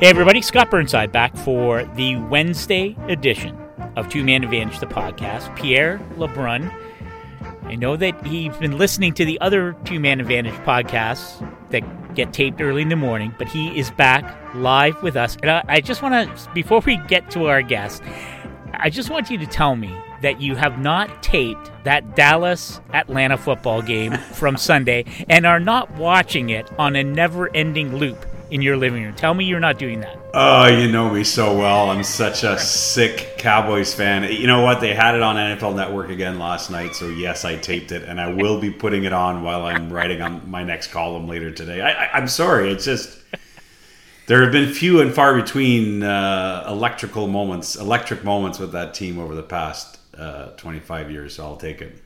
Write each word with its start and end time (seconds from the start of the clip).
Hey, 0.00 0.06
everybody, 0.06 0.40
Scott 0.40 0.70
Burnside 0.70 1.12
back 1.12 1.36
for 1.36 1.84
the 1.84 2.16
Wednesday 2.16 2.96
edition 3.08 3.54
of 3.96 4.08
Two 4.08 4.24
Man 4.24 4.42
Advantage, 4.42 4.80
the 4.80 4.86
podcast. 4.86 5.54
Pierre 5.56 5.98
LeBrun. 6.16 6.72
I 7.64 7.74
know 7.74 7.96
that 7.96 8.26
he's 8.26 8.56
been 8.56 8.78
listening 8.78 9.12
to 9.12 9.26
the 9.26 9.38
other 9.42 9.76
Two 9.84 10.00
Man 10.00 10.18
Advantage 10.18 10.54
podcasts 10.64 11.46
that 11.68 12.14
get 12.14 12.32
taped 12.32 12.62
early 12.62 12.80
in 12.80 12.88
the 12.88 12.96
morning, 12.96 13.34
but 13.36 13.46
he 13.46 13.78
is 13.78 13.90
back 13.90 14.54
live 14.54 15.02
with 15.02 15.16
us. 15.16 15.36
And 15.42 15.50
I, 15.50 15.64
I 15.68 15.80
just 15.82 16.00
want 16.00 16.34
to, 16.34 16.50
before 16.54 16.80
we 16.80 16.96
get 17.06 17.30
to 17.32 17.48
our 17.48 17.60
guest, 17.60 18.02
I 18.72 18.88
just 18.88 19.10
want 19.10 19.28
you 19.28 19.36
to 19.36 19.46
tell 19.46 19.76
me 19.76 19.94
that 20.22 20.40
you 20.40 20.56
have 20.56 20.78
not 20.78 21.22
taped 21.22 21.70
that 21.84 22.16
Dallas 22.16 22.80
Atlanta 22.94 23.36
football 23.36 23.82
game 23.82 24.14
from 24.16 24.56
Sunday 24.56 25.04
and 25.28 25.44
are 25.44 25.60
not 25.60 25.90
watching 25.96 26.48
it 26.48 26.70
on 26.78 26.96
a 26.96 27.04
never 27.04 27.54
ending 27.54 27.96
loop 27.96 28.24
in 28.50 28.60
your 28.62 28.76
living 28.76 29.02
room. 29.04 29.14
Tell 29.14 29.32
me 29.34 29.44
you're 29.44 29.60
not 29.60 29.78
doing 29.78 30.00
that. 30.00 30.18
Oh, 30.34 30.66
you 30.66 30.90
know 30.90 31.10
me 31.10 31.24
so 31.24 31.56
well. 31.56 31.90
I'm 31.90 32.02
such 32.02 32.42
a 32.42 32.58
sick 32.58 33.38
Cowboys 33.38 33.94
fan. 33.94 34.30
You 34.32 34.46
know 34.46 34.62
what? 34.62 34.80
They 34.80 34.94
had 34.94 35.14
it 35.14 35.22
on 35.22 35.36
NFL 35.36 35.76
Network 35.76 36.10
again 36.10 36.38
last 36.38 36.70
night, 36.70 36.94
so 36.94 37.08
yes, 37.08 37.44
I 37.44 37.56
taped 37.56 37.92
it, 37.92 38.02
and 38.02 38.20
I 38.20 38.32
will 38.32 38.60
be 38.60 38.70
putting 38.70 39.04
it 39.04 39.12
on 39.12 39.42
while 39.42 39.64
I'm 39.64 39.92
writing 39.92 40.20
on 40.20 40.50
my 40.50 40.64
next 40.64 40.88
column 40.88 41.28
later 41.28 41.50
today. 41.50 41.80
I, 41.80 42.18
am 42.18 42.28
sorry, 42.28 42.72
it's 42.72 42.84
just 42.84 43.18
there 44.26 44.42
have 44.42 44.52
been 44.52 44.72
few 44.72 45.00
and 45.00 45.12
far 45.12 45.34
between 45.34 46.02
uh, 46.02 46.64
electrical 46.68 47.28
moments, 47.28 47.76
electric 47.76 48.24
moments 48.24 48.58
with 48.58 48.72
that 48.72 48.94
team 48.94 49.18
over 49.18 49.34
the 49.34 49.42
past 49.42 49.98
uh, 50.16 50.50
25 50.56 51.10
years. 51.10 51.34
So 51.36 51.44
I'll 51.44 51.56
take 51.56 51.80
it. 51.82 52.00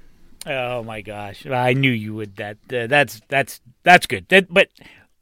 Oh 0.46 0.82
my 0.82 1.00
gosh, 1.00 1.46
I 1.46 1.72
knew 1.72 1.90
you 1.90 2.14
would. 2.14 2.36
That 2.36 2.58
uh, 2.70 2.86
that's 2.86 3.20
that's 3.28 3.62
that's 3.82 4.06
good. 4.06 4.28
That, 4.28 4.52
but 4.52 4.68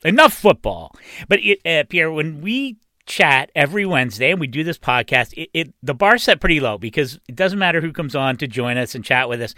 enough 0.04 0.32
football. 0.32 0.94
But 1.28 1.40
it, 1.42 1.60
uh, 1.66 1.84
Pierre, 1.88 2.10
when 2.10 2.40
we 2.40 2.76
chat 3.06 3.50
every 3.54 3.84
Wednesday 3.84 4.30
and 4.30 4.40
we 4.40 4.46
do 4.46 4.64
this 4.64 4.78
podcast, 4.78 5.32
it, 5.36 5.50
it 5.52 5.74
the 5.82 5.94
bar 5.94 6.18
set 6.18 6.40
pretty 6.40 6.60
low 6.60 6.78
because 6.78 7.18
it 7.28 7.36
doesn't 7.36 7.58
matter 7.58 7.80
who 7.80 7.92
comes 7.92 8.14
on 8.14 8.36
to 8.38 8.46
join 8.46 8.76
us 8.76 8.94
and 8.94 9.04
chat 9.04 9.28
with 9.28 9.40
us. 9.42 9.54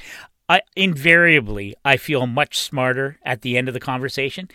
I 0.48 0.60
invariably 0.76 1.74
I 1.84 1.96
feel 1.96 2.26
much 2.26 2.58
smarter 2.58 3.18
at 3.24 3.42
the 3.42 3.56
end 3.56 3.68
of 3.68 3.74
the 3.74 3.80
conversation, 3.80 4.48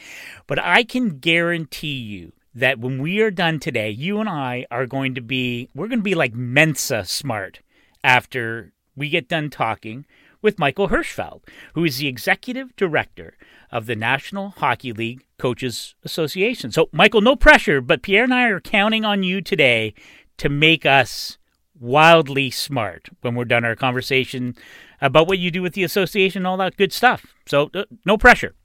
but 0.48 0.60
I 0.60 0.84
can 0.84 1.18
guarantee 1.20 1.98
you 1.98 2.34
that 2.54 2.80
when 2.80 3.02
we 3.02 3.22
are 3.22 3.32
done 3.32 3.60
today, 3.60 3.90
you 3.90 4.20
and 4.20 4.30
I 4.30 4.66
are 4.70 4.86
going 4.86 5.16
to 5.16 5.22
be 5.22 5.70
we're 5.74 5.88
going 5.88 6.00
to 6.00 6.04
be 6.04 6.16
like 6.16 6.34
Mensa 6.34 7.06
smart 7.06 7.62
after 8.04 8.74
we 8.96 9.10
get 9.10 9.28
done 9.28 9.50
talking 9.50 10.06
with 10.42 10.60
Michael 10.60 10.90
Hirschfeld, 10.90 11.42
who 11.74 11.84
is 11.84 11.98
the 11.98 12.08
executive 12.08 12.76
director 12.76 13.38
of 13.72 13.86
the 13.86 13.96
National 13.96 14.50
Hockey 14.50 14.94
League 14.94 15.26
Coaches 15.38 15.96
Association. 16.04 16.72
So, 16.72 16.90
Michael, 16.92 17.22
no 17.22 17.36
pressure, 17.36 17.82
but 17.82 18.02
Pierre 18.02 18.24
and 18.24 18.34
I 18.34 18.48
are 18.48 18.60
counting 18.60 19.06
on 19.06 19.24
you 19.24 19.42
today 19.42 19.94
to 20.38 20.50
make 20.50 20.86
us 20.86 21.38
wildly 21.80 22.50
smart 22.50 23.10
when 23.22 23.36
we're 23.36 23.46
done 23.46 23.64
our 23.64 23.76
conversation 23.76 24.56
about 25.02 25.28
what 25.28 25.40
you 25.40 25.50
do 25.52 25.62
with 25.62 25.74
the 25.74 25.84
association 25.84 26.42
and 26.42 26.48
all 26.48 26.58
that 26.58 26.78
good 26.78 26.92
stuff. 26.92 27.34
So, 27.46 27.70
uh, 27.74 27.84
no 28.06 28.18
pressure. 28.18 28.56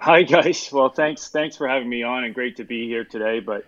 Hi 0.00 0.24
guys. 0.24 0.68
Well, 0.72 0.88
thanks 0.88 1.28
thanks 1.28 1.56
for 1.56 1.68
having 1.68 1.88
me 1.88 2.02
on 2.02 2.24
and 2.24 2.34
great 2.34 2.56
to 2.56 2.64
be 2.64 2.88
here 2.88 3.04
today, 3.04 3.38
but 3.38 3.64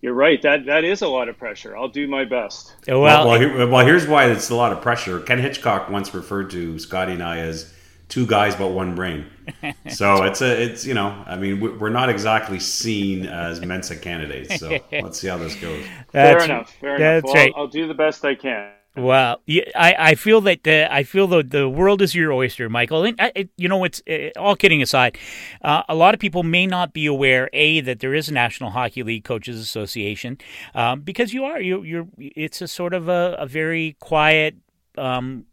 you're 0.00 0.14
right. 0.14 0.40
That 0.42 0.66
that 0.66 0.84
is 0.84 1.02
a 1.02 1.08
lot 1.08 1.28
of 1.28 1.38
pressure. 1.38 1.76
I'll 1.76 1.88
do 1.88 2.06
my 2.06 2.24
best. 2.24 2.74
Well, 2.86 3.00
well, 3.00 3.28
well, 3.28 3.40
here, 3.40 3.66
well 3.66 3.84
here's 3.84 4.06
why 4.06 4.26
it's 4.26 4.50
a 4.50 4.54
lot 4.54 4.72
of 4.72 4.80
pressure. 4.80 5.20
Ken 5.20 5.38
Hitchcock 5.38 5.88
once 5.90 6.14
referred 6.14 6.50
to 6.50 6.78
Scotty 6.78 7.12
and 7.12 7.22
I 7.22 7.38
as 7.38 7.72
two 8.08 8.26
guys 8.26 8.54
but 8.54 8.68
one 8.68 8.94
brain. 8.94 9.26
So 9.88 10.24
it's 10.24 10.42
a 10.42 10.62
it's 10.62 10.84
you 10.84 10.94
know 10.94 11.24
I 11.24 11.36
mean 11.36 11.78
we're 11.78 11.88
not 11.90 12.10
exactly 12.10 12.58
seen 12.58 13.26
as 13.26 13.60
Mensa 13.60 13.96
candidates. 13.96 14.58
So 14.58 14.78
let's 14.92 15.20
see 15.20 15.28
how 15.28 15.38
this 15.38 15.54
goes. 15.54 15.84
That's, 16.10 16.44
fair 16.44 16.54
enough. 16.56 16.74
Fair 16.80 16.96
enough. 16.96 17.24
Well, 17.24 17.34
right. 17.34 17.52
I'll 17.56 17.68
do 17.68 17.86
the 17.86 17.94
best 17.94 18.24
I 18.24 18.34
can. 18.34 18.72
Well, 18.96 19.42
I, 19.74 19.94
I 19.98 20.14
feel 20.14 20.40
that 20.42 20.66
uh, 20.66 20.88
I 20.90 21.02
feel 21.02 21.26
the 21.26 21.42
the 21.42 21.68
world 21.68 22.00
is 22.00 22.14
your 22.14 22.32
oyster, 22.32 22.70
Michael. 22.70 23.04
And 23.04 23.20
uh, 23.20 23.30
it, 23.34 23.50
you 23.58 23.68
know, 23.68 23.84
it's 23.84 24.02
uh, 24.08 24.30
all 24.38 24.56
kidding 24.56 24.80
aside. 24.80 25.18
Uh, 25.60 25.82
a 25.86 25.94
lot 25.94 26.14
of 26.14 26.20
people 26.20 26.42
may 26.42 26.66
not 26.66 26.94
be 26.94 27.04
aware, 27.04 27.50
a 27.52 27.80
that 27.82 28.00
there 28.00 28.14
is 28.14 28.30
a 28.30 28.32
National 28.32 28.70
Hockey 28.70 29.02
League 29.02 29.24
Coaches 29.24 29.60
Association, 29.60 30.38
um, 30.74 31.02
because 31.02 31.34
you 31.34 31.44
are 31.44 31.60
you 31.60 31.82
you're. 31.82 32.08
It's 32.18 32.62
a 32.62 32.68
sort 32.68 32.94
of 32.94 33.08
a, 33.08 33.36
a 33.38 33.46
very 33.46 33.96
quiet. 34.00 34.56
Um, 34.96 35.44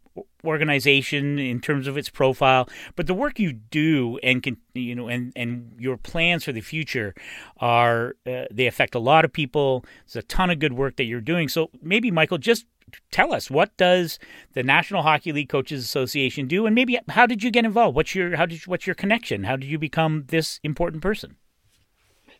organization 0.44 1.38
in 1.38 1.60
terms 1.60 1.86
of 1.86 1.96
its 1.96 2.08
profile, 2.08 2.68
but 2.96 3.06
the 3.06 3.14
work 3.14 3.38
you 3.38 3.52
do 3.52 4.18
and 4.22 4.56
you 4.74 4.94
know 4.94 5.08
and 5.08 5.32
and 5.34 5.72
your 5.78 5.96
plans 5.96 6.44
for 6.44 6.52
the 6.52 6.60
future 6.60 7.14
are 7.58 8.14
uh, 8.26 8.44
they 8.50 8.66
affect 8.66 8.94
a 8.94 8.98
lot 8.98 9.24
of 9.24 9.32
people. 9.32 9.84
There's 10.06 10.22
a 10.24 10.26
ton 10.26 10.50
of 10.50 10.58
good 10.58 10.74
work 10.74 10.96
that 10.96 11.04
you're 11.04 11.20
doing. 11.20 11.48
So 11.48 11.70
maybe 11.82 12.10
Michael, 12.10 12.38
just 12.38 12.66
tell 13.10 13.32
us 13.32 13.50
what 13.50 13.76
does 13.76 14.18
the 14.52 14.62
National 14.62 15.02
Hockey 15.02 15.32
League 15.32 15.48
Coaches 15.48 15.84
Association 15.84 16.46
do, 16.46 16.66
and 16.66 16.74
maybe 16.74 16.98
how 17.08 17.26
did 17.26 17.42
you 17.42 17.50
get 17.50 17.64
involved? 17.64 17.96
What's 17.96 18.14
your 18.14 18.36
how 18.36 18.46
did 18.46 18.64
you, 18.64 18.70
what's 18.70 18.86
your 18.86 18.94
connection? 18.94 19.44
How 19.44 19.56
did 19.56 19.68
you 19.68 19.78
become 19.78 20.24
this 20.28 20.60
important 20.62 21.02
person? 21.02 21.36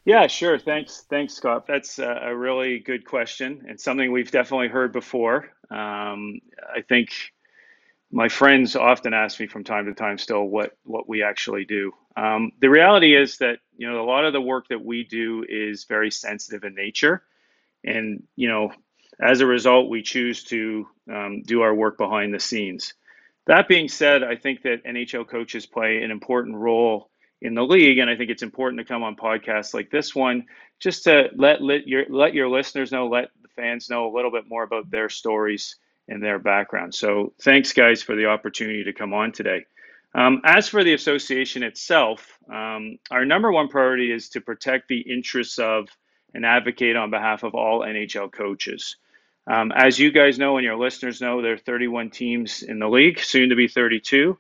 Yeah, 0.05 0.27
sure. 0.27 0.59
Thanks, 0.59 1.07
thanks, 1.09 1.33
Scott. 1.33 1.67
That's 1.67 1.99
a 1.99 2.35
really 2.37 2.79
good 2.79 3.07
question 3.07 3.65
and 3.67 3.81
something 3.81 4.13
we've 4.13 4.31
definitely 4.31 4.69
heard 4.69 4.93
before. 4.93 5.49
Um, 5.71 6.41
I 6.75 6.83
think 6.87 7.11
my 8.15 8.29
friends 8.29 8.77
often 8.77 9.15
ask 9.15 9.41
me 9.41 9.47
from 9.47 9.65
time 9.65 9.87
to 9.87 9.95
time 9.95 10.19
still 10.19 10.45
what 10.45 10.77
what 10.85 11.09
we 11.09 11.23
actually 11.23 11.65
do. 11.65 11.93
Um, 12.17 12.53
the 12.61 12.71
reality 12.71 13.17
is 13.17 13.39
that 13.39 13.59
you 13.77 13.91
know 13.91 14.01
a 14.03 14.07
lot 14.07 14.25
of 14.25 14.33
the 14.33 14.41
work 14.41 14.69
that 14.69 14.85
we 14.85 15.05
do 15.05 15.45
is 15.49 15.85
very 15.85 16.11
sensitive 16.11 16.65
in 16.65 16.75
nature, 16.75 17.25
and 17.83 18.23
you 18.37 18.49
know 18.49 18.71
as 19.21 19.41
a 19.41 19.47
result 19.47 19.89
we 19.89 20.03
choose 20.03 20.45
to 20.45 20.87
um, 21.13 21.43
do 21.43 21.63
our 21.63 21.75
work 21.75 21.99
behind 21.99 22.33
the 22.33 22.41
scenes. 22.41 22.95
That 23.47 23.69
being 23.69 23.89
said, 23.89 24.23
I 24.23 24.37
think 24.37 24.63
that 24.63 24.85
NHL 24.85 25.29
coaches 25.29 25.67
play 25.67 26.03
an 26.03 26.11
important 26.11 26.57
role 26.57 27.11
in 27.43 27.55
the 27.55 27.63
league, 27.63 27.99
and 27.99 28.09
I 28.09 28.17
think 28.17 28.31
it's 28.31 28.43
important 28.43 28.81
to 28.81 28.87
come 28.87 29.03
on 29.03 29.17
podcasts 29.17 29.75
like 29.75 29.91
this 29.91 30.15
one 30.15 30.47
just 30.81 31.05
to 31.05 31.29
let 31.37 31.63
let 31.63 31.87
your 31.87 32.05
let 32.09 32.35
your 32.35 32.49
listeners 32.49 32.91
know, 32.91 33.07
let 33.07 33.29
the 33.43 33.49
fans 33.49 33.91
know 33.91 34.07
a 34.07 34.15
little 34.15 34.31
bit 34.31 34.49
more 34.49 34.63
about 34.63 34.91
their 34.91 35.09
stories 35.09 35.77
and 36.09 36.23
their 36.23 36.39
background. 36.39 36.95
So 36.95 37.33
thanks, 37.43 37.73
guys, 37.73 38.03
for 38.03 38.17
the 38.17 38.27
opportunity 38.27 38.85
to 38.85 38.93
come 38.93 39.13
on 39.13 39.33
today. 39.33 39.65
Um, 40.15 40.41
as 40.45 40.69
for 40.69 40.85
the 40.85 40.95
association 40.95 41.63
itself, 41.63 42.39
um, 42.53 42.99
our 43.11 43.25
number 43.25 43.51
one 43.51 43.69
priority 43.69 44.13
is 44.13 44.29
to 44.31 44.41
protect 44.41 44.89
the 44.89 45.01
interests 45.01 45.59
of 45.59 45.89
and 46.35 46.45
advocate 46.45 46.97
on 46.97 47.11
behalf 47.11 47.43
of 47.43 47.55
all 47.55 47.81
NHL 47.81 48.33
coaches. 48.33 48.97
Um, 49.47 49.73
as 49.73 49.99
you 49.99 50.11
guys 50.11 50.39
know 50.39 50.57
and 50.57 50.65
your 50.65 50.77
listeners 50.77 51.21
know, 51.21 51.43
there 51.43 51.53
are 51.53 51.59
31 51.59 52.11
teams 52.11 52.63
in 52.63 52.79
the 52.79 52.89
league, 52.89 53.21
soon 53.21 53.51
to 53.51 53.57
be 53.57 53.69
32. 53.69 54.39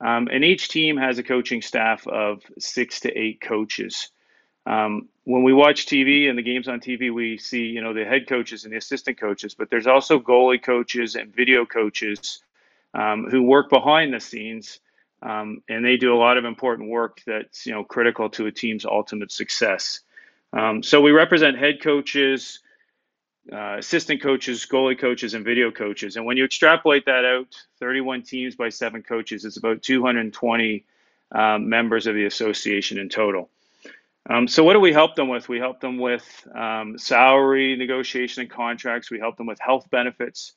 Um, 0.00 0.28
and 0.30 0.44
each 0.44 0.68
team 0.68 0.96
has 0.96 1.18
a 1.18 1.22
coaching 1.22 1.62
staff 1.62 2.06
of 2.06 2.42
six 2.58 3.00
to 3.00 3.16
eight 3.16 3.40
coaches. 3.40 4.10
Um, 4.66 5.08
when 5.24 5.44
we 5.44 5.52
watch 5.52 5.86
TV 5.86 6.28
and 6.28 6.36
the 6.36 6.42
games 6.42 6.68
on 6.68 6.80
TV, 6.80 7.12
we 7.12 7.38
see 7.38 7.66
you 7.66 7.80
know 7.80 7.94
the 7.94 8.04
head 8.04 8.28
coaches 8.28 8.64
and 8.64 8.72
the 8.72 8.78
assistant 8.78 9.18
coaches, 9.18 9.54
but 9.54 9.70
there's 9.70 9.86
also 9.86 10.18
goalie 10.18 10.62
coaches 10.62 11.14
and 11.14 11.34
video 11.34 11.64
coaches 11.64 12.42
um, 12.94 13.26
who 13.30 13.42
work 13.42 13.70
behind 13.70 14.12
the 14.12 14.20
scenes, 14.20 14.80
um, 15.22 15.62
and 15.68 15.84
they 15.84 15.96
do 15.96 16.14
a 16.14 16.18
lot 16.18 16.36
of 16.36 16.44
important 16.44 16.90
work 16.90 17.20
that's 17.26 17.66
you 17.66 17.72
know 17.72 17.84
critical 17.84 18.28
to 18.30 18.46
a 18.46 18.52
team's 18.52 18.84
ultimate 18.84 19.32
success. 19.32 20.00
Um, 20.52 20.82
so 20.82 21.00
we 21.00 21.12
represent 21.12 21.58
head 21.58 21.80
coaches, 21.80 22.60
uh, 23.50 23.76
assistant 23.78 24.22
coaches, 24.22 24.66
goalie 24.70 24.98
coaches, 24.98 25.34
and 25.34 25.44
video 25.44 25.70
coaches. 25.70 26.16
And 26.16 26.24
when 26.24 26.36
you 26.36 26.44
extrapolate 26.44 27.06
that 27.06 27.24
out, 27.24 27.56
31 27.80 28.22
teams 28.22 28.54
by 28.54 28.68
seven 28.68 29.02
coaches, 29.02 29.44
it's 29.44 29.56
about 29.56 29.82
220 29.82 30.84
um, 31.34 31.68
members 31.68 32.06
of 32.06 32.14
the 32.14 32.26
association 32.26 32.98
in 32.98 33.08
total. 33.08 33.48
Um, 34.28 34.46
so 34.46 34.62
what 34.62 34.74
do 34.74 34.80
we 34.80 34.92
help 34.92 35.16
them 35.16 35.28
with? 35.28 35.48
We 35.48 35.58
help 35.58 35.80
them 35.80 35.98
with 35.98 36.46
um, 36.54 36.96
salary 36.98 37.74
negotiation 37.76 38.42
and 38.42 38.50
contracts. 38.50 39.10
We 39.10 39.18
help 39.18 39.36
them 39.36 39.46
with 39.46 39.58
health 39.58 39.90
benefits. 39.90 40.52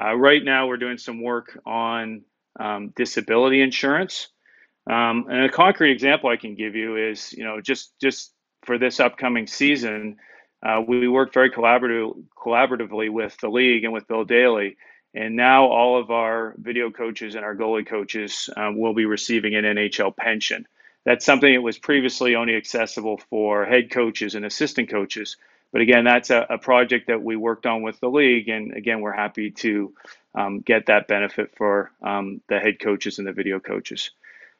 Uh, 0.00 0.14
right 0.14 0.42
now, 0.42 0.66
we're 0.66 0.76
doing 0.76 0.98
some 0.98 1.22
work 1.22 1.56
on 1.64 2.22
um, 2.58 2.92
disability 2.96 3.60
insurance. 3.60 4.28
Um, 4.90 5.26
and 5.30 5.44
a 5.44 5.48
concrete 5.48 5.92
example 5.92 6.28
I 6.28 6.36
can 6.36 6.56
give 6.56 6.74
you 6.74 6.96
is, 6.96 7.32
you 7.32 7.44
know, 7.44 7.60
just 7.60 7.98
just 8.00 8.32
for 8.64 8.78
this 8.78 8.98
upcoming 8.98 9.46
season, 9.46 10.16
uh, 10.64 10.80
we 10.86 11.06
worked 11.06 11.34
very 11.34 11.50
collaborative, 11.50 12.24
collaboratively 12.36 13.10
with 13.10 13.36
the 13.38 13.48
league 13.48 13.84
and 13.84 13.92
with 13.92 14.08
Bill 14.08 14.24
Daly. 14.24 14.76
And 15.14 15.36
now 15.36 15.66
all 15.66 16.00
of 16.00 16.10
our 16.10 16.54
video 16.56 16.90
coaches 16.90 17.34
and 17.34 17.44
our 17.44 17.54
goalie 17.54 17.86
coaches 17.86 18.48
um, 18.56 18.78
will 18.78 18.94
be 18.94 19.04
receiving 19.04 19.54
an 19.54 19.64
NHL 19.64 20.16
pension. 20.16 20.66
That's 21.04 21.24
something 21.24 21.52
that 21.52 21.60
was 21.60 21.78
previously 21.78 22.34
only 22.34 22.56
accessible 22.56 23.18
for 23.30 23.66
head 23.66 23.90
coaches 23.90 24.34
and 24.34 24.44
assistant 24.44 24.90
coaches. 24.90 25.36
But 25.70 25.82
again, 25.82 26.04
that's 26.04 26.30
a, 26.30 26.46
a 26.48 26.58
project 26.58 27.08
that 27.08 27.22
we 27.22 27.36
worked 27.36 27.66
on 27.66 27.82
with 27.82 28.00
the 28.00 28.08
league. 28.08 28.48
And 28.48 28.72
again, 28.72 29.00
we're 29.00 29.12
happy 29.12 29.50
to 29.50 29.92
um, 30.34 30.60
get 30.60 30.86
that 30.86 31.08
benefit 31.08 31.54
for 31.56 31.90
um, 32.02 32.40
the 32.48 32.58
head 32.58 32.80
coaches 32.80 33.18
and 33.18 33.28
the 33.28 33.32
video 33.32 33.60
coaches. 33.60 34.10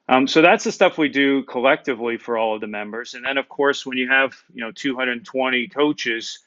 Um, 0.08 0.26
so 0.26 0.42
that's 0.42 0.64
the 0.64 0.72
stuff 0.72 0.98
we 0.98 1.08
do 1.08 1.44
collectively 1.44 2.18
for 2.18 2.36
all 2.36 2.54
of 2.54 2.60
the 2.60 2.66
members. 2.66 3.14
And 3.14 3.24
then, 3.24 3.38
of 3.38 3.48
course, 3.48 3.86
when 3.86 3.96
you 3.98 4.08
have 4.10 4.34
you 4.52 4.62
know 4.62 4.72
220 4.72 5.68
coaches, 5.68 6.40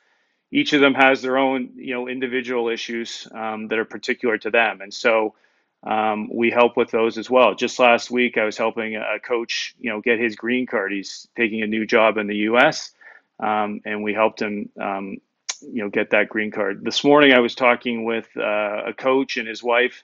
each 0.52 0.74
of 0.74 0.82
them 0.82 0.94
has 0.94 1.22
their 1.22 1.38
own 1.38 1.72
you 1.76 1.94
know 1.94 2.08
individual 2.08 2.70
issues 2.70 3.28
um, 3.34 3.68
that 3.70 3.80
are 3.80 3.86
particular 3.86 4.38
to 4.40 4.52
them, 4.52 4.82
and 4.82 4.94
so 4.94 5.36
um, 5.84 6.30
we 6.34 6.52
help 6.52 6.78
with 6.78 6.92
those 6.92 7.18
as 7.18 7.30
well. 7.30 7.56
Just 7.56 7.80
last 7.80 8.12
week, 8.12 8.38
I 8.38 8.46
was 8.46 8.58
helping 8.58 8.96
a 8.96 9.20
coach 9.20 9.76
you 9.80 9.90
know 9.90 10.02
get 10.02 10.20
his 10.20 10.36
green 10.36 10.68
card. 10.68 10.92
He's 10.92 11.28
taking 11.36 11.64
a 11.64 11.68
new 11.68 11.86
job 11.86 12.18
in 12.18 12.28
the 12.28 12.38
U.S. 12.52 12.92
Um, 13.40 13.82
and 13.86 14.04
we 14.04 14.14
helped 14.14 14.42
him 14.42 14.70
um, 14.80 15.18
you 15.62 15.84
know 15.84 15.90
get 15.90 16.12
that 16.12 16.30
green 16.30 16.52
card. 16.52 16.84
This 16.86 17.04
morning, 17.04 17.34
I 17.34 17.40
was 17.40 17.56
talking 17.56 18.06
with 18.06 18.30
uh, 18.38 18.84
a 18.88 18.94
coach 18.94 19.38
and 19.38 19.48
his 19.48 19.64
wife 19.64 20.04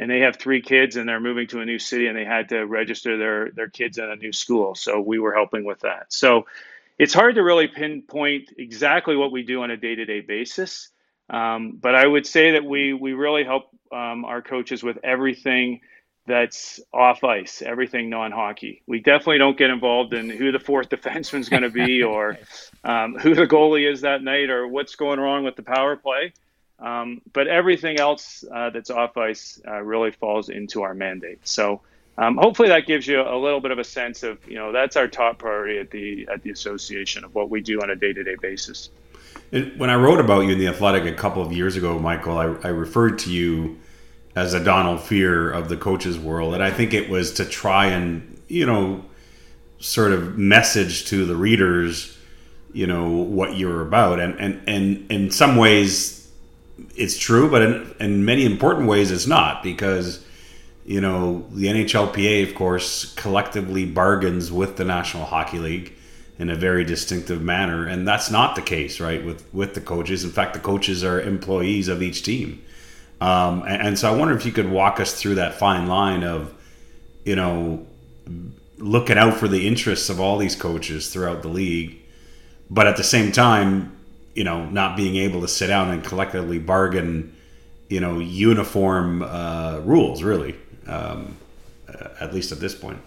and 0.00 0.10
they 0.10 0.20
have 0.20 0.36
three 0.36 0.62
kids 0.62 0.96
and 0.96 1.06
they're 1.06 1.20
moving 1.20 1.46
to 1.46 1.60
a 1.60 1.64
new 1.64 1.78
city 1.78 2.06
and 2.06 2.16
they 2.16 2.24
had 2.24 2.48
to 2.48 2.64
register 2.64 3.18
their 3.18 3.50
their 3.50 3.68
kids 3.68 3.98
in 3.98 4.04
a 4.04 4.16
new 4.16 4.32
school 4.32 4.74
so 4.74 4.98
we 4.98 5.18
were 5.18 5.34
helping 5.34 5.62
with 5.62 5.80
that 5.80 6.06
so 6.08 6.46
it's 6.98 7.14
hard 7.14 7.34
to 7.34 7.42
really 7.42 7.68
pinpoint 7.68 8.52
exactly 8.58 9.14
what 9.14 9.30
we 9.30 9.42
do 9.42 9.62
on 9.62 9.70
a 9.70 9.76
day-to-day 9.76 10.20
basis 10.20 10.88
um, 11.28 11.78
but 11.80 11.94
i 11.94 12.06
would 12.06 12.26
say 12.26 12.52
that 12.52 12.64
we 12.64 12.94
we 12.94 13.12
really 13.12 13.44
help 13.44 13.68
um, 13.92 14.24
our 14.24 14.40
coaches 14.40 14.82
with 14.82 14.98
everything 15.04 15.80
that's 16.26 16.78
off 16.92 17.24
ice, 17.24 17.60
everything 17.60 18.08
non-hockey. 18.08 18.82
We 18.86 19.00
definitely 19.00 19.38
don't 19.38 19.58
get 19.58 19.70
involved 19.70 20.12
in 20.12 20.30
who 20.30 20.52
the 20.52 20.60
fourth 20.60 20.88
defenseman 20.90 21.40
is 21.40 21.48
going 21.48 21.62
to 21.62 21.70
be, 21.70 22.02
or 22.04 22.38
um, 22.84 23.16
who 23.16 23.34
the 23.34 23.46
goalie 23.46 23.90
is 23.90 24.02
that 24.02 24.22
night, 24.22 24.48
or 24.48 24.68
what's 24.68 24.94
going 24.94 25.18
wrong 25.18 25.44
with 25.44 25.56
the 25.56 25.62
power 25.62 25.96
play. 25.96 26.32
Um, 26.80 27.20
but 27.32 27.46
everything 27.46 27.98
else 27.98 28.44
uh, 28.52 28.70
that's 28.70 28.90
off 28.90 29.16
ice 29.16 29.60
uh, 29.68 29.80
really 29.80 30.12
falls 30.12 30.48
into 30.48 30.82
our 30.82 30.94
mandate. 30.94 31.40
So 31.46 31.82
um, 32.16 32.36
hopefully 32.36 32.68
that 32.68 32.86
gives 32.86 33.06
you 33.06 33.20
a 33.20 33.36
little 33.36 33.60
bit 33.60 33.70
of 33.70 33.78
a 33.78 33.84
sense 33.84 34.22
of 34.22 34.38
you 34.48 34.56
know 34.56 34.72
that's 34.72 34.96
our 34.96 35.08
top 35.08 35.38
priority 35.38 35.78
at 35.78 35.90
the 35.90 36.28
at 36.32 36.42
the 36.42 36.50
association 36.50 37.24
of 37.24 37.34
what 37.34 37.50
we 37.50 37.60
do 37.60 37.80
on 37.80 37.90
a 37.90 37.96
day 37.96 38.12
to 38.12 38.24
day 38.24 38.36
basis. 38.40 38.90
And 39.52 39.78
when 39.78 39.90
I 39.90 39.94
wrote 39.94 40.20
about 40.20 40.40
you 40.42 40.50
in 40.50 40.58
the 40.58 40.68
Athletic 40.68 41.04
a 41.04 41.16
couple 41.16 41.42
of 41.42 41.52
years 41.52 41.76
ago, 41.76 41.98
Michael, 41.98 42.38
I, 42.38 42.44
I 42.44 42.68
referred 42.68 43.18
to 43.20 43.32
you 43.32 43.78
as 44.36 44.54
a 44.54 44.62
Donald 44.62 45.00
Fehr 45.00 45.52
of 45.52 45.68
the 45.68 45.76
coaches 45.76 46.18
world, 46.18 46.54
and 46.54 46.62
I 46.62 46.70
think 46.70 46.94
it 46.94 47.10
was 47.10 47.32
to 47.34 47.44
try 47.44 47.86
and 47.86 48.40
you 48.48 48.64
know 48.64 49.04
sort 49.78 50.12
of 50.12 50.38
message 50.38 51.06
to 51.06 51.24
the 51.24 51.34
readers 51.34 52.16
you 52.72 52.86
know 52.86 53.08
what 53.08 53.56
you're 53.56 53.82
about 53.82 54.20
and 54.20 54.38
and 54.38 54.62
and 54.66 55.10
in 55.10 55.30
some 55.30 55.56
ways 55.56 56.19
it's 56.96 57.18
true, 57.18 57.50
but 57.50 57.62
in, 57.62 57.94
in 58.00 58.24
many 58.24 58.44
important 58.44 58.88
ways, 58.88 59.10
it's 59.10 59.26
not 59.26 59.62
because 59.62 60.24
you 60.84 61.00
know 61.00 61.46
the 61.50 61.66
NHLPA, 61.66 62.48
of 62.48 62.54
course, 62.54 63.14
collectively 63.14 63.86
bargains 63.86 64.50
with 64.50 64.76
the 64.76 64.84
National 64.84 65.24
Hockey 65.24 65.58
League 65.58 65.92
in 66.38 66.48
a 66.48 66.56
very 66.56 66.84
distinctive 66.84 67.42
manner, 67.42 67.86
and 67.86 68.08
that's 68.08 68.30
not 68.30 68.56
the 68.56 68.62
case, 68.62 69.00
right? 69.00 69.24
With 69.24 69.44
with 69.52 69.74
the 69.74 69.80
coaches. 69.80 70.24
In 70.24 70.30
fact, 70.30 70.54
the 70.54 70.60
coaches 70.60 71.04
are 71.04 71.20
employees 71.20 71.88
of 71.88 72.02
each 72.02 72.22
team, 72.22 72.62
um, 73.20 73.62
and, 73.62 73.82
and 73.82 73.98
so 73.98 74.12
I 74.12 74.16
wonder 74.16 74.34
if 74.34 74.46
you 74.46 74.52
could 74.52 74.70
walk 74.70 75.00
us 75.00 75.20
through 75.20 75.36
that 75.36 75.54
fine 75.54 75.86
line 75.86 76.24
of, 76.24 76.54
you 77.24 77.36
know, 77.36 77.86
looking 78.78 79.18
out 79.18 79.34
for 79.34 79.48
the 79.48 79.66
interests 79.66 80.08
of 80.08 80.20
all 80.20 80.38
these 80.38 80.56
coaches 80.56 81.12
throughout 81.12 81.42
the 81.42 81.48
league, 81.48 81.98
but 82.70 82.86
at 82.86 82.96
the 82.96 83.04
same 83.04 83.30
time 83.32 83.96
you 84.40 84.44
know, 84.44 84.64
not 84.70 84.96
being 84.96 85.16
able 85.16 85.42
to 85.42 85.48
sit 85.48 85.66
down 85.66 85.90
and 85.90 86.02
collectively 86.02 86.58
bargain, 86.58 87.36
you 87.90 88.00
know, 88.00 88.20
uniform 88.20 89.20
uh, 89.20 89.80
rules, 89.84 90.22
really, 90.22 90.56
um, 90.86 91.36
uh, 91.86 92.08
at 92.20 92.32
least 92.32 92.50
at 92.50 92.58
this 92.58 92.74
point. 92.74 92.98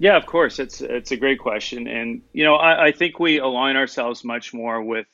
Yeah, 0.00 0.16
of 0.16 0.26
course. 0.26 0.58
It's 0.58 0.80
it's 0.80 1.12
a 1.12 1.16
great 1.16 1.38
question, 1.38 1.86
and 1.86 2.20
you 2.32 2.42
know, 2.42 2.56
I, 2.56 2.86
I 2.86 2.90
think 2.90 3.20
we 3.20 3.38
align 3.38 3.76
ourselves 3.76 4.24
much 4.24 4.52
more 4.52 4.82
with 4.82 5.06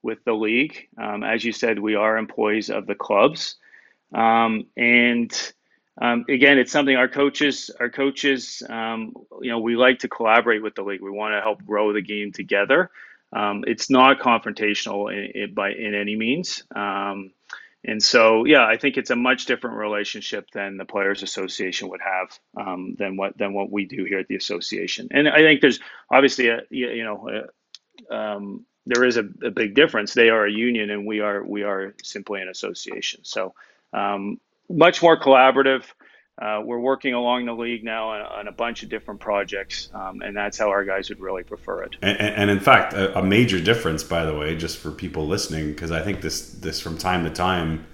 with 0.00 0.24
the 0.24 0.32
league. 0.32 0.88
Um, 0.96 1.22
as 1.22 1.44
you 1.44 1.52
said, 1.52 1.78
we 1.78 1.96
are 1.96 2.16
employees 2.16 2.70
of 2.70 2.86
the 2.86 2.94
clubs, 2.94 3.56
um, 4.14 4.64
and 4.74 5.30
um, 6.00 6.24
again, 6.30 6.56
it's 6.56 6.72
something 6.72 6.96
our 6.96 7.08
coaches, 7.08 7.70
our 7.78 7.90
coaches, 7.90 8.62
um, 8.70 9.12
you 9.42 9.50
know, 9.50 9.58
we 9.58 9.76
like 9.76 9.98
to 9.98 10.08
collaborate 10.08 10.62
with 10.62 10.76
the 10.76 10.82
league. 10.82 11.02
We 11.02 11.10
want 11.10 11.34
to 11.34 11.42
help 11.42 11.62
grow 11.66 11.92
the 11.92 12.00
game 12.00 12.32
together. 12.32 12.90
Um, 13.34 13.64
it's 13.66 13.90
not 13.90 14.20
confrontational 14.20 15.12
in, 15.12 15.42
in, 15.42 15.54
by 15.54 15.72
in 15.72 15.94
any 15.94 16.16
means. 16.16 16.62
Um, 16.74 17.32
and 17.86 18.02
so, 18.02 18.44
yeah, 18.46 18.64
I 18.64 18.78
think 18.78 18.96
it's 18.96 19.10
a 19.10 19.16
much 19.16 19.44
different 19.44 19.76
relationship 19.76 20.50
than 20.52 20.78
the 20.78 20.86
Players 20.86 21.22
Association 21.22 21.90
would 21.90 22.00
have 22.00 22.38
um, 22.56 22.94
than 22.98 23.16
what 23.16 23.36
than 23.36 23.52
what 23.52 23.70
we 23.70 23.84
do 23.84 24.04
here 24.04 24.20
at 24.20 24.28
the 24.28 24.36
association. 24.36 25.08
And 25.10 25.28
I 25.28 25.38
think 25.38 25.60
there's 25.60 25.80
obviously 26.10 26.48
a 26.48 26.60
you 26.70 27.04
know 27.04 27.28
a, 27.28 28.14
um, 28.14 28.64
there 28.86 29.04
is 29.04 29.16
a, 29.16 29.24
a, 29.42 29.50
big 29.50 29.74
difference. 29.74 30.14
They 30.14 30.30
are 30.30 30.46
a 30.46 30.52
union, 30.52 30.90
and 30.90 31.06
we 31.06 31.20
are 31.20 31.44
we 31.44 31.62
are 31.62 31.94
simply 32.02 32.40
an 32.40 32.48
association. 32.48 33.20
So 33.24 33.54
um, 33.92 34.40
much 34.70 35.02
more 35.02 35.20
collaborative. 35.20 35.84
Uh, 36.36 36.60
we're 36.64 36.80
working 36.80 37.14
along 37.14 37.46
the 37.46 37.52
league 37.52 37.84
now 37.84 38.08
on, 38.08 38.20
on 38.22 38.48
a 38.48 38.52
bunch 38.52 38.82
of 38.82 38.88
different 38.88 39.20
projects, 39.20 39.88
um, 39.94 40.20
and 40.20 40.36
that's 40.36 40.58
how 40.58 40.68
our 40.68 40.84
guys 40.84 41.08
would 41.08 41.20
really 41.20 41.44
prefer 41.44 41.84
it. 41.84 41.94
And, 42.02 42.18
and 42.18 42.50
in 42.50 42.58
fact, 42.58 42.92
a, 42.92 43.16
a, 43.16 43.22
major 43.22 43.60
difference, 43.60 44.02
by 44.02 44.24
the 44.24 44.34
way, 44.34 44.56
just 44.56 44.78
for 44.78 44.90
people 44.90 45.28
listening, 45.28 45.68
because 45.68 45.92
I 45.92 46.02
think 46.02 46.22
this 46.22 46.50
this 46.54 46.80
from 46.80 46.98
time 46.98 47.22
to 47.22 47.30
time 47.30 47.86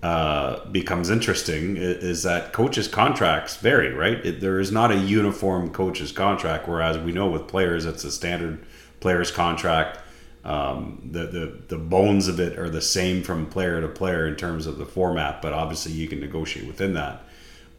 uh, 0.00 0.64
becomes 0.66 1.10
interesting, 1.10 1.76
is, 1.76 2.04
is, 2.04 2.22
that 2.22 2.52
coaches' 2.52 2.86
contracts 2.86 3.56
vary. 3.56 3.92
Right, 3.92 4.24
it, 4.24 4.40
there 4.40 4.60
is 4.60 4.70
not 4.70 4.92
a 4.92 4.96
uniform 4.96 5.70
coaches' 5.70 6.12
contract, 6.12 6.68
whereas 6.68 6.98
we 6.98 7.10
know 7.10 7.28
with 7.28 7.48
players, 7.48 7.84
it's 7.84 8.04
a 8.04 8.12
standard 8.12 8.64
players' 9.00 9.32
contract. 9.32 9.98
Um, 10.44 11.08
the, 11.10 11.26
the 11.26 11.58
the 11.66 11.78
bones 11.78 12.28
of 12.28 12.38
it 12.38 12.56
are 12.60 12.70
the 12.70 12.80
same 12.80 13.24
from 13.24 13.46
player 13.46 13.80
to 13.80 13.88
player 13.88 14.28
in 14.28 14.36
terms 14.36 14.68
of 14.68 14.78
the 14.78 14.86
format, 14.86 15.42
but 15.42 15.52
obviously 15.52 15.90
you 15.90 16.06
can 16.06 16.20
negotiate 16.20 16.68
within 16.68 16.94
that. 16.94 17.25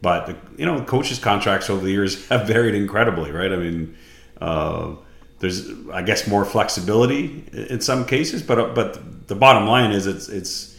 But 0.01 0.27
the, 0.27 0.35
you 0.57 0.65
know, 0.65 0.81
coaches' 0.83 1.19
contracts 1.19 1.69
over 1.69 1.83
the 1.83 1.91
years 1.91 2.27
have 2.29 2.47
varied 2.47 2.75
incredibly, 2.75 3.31
right? 3.31 3.51
I 3.51 3.55
mean, 3.55 3.97
uh, 4.39 4.95
there's 5.39 5.69
I 5.91 6.01
guess 6.01 6.27
more 6.27 6.45
flexibility 6.45 7.43
in 7.51 7.81
some 7.81 8.05
cases, 8.05 8.41
but 8.41 8.73
but 8.73 9.27
the 9.27 9.35
bottom 9.35 9.67
line 9.67 9.91
is 9.91 10.07
it's 10.07 10.29
it's 10.29 10.77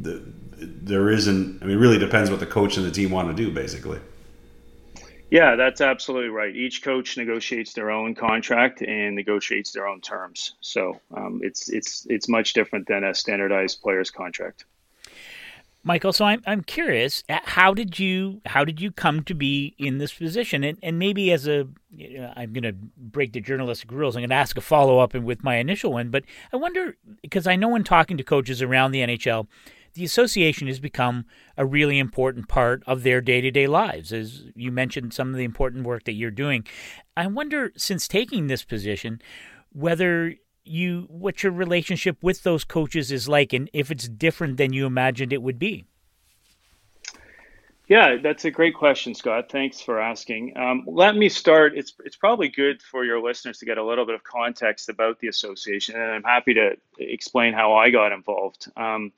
the, 0.00 0.22
there 0.58 1.10
isn't. 1.10 1.62
I 1.62 1.66
mean, 1.66 1.78
really 1.78 1.98
depends 1.98 2.30
what 2.30 2.40
the 2.40 2.46
coach 2.46 2.76
and 2.76 2.86
the 2.86 2.90
team 2.90 3.10
want 3.10 3.28
to 3.28 3.34
do, 3.34 3.52
basically. 3.52 4.00
Yeah, 5.30 5.56
that's 5.56 5.80
absolutely 5.80 6.28
right. 6.28 6.54
Each 6.54 6.82
coach 6.82 7.16
negotiates 7.16 7.72
their 7.72 7.90
own 7.90 8.14
contract 8.14 8.80
and 8.82 9.16
negotiates 9.16 9.72
their 9.72 9.88
own 9.88 10.00
terms. 10.00 10.54
So 10.60 11.00
um, 11.14 11.40
it's 11.42 11.68
it's 11.68 12.06
it's 12.08 12.28
much 12.28 12.52
different 12.52 12.86
than 12.86 13.02
a 13.02 13.14
standardized 13.14 13.82
player's 13.82 14.10
contract. 14.10 14.64
Michael, 15.86 16.12
so 16.12 16.24
I'm 16.24 16.42
I'm 16.48 16.62
curious, 16.64 17.22
uh, 17.28 17.38
how 17.44 17.72
did 17.72 17.96
you 18.00 18.40
how 18.44 18.64
did 18.64 18.80
you 18.80 18.90
come 18.90 19.22
to 19.22 19.34
be 19.34 19.76
in 19.78 19.98
this 19.98 20.12
position? 20.12 20.64
And 20.64 20.76
and 20.82 20.98
maybe 20.98 21.30
as 21.30 21.46
a 21.46 21.68
I'm 22.34 22.52
going 22.52 22.64
to 22.64 22.72
break 22.96 23.32
the 23.32 23.40
journalistic 23.40 23.92
rules. 23.92 24.16
I'm 24.16 24.22
going 24.22 24.30
to 24.30 24.34
ask 24.34 24.58
a 24.58 24.60
follow 24.60 24.98
up 24.98 25.14
with 25.14 25.44
my 25.44 25.58
initial 25.58 25.92
one, 25.92 26.10
but 26.10 26.24
I 26.52 26.56
wonder 26.56 26.96
because 27.22 27.46
I 27.46 27.54
know 27.54 27.68
when 27.68 27.84
talking 27.84 28.16
to 28.16 28.24
coaches 28.24 28.60
around 28.60 28.90
the 28.90 29.02
NHL, 29.02 29.46
the 29.94 30.04
association 30.04 30.66
has 30.66 30.80
become 30.80 31.24
a 31.56 31.64
really 31.64 32.00
important 32.00 32.48
part 32.48 32.82
of 32.84 33.04
their 33.04 33.20
day 33.20 33.40
to 33.40 33.52
day 33.52 33.68
lives. 33.68 34.12
As 34.12 34.46
you 34.56 34.72
mentioned, 34.72 35.14
some 35.14 35.30
of 35.30 35.36
the 35.36 35.44
important 35.44 35.84
work 35.84 36.02
that 36.02 36.14
you're 36.14 36.32
doing. 36.32 36.66
I 37.16 37.28
wonder, 37.28 37.70
since 37.76 38.08
taking 38.08 38.48
this 38.48 38.64
position, 38.64 39.22
whether 39.72 40.34
you 40.66 41.06
what 41.08 41.42
your 41.42 41.52
relationship 41.52 42.16
with 42.22 42.42
those 42.42 42.64
coaches 42.64 43.12
is 43.12 43.28
like 43.28 43.52
and 43.52 43.70
if 43.72 43.90
it's 43.90 44.08
different 44.08 44.56
than 44.56 44.72
you 44.72 44.86
imagined 44.86 45.32
it 45.32 45.42
would 45.42 45.58
be? 45.58 45.84
Yeah 47.88 48.16
that's 48.22 48.44
a 48.44 48.50
great 48.50 48.74
question 48.74 49.14
scott. 49.14 49.50
Thanks 49.50 49.80
for 49.80 50.00
asking. 50.00 50.56
Um, 50.56 50.84
let 50.86 51.16
me 51.16 51.28
start. 51.28 51.76
It's 51.76 51.94
it's 52.04 52.16
probably 52.16 52.48
good 52.48 52.82
for 52.82 53.04
your 53.04 53.20
listeners 53.20 53.58
to 53.58 53.64
get 53.66 53.78
a 53.78 53.84
little 53.84 54.06
bit 54.06 54.14
of 54.14 54.24
context 54.24 54.88
about 54.88 55.20
the 55.20 55.28
association 55.28 55.94
and 55.94 56.10
i'm 56.10 56.24
happy 56.24 56.54
to 56.54 56.76
explain 56.98 57.54
how 57.54 57.74
i 57.74 57.90
got 57.90 58.12
involved. 58.12 58.70
Um, 58.76 59.12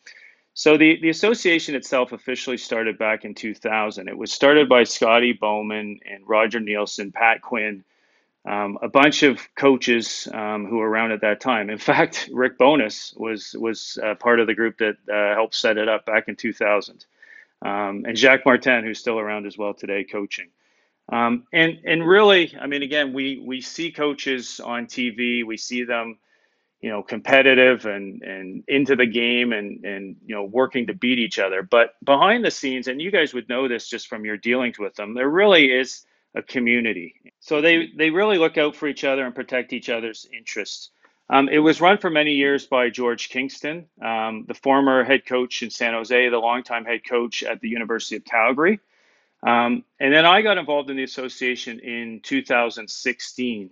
so 0.54 0.76
the, 0.76 1.00
the 1.00 1.08
association 1.08 1.76
itself 1.76 2.10
officially 2.10 2.56
started 2.56 2.98
back 2.98 3.24
in 3.24 3.34
2000 3.34 4.08
it 4.08 4.18
was 4.18 4.32
started 4.32 4.68
by 4.68 4.82
scotty 4.82 5.32
bowman 5.32 6.00
and 6.04 6.28
roger 6.28 6.58
neilson 6.58 7.14
pat 7.14 7.40
quinn 7.42 7.84
um, 8.48 8.78
a 8.80 8.88
bunch 8.88 9.22
of 9.22 9.46
coaches 9.56 10.26
um, 10.32 10.64
who 10.66 10.78
were 10.78 10.88
around 10.88 11.12
at 11.12 11.20
that 11.20 11.40
time. 11.40 11.68
In 11.68 11.78
fact, 11.90 12.30
Rick 12.32 12.58
Bowness 12.58 13.14
was 13.16 13.54
was 13.58 13.98
uh, 14.02 14.14
part 14.14 14.40
of 14.40 14.46
the 14.46 14.54
group 14.54 14.78
that 14.78 14.96
uh, 15.12 15.34
helped 15.34 15.54
set 15.54 15.76
it 15.76 15.88
up 15.88 16.06
back 16.06 16.28
in 16.28 16.36
2000, 16.36 17.04
um, 17.62 18.04
and 18.06 18.16
Jacques 18.16 18.46
Martin, 18.46 18.84
who's 18.84 18.98
still 18.98 19.18
around 19.18 19.46
as 19.46 19.58
well 19.58 19.74
today, 19.74 20.04
coaching. 20.04 20.48
Um, 21.10 21.44
and 21.52 21.78
and 21.84 22.06
really, 22.06 22.54
I 22.58 22.66
mean, 22.66 22.82
again, 22.82 23.12
we 23.12 23.42
we 23.44 23.60
see 23.60 23.92
coaches 23.92 24.60
on 24.60 24.86
TV, 24.86 25.44
we 25.44 25.56
see 25.58 25.84
them, 25.84 26.18
you 26.80 26.90
know, 26.90 27.02
competitive 27.02 27.84
and 27.84 28.22
and 28.22 28.64
into 28.66 28.96
the 28.96 29.06
game 29.06 29.52
and 29.52 29.84
and 29.84 30.16
you 30.24 30.34
know 30.34 30.44
working 30.44 30.86
to 30.86 30.94
beat 30.94 31.18
each 31.18 31.38
other. 31.38 31.62
But 31.62 31.94
behind 32.04 32.44
the 32.44 32.50
scenes, 32.50 32.88
and 32.88 33.00
you 33.00 33.10
guys 33.10 33.34
would 33.34 33.48
know 33.48 33.68
this 33.68 33.88
just 33.88 34.08
from 34.08 34.24
your 34.24 34.38
dealings 34.38 34.78
with 34.78 34.94
them, 34.94 35.14
there 35.14 35.28
really 35.28 35.70
is 35.70 36.06
a 36.34 36.42
community. 36.42 37.14
So 37.40 37.60
they, 37.60 37.88
they 37.96 38.10
really 38.10 38.38
look 38.38 38.58
out 38.58 38.76
for 38.76 38.86
each 38.86 39.04
other 39.04 39.24
and 39.24 39.34
protect 39.34 39.72
each 39.72 39.88
other's 39.88 40.26
interests. 40.32 40.90
Um, 41.30 41.48
it 41.48 41.58
was 41.58 41.80
run 41.80 41.98
for 41.98 42.08
many 42.08 42.32
years 42.32 42.66
by 42.66 42.88
George 42.88 43.28
Kingston, 43.28 43.86
um, 44.02 44.44
the 44.48 44.54
former 44.54 45.04
head 45.04 45.26
coach 45.26 45.62
in 45.62 45.70
San 45.70 45.92
Jose, 45.92 46.28
the 46.28 46.38
longtime 46.38 46.86
head 46.86 47.04
coach 47.06 47.42
at 47.42 47.60
the 47.60 47.68
University 47.68 48.16
of 48.16 48.24
Calgary. 48.24 48.80
Um, 49.42 49.84
and 50.00 50.12
then 50.12 50.24
I 50.24 50.42
got 50.42 50.58
involved 50.58 50.90
in 50.90 50.96
the 50.96 51.04
association 51.04 51.80
in 51.80 52.20
2016. 52.22 53.70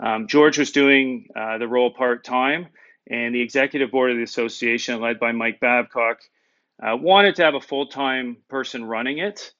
Um, 0.00 0.26
George 0.26 0.58
was 0.58 0.72
doing 0.72 1.28
uh, 1.36 1.58
the 1.58 1.68
role 1.68 1.90
part 1.90 2.24
time, 2.24 2.68
and 3.08 3.34
the 3.34 3.42
executive 3.42 3.90
board 3.90 4.10
of 4.10 4.16
the 4.16 4.22
association, 4.22 5.00
led 5.00 5.20
by 5.20 5.32
Mike 5.32 5.60
Babcock, 5.60 6.20
uh, 6.82 6.96
wanted 6.96 7.36
to 7.36 7.44
have 7.44 7.54
a 7.54 7.60
full 7.60 7.86
time 7.86 8.38
person 8.48 8.84
running 8.84 9.18
it. 9.18 9.52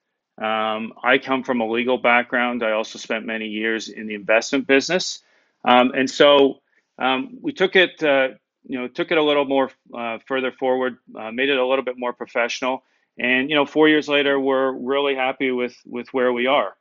Um, 0.42 0.94
I 1.02 1.18
come 1.18 1.44
from 1.44 1.60
a 1.60 1.68
legal 1.70 1.98
background. 1.98 2.62
I 2.64 2.72
also 2.72 2.98
spent 2.98 3.26
many 3.26 3.48
years 3.48 3.88
in 3.88 4.06
the 4.08 4.14
investment 4.14 4.66
business, 4.66 5.22
um, 5.64 5.92
and 5.94 6.10
so 6.10 6.60
um, 6.98 7.38
we 7.42 7.52
took 7.52 7.76
it, 7.76 8.02
uh, 8.02 8.28
you 8.64 8.78
know, 8.78 8.88
took 8.88 9.12
it 9.12 9.18
a 9.18 9.22
little 9.22 9.44
more 9.46 9.70
uh, 9.96 10.18
further 10.26 10.52
forward, 10.52 10.98
uh, 11.18 11.30
made 11.32 11.50
it 11.50 11.58
a 11.58 11.66
little 11.66 11.84
bit 11.84 11.98
more 11.98 12.12
professional, 12.12 12.84
and 13.18 13.50
you 13.50 13.56
know, 13.56 13.66
four 13.66 13.88
years 13.88 14.08
later, 14.08 14.40
we're 14.40 14.72
really 14.72 15.14
happy 15.14 15.52
with 15.52 15.76
with 15.86 16.08
where 16.14 16.32
we 16.32 16.46
are. 16.48 16.74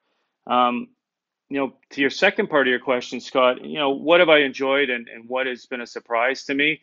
Um, 0.47 0.89
you 1.49 1.59
know, 1.59 1.73
to 1.91 2.01
your 2.01 2.09
second 2.09 2.49
part 2.49 2.67
of 2.67 2.71
your 2.71 2.79
question, 2.79 3.21
Scott, 3.21 3.63
you 3.65 3.77
know, 3.79 3.91
what 3.91 4.19
have 4.19 4.29
I 4.29 4.39
enjoyed 4.39 4.89
and, 4.89 5.07
and 5.07 5.29
what 5.29 5.47
has 5.47 5.65
been 5.67 5.81
a 5.81 5.87
surprise 5.87 6.45
to 6.45 6.55
me? 6.55 6.81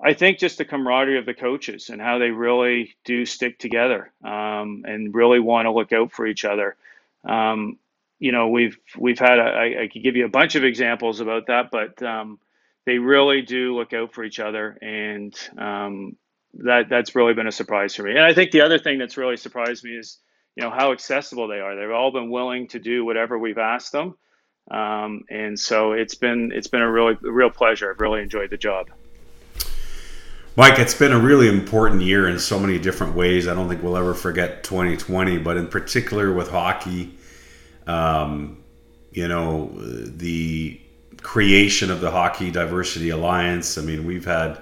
I 0.00 0.14
think 0.14 0.38
just 0.38 0.58
the 0.58 0.64
camaraderie 0.64 1.18
of 1.18 1.26
the 1.26 1.34
coaches 1.34 1.90
and 1.90 2.00
how 2.00 2.18
they 2.18 2.30
really 2.30 2.94
do 3.04 3.26
stick 3.26 3.58
together 3.58 4.12
um, 4.24 4.84
and 4.86 5.14
really 5.14 5.40
want 5.40 5.66
to 5.66 5.72
look 5.72 5.92
out 5.92 6.12
for 6.12 6.26
each 6.26 6.44
other. 6.44 6.76
Um, 7.24 7.78
you 8.18 8.32
know, 8.32 8.48
we've 8.48 8.76
we've 8.96 9.18
had 9.18 9.38
a, 9.38 9.42
I, 9.42 9.82
I 9.82 9.88
could 9.88 10.02
give 10.02 10.16
you 10.16 10.24
a 10.24 10.30
bunch 10.30 10.54
of 10.54 10.64
examples 10.64 11.20
about 11.20 11.46
that, 11.46 11.70
but 11.70 12.02
um, 12.02 12.38
they 12.84 12.98
really 12.98 13.42
do 13.42 13.76
look 13.76 13.92
out 13.92 14.12
for 14.12 14.24
each 14.24 14.40
other, 14.40 14.76
and 14.82 15.34
um, 15.56 16.16
that 16.54 16.88
that's 16.88 17.14
really 17.14 17.34
been 17.34 17.46
a 17.46 17.52
surprise 17.52 17.94
for 17.94 18.02
me. 18.02 18.12
And 18.12 18.24
I 18.24 18.34
think 18.34 18.50
the 18.50 18.62
other 18.62 18.78
thing 18.78 18.98
that's 18.98 19.16
really 19.16 19.36
surprised 19.36 19.84
me 19.84 19.96
is 19.96 20.18
you 20.56 20.64
know 20.64 20.70
how 20.70 20.92
accessible 20.92 21.48
they 21.48 21.60
are. 21.60 21.76
They've 21.76 21.90
all 21.90 22.10
been 22.10 22.30
willing 22.30 22.68
to 22.68 22.78
do 22.78 23.04
whatever 23.04 23.38
we've 23.38 23.58
asked 23.58 23.92
them, 23.92 24.16
um, 24.70 25.24
and 25.30 25.58
so 25.58 25.92
it's 25.92 26.14
been 26.16 26.50
it's 26.52 26.68
been 26.68 26.82
a 26.82 26.90
really 26.90 27.16
real 27.20 27.50
pleasure. 27.50 27.90
I've 27.90 28.00
really 28.00 28.22
enjoyed 28.22 28.50
the 28.50 28.56
job. 28.56 28.90
Mike, 30.58 30.80
it's 30.80 30.92
been 30.92 31.12
a 31.12 31.18
really 31.20 31.48
important 31.48 32.02
year 32.02 32.26
in 32.26 32.36
so 32.36 32.58
many 32.58 32.80
different 32.80 33.14
ways. 33.14 33.46
I 33.46 33.54
don't 33.54 33.68
think 33.68 33.80
we'll 33.80 33.96
ever 33.96 34.12
forget 34.12 34.64
2020, 34.64 35.38
but 35.38 35.56
in 35.56 35.68
particular 35.68 36.32
with 36.32 36.50
hockey, 36.50 37.16
um, 37.86 38.58
you 39.12 39.28
know, 39.28 39.70
the 39.76 40.80
creation 41.22 41.92
of 41.92 42.00
the 42.00 42.10
Hockey 42.10 42.50
Diversity 42.50 43.10
Alliance. 43.10 43.78
I 43.78 43.82
mean, 43.82 44.04
we've 44.04 44.24
had 44.24 44.60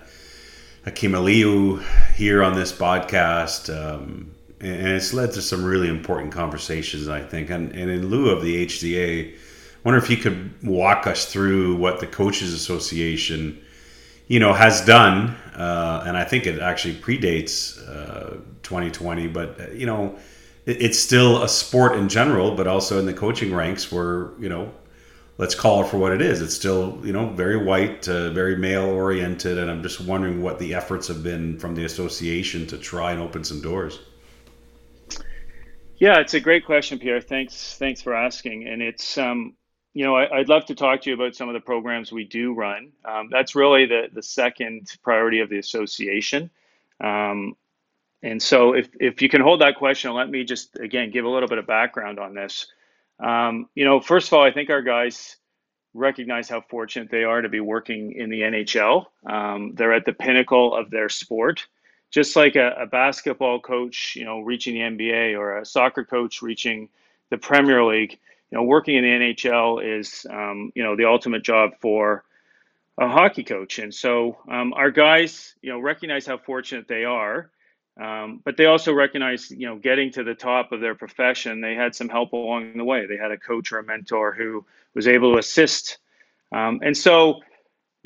Akim 0.85 1.13
Aliu 1.13 1.83
here 2.13 2.43
on 2.43 2.55
this 2.55 2.75
podcast, 2.75 3.75
um, 3.75 4.33
and 4.61 4.89
it's 4.89 5.15
led 5.15 5.33
to 5.33 5.41
some 5.41 5.65
really 5.65 5.89
important 5.89 6.31
conversations, 6.31 7.09
I 7.09 7.23
think. 7.23 7.49
And, 7.49 7.73
and 7.73 7.91
in 7.91 8.09
lieu 8.09 8.29
of 8.29 8.43
the 8.43 8.67
HDA, 8.67 9.33
I 9.33 9.37
wonder 9.83 9.97
if 9.97 10.11
you 10.11 10.19
could 10.19 10.63
walk 10.63 11.07
us 11.07 11.25
through 11.25 11.77
what 11.77 12.01
the 12.01 12.07
Coaches 12.07 12.53
Association 12.53 13.63
you 14.27 14.41
know, 14.41 14.53
has 14.53 14.85
done, 14.85 15.37
uh, 15.55 16.05
and 16.07 16.17
I 16.17 16.25
think 16.25 16.47
it 16.47 16.61
actually 16.61 16.95
predates 16.95 17.79
uh, 17.89 18.39
2020, 18.63 19.29
but 19.29 19.61
uh, 19.61 19.71
you 19.71 19.87
know, 19.87 20.17
it, 20.67 20.83
it's 20.83 20.99
still 20.99 21.43
a 21.43 21.49
sport 21.49 21.97
in 21.97 22.09
general, 22.09 22.55
but 22.55 22.67
also 22.67 22.99
in 22.99 23.07
the 23.07 23.15
coaching 23.15 23.55
ranks 23.55 23.93
where 23.93 24.31
you 24.39 24.49
know, 24.49 24.73
let's 25.39 25.55
call 25.55 25.83
it 25.85 25.89
for 25.89 25.99
what 25.99 26.13
it 26.13 26.21
is. 26.21 26.43
It's 26.43 26.55
still 26.55 27.01
you 27.05 27.13
know 27.13 27.31
very 27.31 27.57
white, 27.57 28.09
uh, 28.09 28.31
very 28.31 28.57
male 28.57 28.87
oriented, 28.87 29.59
and 29.59 29.71
I'm 29.71 29.83
just 29.83 30.01
wondering 30.01 30.43
what 30.43 30.59
the 30.59 30.75
efforts 30.75 31.09
have 31.09 31.23
been 31.23 31.59
from 31.59 31.75
the 31.75 31.85
association 31.85 32.67
to 32.69 32.79
try 32.79 33.13
and 33.13 33.21
open 33.21 33.45
some 33.45 33.61
doors. 33.61 34.01
Yeah, 35.99 36.19
it's 36.19 36.35
a 36.35 36.41
great 36.41 36.67
question, 36.67 36.99
Pierre. 36.99 37.21
Thanks, 37.21 37.77
thanks 37.79 38.03
for 38.03 38.15
asking. 38.15 38.69
And 38.69 38.83
it's 38.83 39.17
um, 39.17 39.55
you 39.97 40.05
know, 40.05 40.15
I, 40.15 40.37
would 40.37 40.51
love 40.51 40.67
to 40.67 40.75
talk 40.75 41.01
to 41.01 41.11
you 41.11 41.15
about 41.15 41.35
some 41.35 41.49
of 41.49 41.55
the 41.55 41.61
programs 41.61 42.13
we 42.13 42.25
do 42.25 42.53
run. 42.53 42.93
Um, 43.07 43.31
that's 43.31 43.55
really 43.55 43.87
the, 43.87 44.09
the 44.13 44.23
second 44.23 44.95
priority 45.03 45.41
of 45.41 45.49
the 45.49 45.57
association. 45.57 46.51
Um, 47.03 47.57
and 48.23 48.43
so 48.43 48.75
if, 48.75 48.91
if 49.01 49.23
you 49.23 49.31
can 49.31 49.41
hold 49.41 49.63
that 49.63 49.77
question, 49.77 50.13
let 50.13 50.29
me 50.29 50.45
just, 50.45 50.79
again, 50.79 51.11
give 51.11 51.25
a 51.25 51.29
little 51.31 51.49
bit 51.49 51.57
of 51.57 51.67
background 51.67 52.19
on 52.19 52.35
this. 52.35 52.67
Um, 53.21 53.71
you 53.75 53.87
know, 53.87 53.99
first 53.99 54.29
of 54.29 54.35
all, 54.35 54.45
I 54.45 54.53
think 54.53 54.69
our 54.69 54.83
guys 54.83 55.39
recognize 55.95 56.47
how 56.47 56.61
fortunate 56.61 57.11
they 57.11 57.25
are 57.25 57.41
to 57.41 57.49
be 57.49 57.61
working 57.61 58.13
in 58.13 58.29
the 58.29 58.43
NHL. 58.43 59.07
Um, 59.25 59.73
they're 59.77 59.95
at 59.95 60.05
the 60.05 60.13
pinnacle 60.13 60.77
of 60.77 60.91
their 60.91 61.09
sport. 61.09 61.67
Just 62.11 62.37
like 62.37 62.55
a, 62.55 62.77
a 62.81 62.87
basketball 62.87 63.61
coach, 63.61 64.15
you 64.15 64.27
know, 64.27 64.41
reaching 64.41 64.75
the 64.75 64.81
NBA 64.81 65.39
or 65.39 65.57
a 65.57 65.65
soccer 65.65 66.05
coach 66.05 66.43
reaching 66.43 66.91
the 67.31 67.39
Premier 67.39 67.83
League, 67.83 68.19
you 68.51 68.59
know, 68.59 68.65
working 68.65 68.97
in 68.97 69.03
the 69.03 69.35
NHL 69.35 69.99
is, 69.99 70.27
um, 70.31 70.73
you 70.75 70.83
know, 70.83 70.97
the 70.97 71.07
ultimate 71.07 71.43
job 71.43 71.73
for 71.81 72.25
a 72.99 73.09
hockey 73.09 73.45
coach. 73.45 73.79
And 73.79 73.93
so 73.93 74.39
um, 74.51 74.73
our 74.73 74.91
guys, 74.91 75.55
you 75.61 75.71
know, 75.71 75.81
recognize 75.81 76.27
how 76.27 76.39
fortunate 76.39 76.89
they 76.89 77.05
are, 77.05 77.51
um, 78.01 78.41
but 78.45 78.57
they 78.57 78.67
also 78.67 78.93
recognize, 78.93 79.51
you 79.51 79.67
know, 79.67 79.77
getting 79.77 80.13
to 80.13 80.23
the 80.23 80.35
top 80.35 80.73
of 80.73 80.81
their 80.81 80.95
profession, 80.95 81.61
they 81.61 81.75
had 81.75 81.95
some 81.95 82.09
help 82.09 82.33
along 82.33 82.77
the 82.77 82.85
way. 82.85 83.07
They 83.07 83.17
had 83.17 83.31
a 83.31 83.39
coach 83.39 83.73
or 83.73 83.79
a 83.79 83.85
mentor 83.85 84.33
who 84.33 84.65
was 84.95 85.09
able 85.09 85.33
to 85.33 85.39
assist. 85.39 85.99
Um, 86.53 86.81
and 86.83 86.97
so, 86.97 87.41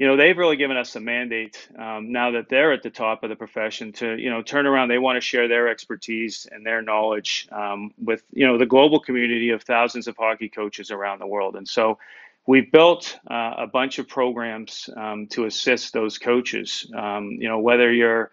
you 0.00 0.07
know, 0.07 0.16
they've 0.16 0.38
really 0.38 0.57
given 0.57 0.78
us 0.78 0.97
a 0.97 1.00
mandate 1.00 1.69
um, 1.78 2.11
now 2.11 2.30
that 2.30 2.49
they're 2.49 2.73
at 2.73 2.83
the 2.83 2.88
top 2.88 3.23
of 3.23 3.28
the 3.28 3.37
profession 3.37 3.92
to, 3.92 4.16
you 4.16 4.30
know, 4.30 4.40
turn 4.40 4.66
around. 4.66 4.88
They 4.88 4.97
want 4.97 5.19
to 5.19 5.21
share 5.21 5.47
their 5.47 5.69
expertise 5.69 6.47
and 6.50 6.64
their 6.64 6.80
knowledge 6.80 7.47
um, 7.52 7.92
with, 8.02 8.23
you 8.33 8.47
know, 8.47 8.57
the 8.57 8.64
global 8.64 8.99
community 8.99 9.50
of 9.50 9.62
thousands 9.62 10.09
of 10.09 10.16
hockey 10.16 10.49
coaches 10.49 10.90
around 10.90 11.19
the 11.19 11.26
world. 11.26 11.54
And 11.54 11.69
so 11.69 11.99
we've 12.47 12.73
built 12.73 13.19
uh, 13.30 13.57
a 13.59 13.66
bunch 13.66 13.99
of 13.99 14.09
programs 14.09 14.88
um, 14.97 15.26
to 15.33 15.45
assist 15.45 15.92
those 15.92 16.16
coaches. 16.16 16.90
Um, 16.97 17.33
you 17.33 17.49
know, 17.49 17.59
whether 17.59 17.92
you're 17.92 18.30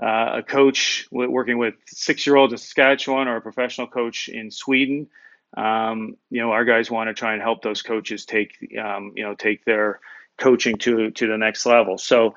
uh, 0.00 0.36
a 0.36 0.42
coach 0.44 1.08
working 1.10 1.58
with 1.58 1.74
six-year-olds 1.86 2.52
in 2.52 2.58
Saskatchewan 2.58 3.26
or 3.26 3.34
a 3.34 3.40
professional 3.40 3.88
coach 3.88 4.28
in 4.28 4.52
Sweden, 4.52 5.08
um, 5.56 6.16
you 6.30 6.40
know, 6.40 6.52
our 6.52 6.64
guys 6.64 6.88
want 6.88 7.08
to 7.08 7.14
try 7.14 7.32
and 7.32 7.42
help 7.42 7.62
those 7.62 7.82
coaches 7.82 8.26
take, 8.26 8.78
um, 8.80 9.14
you 9.16 9.24
know, 9.24 9.34
take 9.34 9.64
their 9.64 9.98
coaching 10.40 10.76
to 10.78 11.10
to 11.12 11.26
the 11.28 11.38
next 11.38 11.66
level. 11.66 11.98
So, 11.98 12.34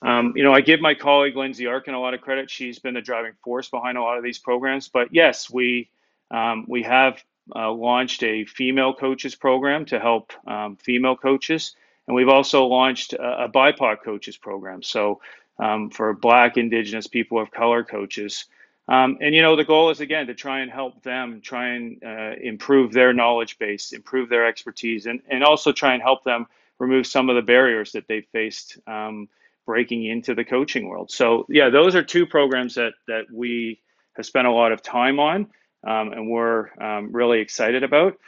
um, 0.00 0.32
you 0.36 0.42
know, 0.42 0.54
I 0.54 0.62
give 0.62 0.80
my 0.80 0.94
colleague 0.94 1.36
Lindsay 1.36 1.66
Arkin 1.66 1.92
a 1.94 2.00
lot 2.00 2.14
of 2.14 2.22
credit. 2.22 2.50
She's 2.50 2.78
been 2.78 2.94
the 2.94 3.02
driving 3.02 3.32
force 3.44 3.68
behind 3.68 3.98
a 3.98 4.02
lot 4.02 4.16
of 4.16 4.24
these 4.24 4.38
programs. 4.38 4.88
But 4.88 5.08
yes, 5.12 5.50
we 5.50 5.90
um, 6.30 6.64
we 6.68 6.82
have 6.84 7.22
uh, 7.54 7.70
launched 7.70 8.22
a 8.22 8.44
female 8.44 8.94
coaches 8.94 9.34
program 9.34 9.84
to 9.86 9.98
help 9.98 10.32
um, 10.46 10.76
female 10.76 11.16
coaches, 11.16 11.74
and 12.06 12.14
we've 12.14 12.28
also 12.28 12.64
launched 12.66 13.12
a, 13.12 13.44
a 13.44 13.48
BIPOC 13.48 14.02
coaches 14.02 14.36
program. 14.36 14.82
So 14.82 15.20
um, 15.58 15.90
for 15.90 16.14
Black, 16.14 16.56
Indigenous, 16.56 17.06
people 17.06 17.38
of 17.38 17.50
color 17.50 17.84
coaches. 17.84 18.46
Um, 18.88 19.18
and 19.20 19.34
you 19.34 19.42
know 19.42 19.54
the 19.54 19.64
goal 19.64 19.90
is 19.90 20.00
again 20.00 20.26
to 20.26 20.34
try 20.34 20.60
and 20.60 20.70
help 20.70 21.02
them 21.04 21.40
try 21.42 21.74
and 21.74 22.02
uh, 22.02 22.32
improve 22.40 22.92
their 22.92 23.12
knowledge 23.12 23.56
base 23.56 23.92
improve 23.92 24.28
their 24.28 24.46
expertise 24.46 25.06
and, 25.06 25.20
and 25.28 25.44
also 25.44 25.70
try 25.70 25.94
and 25.94 26.02
help 26.02 26.24
them 26.24 26.46
remove 26.80 27.06
some 27.06 27.30
of 27.30 27.36
the 27.36 27.42
barriers 27.42 27.92
that 27.92 28.08
they 28.08 28.22
faced 28.32 28.78
um, 28.88 29.28
breaking 29.66 30.06
into 30.06 30.34
the 30.34 30.44
coaching 30.44 30.88
world. 30.88 31.12
So 31.12 31.46
yeah, 31.48 31.68
those 31.68 31.94
are 31.94 32.02
two 32.02 32.26
programs 32.26 32.74
that 32.74 32.94
that 33.06 33.30
we 33.32 33.80
have 34.16 34.26
spent 34.26 34.48
a 34.48 34.52
lot 34.52 34.72
of 34.72 34.82
time 34.82 35.20
on, 35.20 35.46
um, 35.86 36.12
and 36.12 36.28
we're 36.28 36.70
um, 36.82 37.12
really 37.12 37.38
excited 37.38 37.84
about. 37.84 38.18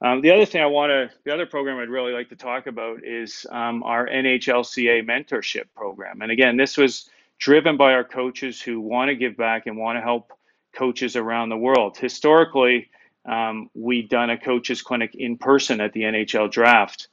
Um, 0.00 0.20
the 0.20 0.30
other 0.30 0.44
thing 0.44 0.62
I 0.62 0.66
want 0.66 0.90
to, 0.90 1.10
the 1.24 1.32
other 1.32 1.46
program 1.46 1.78
I'd 1.78 1.88
really 1.88 2.12
like 2.12 2.28
to 2.28 2.36
talk 2.36 2.66
about 2.66 3.04
is 3.04 3.46
um, 3.50 3.82
our 3.82 4.06
NHLCA 4.06 5.06
mentorship 5.06 5.64
program. 5.74 6.20
And 6.20 6.30
again, 6.30 6.56
this 6.56 6.76
was 6.76 7.08
driven 7.38 7.76
by 7.76 7.92
our 7.94 8.04
coaches 8.04 8.60
who 8.60 8.80
want 8.80 9.08
to 9.08 9.14
give 9.14 9.36
back 9.36 9.66
and 9.66 9.76
want 9.76 9.96
to 9.96 10.02
help 10.02 10.32
coaches 10.74 11.16
around 11.16 11.48
the 11.48 11.56
world. 11.56 11.96
Historically, 11.96 12.90
um, 13.24 13.70
we've 13.74 14.08
done 14.08 14.30
a 14.30 14.38
coaches 14.38 14.82
clinic 14.82 15.14
in 15.14 15.38
person 15.38 15.80
at 15.80 15.92
the 15.94 16.02
NHL 16.02 16.50
draft. 16.50 17.08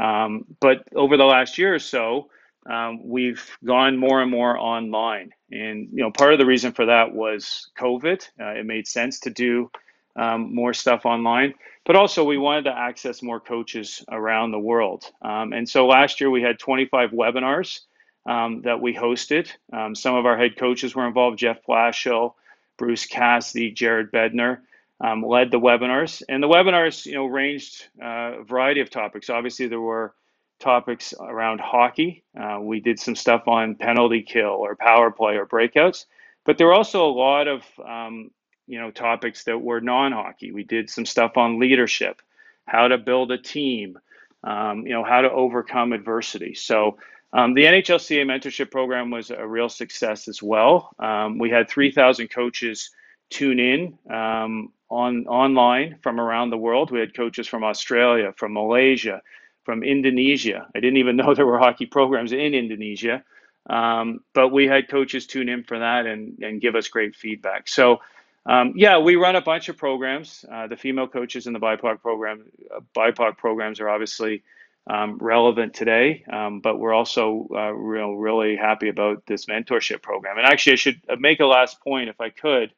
Um, 0.00 0.44
but 0.60 0.84
over 0.94 1.16
the 1.16 1.24
last 1.24 1.58
year 1.58 1.74
or 1.74 1.78
so, 1.78 2.30
um, 2.68 3.00
we've 3.08 3.44
gone 3.64 3.96
more 3.96 4.22
and 4.22 4.30
more 4.30 4.58
online. 4.58 5.30
And 5.50 5.88
you 5.92 6.02
know, 6.02 6.10
part 6.10 6.32
of 6.32 6.38
the 6.38 6.46
reason 6.46 6.72
for 6.72 6.86
that 6.86 7.14
was 7.14 7.70
COVID. 7.78 8.26
Uh, 8.40 8.60
it 8.60 8.66
made 8.66 8.86
sense 8.88 9.20
to 9.20 9.30
do 9.30 9.70
um, 10.16 10.54
more 10.54 10.72
stuff 10.72 11.04
online, 11.04 11.54
but 11.84 11.96
also 11.96 12.24
we 12.24 12.38
wanted 12.38 12.64
to 12.64 12.76
access 12.76 13.22
more 13.22 13.40
coaches 13.40 14.04
around 14.10 14.52
the 14.52 14.58
world. 14.58 15.04
Um, 15.22 15.52
and 15.52 15.68
so 15.68 15.86
last 15.86 16.20
year 16.20 16.30
we 16.30 16.42
had 16.42 16.58
25 16.58 17.10
webinars 17.10 17.80
um, 18.26 18.62
that 18.62 18.80
we 18.80 18.94
hosted. 18.94 19.48
Um, 19.72 19.94
some 19.94 20.14
of 20.14 20.26
our 20.26 20.36
head 20.38 20.56
coaches 20.56 20.94
were 20.94 21.06
involved: 21.06 21.38
Jeff 21.38 21.58
Blashill, 21.68 22.34
Bruce 22.78 23.06
Cassidy, 23.06 23.70
Jared 23.70 24.10
Bednar. 24.10 24.60
Um, 25.00 25.22
led 25.22 25.50
the 25.50 25.60
webinars, 25.60 26.22
and 26.28 26.42
the 26.42 26.48
webinars, 26.48 27.04
you 27.06 27.14
know, 27.14 27.26
ranged 27.26 27.88
uh, 28.02 28.40
a 28.40 28.44
variety 28.44 28.80
of 28.80 28.90
topics. 28.90 29.28
Obviously, 29.28 29.66
there 29.66 29.80
were 29.80 30.14
topics 30.60 31.12
around 31.20 31.60
hockey. 31.60 32.24
Uh, 32.40 32.58
we 32.60 32.80
did 32.80 32.98
some 32.98 33.16
stuff 33.16 33.48
on 33.48 33.74
penalty 33.74 34.22
kill 34.22 34.50
or 34.50 34.76
power 34.76 35.10
play 35.10 35.36
or 35.36 35.46
breakouts, 35.46 36.06
but 36.44 36.58
there 36.58 36.68
were 36.68 36.74
also 36.74 37.06
a 37.06 37.10
lot 37.10 37.48
of 37.48 37.62
um, 37.84 38.30
you 38.66 38.80
know 38.80 38.90
topics 38.90 39.44
that 39.44 39.58
were 39.58 39.80
non-hockey. 39.80 40.52
We 40.52 40.62
did 40.64 40.88
some 40.88 41.06
stuff 41.06 41.36
on 41.36 41.58
leadership, 41.58 42.22
how 42.66 42.88
to 42.88 42.98
build 42.98 43.32
a 43.32 43.38
team, 43.38 43.98
um, 44.44 44.86
you 44.86 44.92
know, 44.92 45.04
how 45.04 45.22
to 45.22 45.30
overcome 45.30 45.92
adversity. 45.92 46.54
So. 46.54 46.98
Um, 47.36 47.54
the 47.54 47.64
NHLCA 47.64 48.24
mentorship 48.24 48.70
program 48.70 49.10
was 49.10 49.32
a 49.32 49.44
real 49.44 49.68
success 49.68 50.28
as 50.28 50.40
well. 50.40 50.94
Um, 51.00 51.36
we 51.36 51.50
had 51.50 51.68
3,000 51.68 52.28
coaches 52.28 52.90
tune 53.28 53.58
in 53.58 53.98
um, 54.08 54.72
on 54.94 55.26
online 55.26 55.98
from 56.02 56.20
around 56.20 56.50
the 56.50 56.56
world. 56.56 56.90
We 56.90 57.00
had 57.00 57.16
coaches 57.16 57.48
from 57.48 57.64
Australia, 57.64 58.32
from 58.36 58.54
Malaysia, 58.54 59.22
from 59.64 59.82
Indonesia. 59.82 60.68
I 60.74 60.80
didn't 60.80 60.98
even 60.98 61.16
know 61.20 61.34
there 61.34 61.46
were 61.46 61.58
hockey 61.58 61.86
programs 61.86 62.32
in 62.32 62.54
Indonesia, 62.54 63.24
um, 63.68 64.20
but 64.34 64.48
we 64.48 64.66
had 64.66 64.88
coaches 64.88 65.26
tune 65.26 65.48
in 65.48 65.64
for 65.64 65.78
that 65.80 66.06
and, 66.06 66.38
and 66.42 66.60
give 66.60 66.76
us 66.76 66.88
great 66.88 67.16
feedback. 67.16 67.66
So, 67.66 68.00
um, 68.46 68.74
yeah, 68.76 68.98
we 68.98 69.16
run 69.16 69.36
a 69.36 69.40
bunch 69.40 69.68
of 69.68 69.76
programs. 69.76 70.44
Uh, 70.50 70.66
the 70.68 70.76
female 70.76 71.08
coaches 71.08 71.46
in 71.46 71.54
the 71.54 71.60
BIPOC 71.60 72.00
program, 72.00 72.44
uh, 72.74 72.80
BIPOC 72.96 73.36
programs 73.36 73.80
are 73.80 73.88
obviously 73.88 74.42
um, 74.86 75.18
relevant 75.18 75.74
today, 75.74 76.24
um, 76.30 76.60
but 76.60 76.78
we're 76.78 76.92
also 76.92 77.48
uh, 77.52 77.72
real, 77.72 78.12
really 78.12 78.54
happy 78.54 78.90
about 78.90 79.24
this 79.26 79.46
mentorship 79.46 80.02
program. 80.02 80.36
And 80.36 80.46
actually, 80.46 80.74
I 80.74 80.76
should 80.76 81.00
make 81.18 81.40
a 81.40 81.46
last 81.46 81.80
point 81.80 82.10
if 82.10 82.20
I 82.20 82.28
could. 82.28 82.70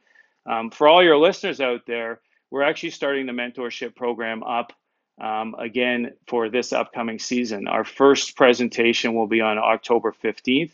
Um, 0.46 0.70
for 0.70 0.88
all 0.88 1.02
your 1.02 1.18
listeners 1.18 1.60
out 1.60 1.86
there, 1.86 2.20
we're 2.50 2.62
actually 2.62 2.90
starting 2.90 3.26
the 3.26 3.32
mentorship 3.32 3.96
program 3.96 4.42
up 4.42 4.72
um, 5.20 5.54
again 5.58 6.12
for 6.26 6.48
this 6.48 6.72
upcoming 6.72 7.18
season. 7.18 7.68
Our 7.68 7.84
first 7.84 8.36
presentation 8.36 9.14
will 9.14 9.26
be 9.26 9.40
on 9.40 9.58
October 9.58 10.14
15th. 10.22 10.72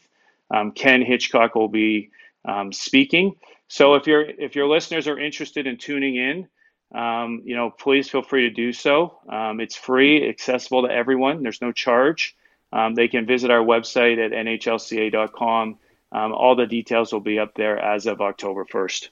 Um, 0.50 0.72
Ken 0.72 1.02
Hitchcock 1.02 1.54
will 1.54 1.68
be 1.68 2.10
um, 2.44 2.72
speaking. 2.72 3.36
So 3.68 3.94
if 3.94 4.06
your 4.06 4.22
if 4.22 4.54
your 4.54 4.68
listeners 4.68 5.08
are 5.08 5.18
interested 5.18 5.66
in 5.66 5.78
tuning 5.78 6.16
in, 6.16 6.48
um, 6.94 7.42
you 7.44 7.56
know, 7.56 7.70
please 7.70 8.10
feel 8.10 8.22
free 8.22 8.42
to 8.42 8.50
do 8.50 8.72
so. 8.72 9.18
Um, 9.28 9.60
it's 9.60 9.76
free, 9.76 10.28
accessible 10.28 10.82
to 10.82 10.92
everyone. 10.92 11.42
There's 11.42 11.62
no 11.62 11.72
charge. 11.72 12.36
Um, 12.70 12.94
they 12.94 13.08
can 13.08 13.24
visit 13.24 13.50
our 13.50 13.64
website 13.64 14.18
at 14.24 14.32
nhlca.com. 14.32 15.78
all 16.12 16.56
the 16.56 16.66
details 16.66 17.12
will 17.12 17.20
be 17.20 17.38
up 17.38 17.54
there 17.54 17.78
as 17.78 18.06
of 18.06 18.20
October 18.20 18.64
1st. 18.66 19.08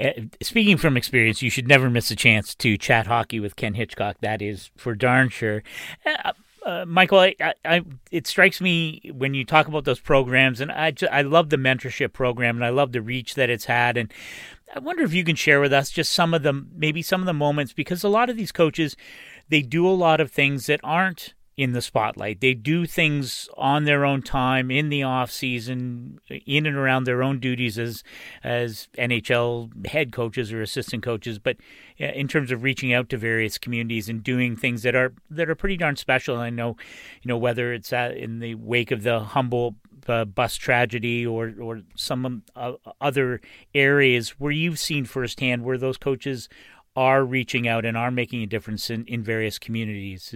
Uh, 0.00 0.12
speaking 0.42 0.76
from 0.76 0.96
experience, 0.96 1.42
you 1.42 1.50
should 1.50 1.66
never 1.68 1.90
miss 1.90 2.10
a 2.10 2.16
chance 2.16 2.54
to 2.54 2.76
chat 2.76 3.06
hockey 3.06 3.40
with 3.40 3.56
Ken 3.56 3.74
Hitchcock. 3.74 4.16
That 4.20 4.40
is 4.40 4.70
for 4.76 4.94
darn 4.94 5.28
sure. 5.28 5.62
Uh, 6.06 6.32
uh, 6.64 6.84
Michael, 6.86 7.20
I, 7.20 7.34
I, 7.64 7.82
it 8.10 8.26
strikes 8.26 8.60
me 8.60 9.10
when 9.14 9.32
you 9.32 9.44
talk 9.44 9.68
about 9.68 9.84
those 9.84 10.00
programs, 10.00 10.60
and 10.60 10.70
I, 10.70 10.90
just, 10.90 11.10
I 11.10 11.22
love 11.22 11.48
the 11.48 11.56
mentorship 11.56 12.12
program, 12.12 12.56
and 12.56 12.64
I 12.64 12.68
love 12.68 12.92
the 12.92 13.00
reach 13.00 13.34
that 13.36 13.48
it's 13.48 13.64
had, 13.64 13.96
and 13.96 14.12
I 14.74 14.80
wonder 14.80 15.02
if 15.02 15.14
you 15.14 15.24
can 15.24 15.36
share 15.36 15.60
with 15.60 15.72
us 15.72 15.90
just 15.90 16.12
some 16.12 16.34
of 16.34 16.42
the 16.42 16.52
maybe 16.52 17.00
some 17.00 17.20
of 17.20 17.26
the 17.26 17.32
moments 17.32 17.72
because 17.72 18.04
a 18.04 18.08
lot 18.08 18.28
of 18.28 18.36
these 18.36 18.52
coaches, 18.52 18.96
they 19.48 19.62
do 19.62 19.88
a 19.88 19.90
lot 19.90 20.20
of 20.20 20.30
things 20.30 20.66
that 20.66 20.80
aren't 20.84 21.32
in 21.58 21.72
the 21.72 21.82
spotlight. 21.82 22.40
They 22.40 22.54
do 22.54 22.86
things 22.86 23.48
on 23.56 23.82
their 23.82 24.04
own 24.04 24.22
time 24.22 24.70
in 24.70 24.90
the 24.90 25.02
off 25.02 25.32
season, 25.32 26.20
in 26.46 26.66
and 26.66 26.76
around 26.76 27.02
their 27.02 27.20
own 27.20 27.40
duties 27.40 27.80
as 27.80 28.04
as 28.44 28.86
NHL 28.96 29.88
head 29.88 30.12
coaches 30.12 30.52
or 30.52 30.62
assistant 30.62 31.02
coaches. 31.02 31.40
But 31.40 31.56
in 31.98 32.28
terms 32.28 32.52
of 32.52 32.62
reaching 32.62 32.92
out 32.92 33.08
to 33.08 33.16
various 33.16 33.58
communities 33.58 34.08
and 34.08 34.22
doing 34.22 34.54
things 34.54 34.84
that 34.84 34.94
are 34.94 35.12
that 35.30 35.50
are 35.50 35.56
pretty 35.56 35.76
darn 35.76 35.96
special, 35.96 36.36
I 36.36 36.50
know, 36.50 36.76
you 37.22 37.28
know, 37.28 37.36
whether 37.36 37.72
it's 37.72 37.92
in 37.92 38.38
the 38.38 38.54
wake 38.54 38.92
of 38.92 39.02
the 39.02 39.18
Humboldt 39.18 39.74
uh, 40.06 40.24
bus 40.24 40.54
tragedy 40.54 41.26
or 41.26 41.52
or 41.60 41.82
some 41.96 42.44
uh, 42.54 42.74
other 43.00 43.40
areas 43.74 44.30
where 44.38 44.52
you've 44.52 44.78
seen 44.78 45.04
firsthand 45.04 45.64
where 45.64 45.76
those 45.76 45.96
coaches 45.96 46.48
are 46.98 47.24
reaching 47.24 47.68
out 47.68 47.84
and 47.84 47.96
are 47.96 48.10
making 48.10 48.42
a 48.42 48.46
difference 48.46 48.90
in, 48.90 49.04
in 49.06 49.22
various 49.22 49.56
communities. 49.56 50.34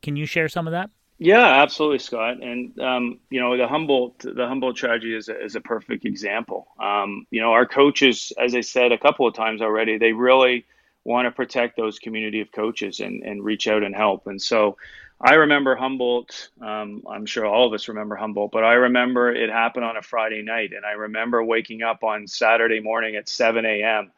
Can 0.00 0.16
you 0.16 0.24
share 0.24 0.48
some 0.48 0.66
of 0.66 0.70
that? 0.70 0.88
Yeah, 1.18 1.44
absolutely, 1.44 1.98
Scott. 1.98 2.42
And 2.42 2.78
um, 2.80 3.18
you 3.28 3.38
know, 3.38 3.54
the 3.58 3.68
Humboldt 3.68 4.20
the 4.20 4.46
Humboldt 4.46 4.76
tragedy 4.76 5.14
is 5.14 5.28
a, 5.28 5.44
is 5.44 5.56
a 5.56 5.60
perfect 5.60 6.06
example. 6.06 6.68
Um, 6.80 7.26
you 7.30 7.42
know, 7.42 7.52
our 7.52 7.66
coaches, 7.66 8.32
as 8.38 8.54
I 8.54 8.62
said 8.62 8.92
a 8.92 8.98
couple 8.98 9.26
of 9.26 9.34
times 9.34 9.60
already, 9.60 9.98
they 9.98 10.12
really 10.12 10.64
want 11.04 11.26
to 11.26 11.32
protect 11.32 11.76
those 11.76 11.98
community 11.98 12.40
of 12.40 12.50
coaches 12.50 13.00
and, 13.00 13.22
and 13.22 13.44
reach 13.44 13.68
out 13.68 13.82
and 13.82 13.94
help. 13.94 14.26
And 14.26 14.40
so, 14.40 14.78
I 15.20 15.34
remember 15.34 15.76
Humboldt. 15.76 16.48
Um, 16.62 17.02
I'm 17.10 17.26
sure 17.26 17.44
all 17.44 17.66
of 17.66 17.74
us 17.74 17.88
remember 17.88 18.16
Humboldt, 18.16 18.52
but 18.52 18.64
I 18.64 18.74
remember 18.74 19.30
it 19.30 19.50
happened 19.50 19.84
on 19.84 19.98
a 19.98 20.02
Friday 20.02 20.40
night, 20.40 20.70
and 20.72 20.86
I 20.86 20.92
remember 20.92 21.44
waking 21.44 21.82
up 21.82 22.04
on 22.04 22.26
Saturday 22.26 22.80
morning 22.80 23.16
at 23.16 23.28
7 23.28 23.66
a.m 23.66 24.12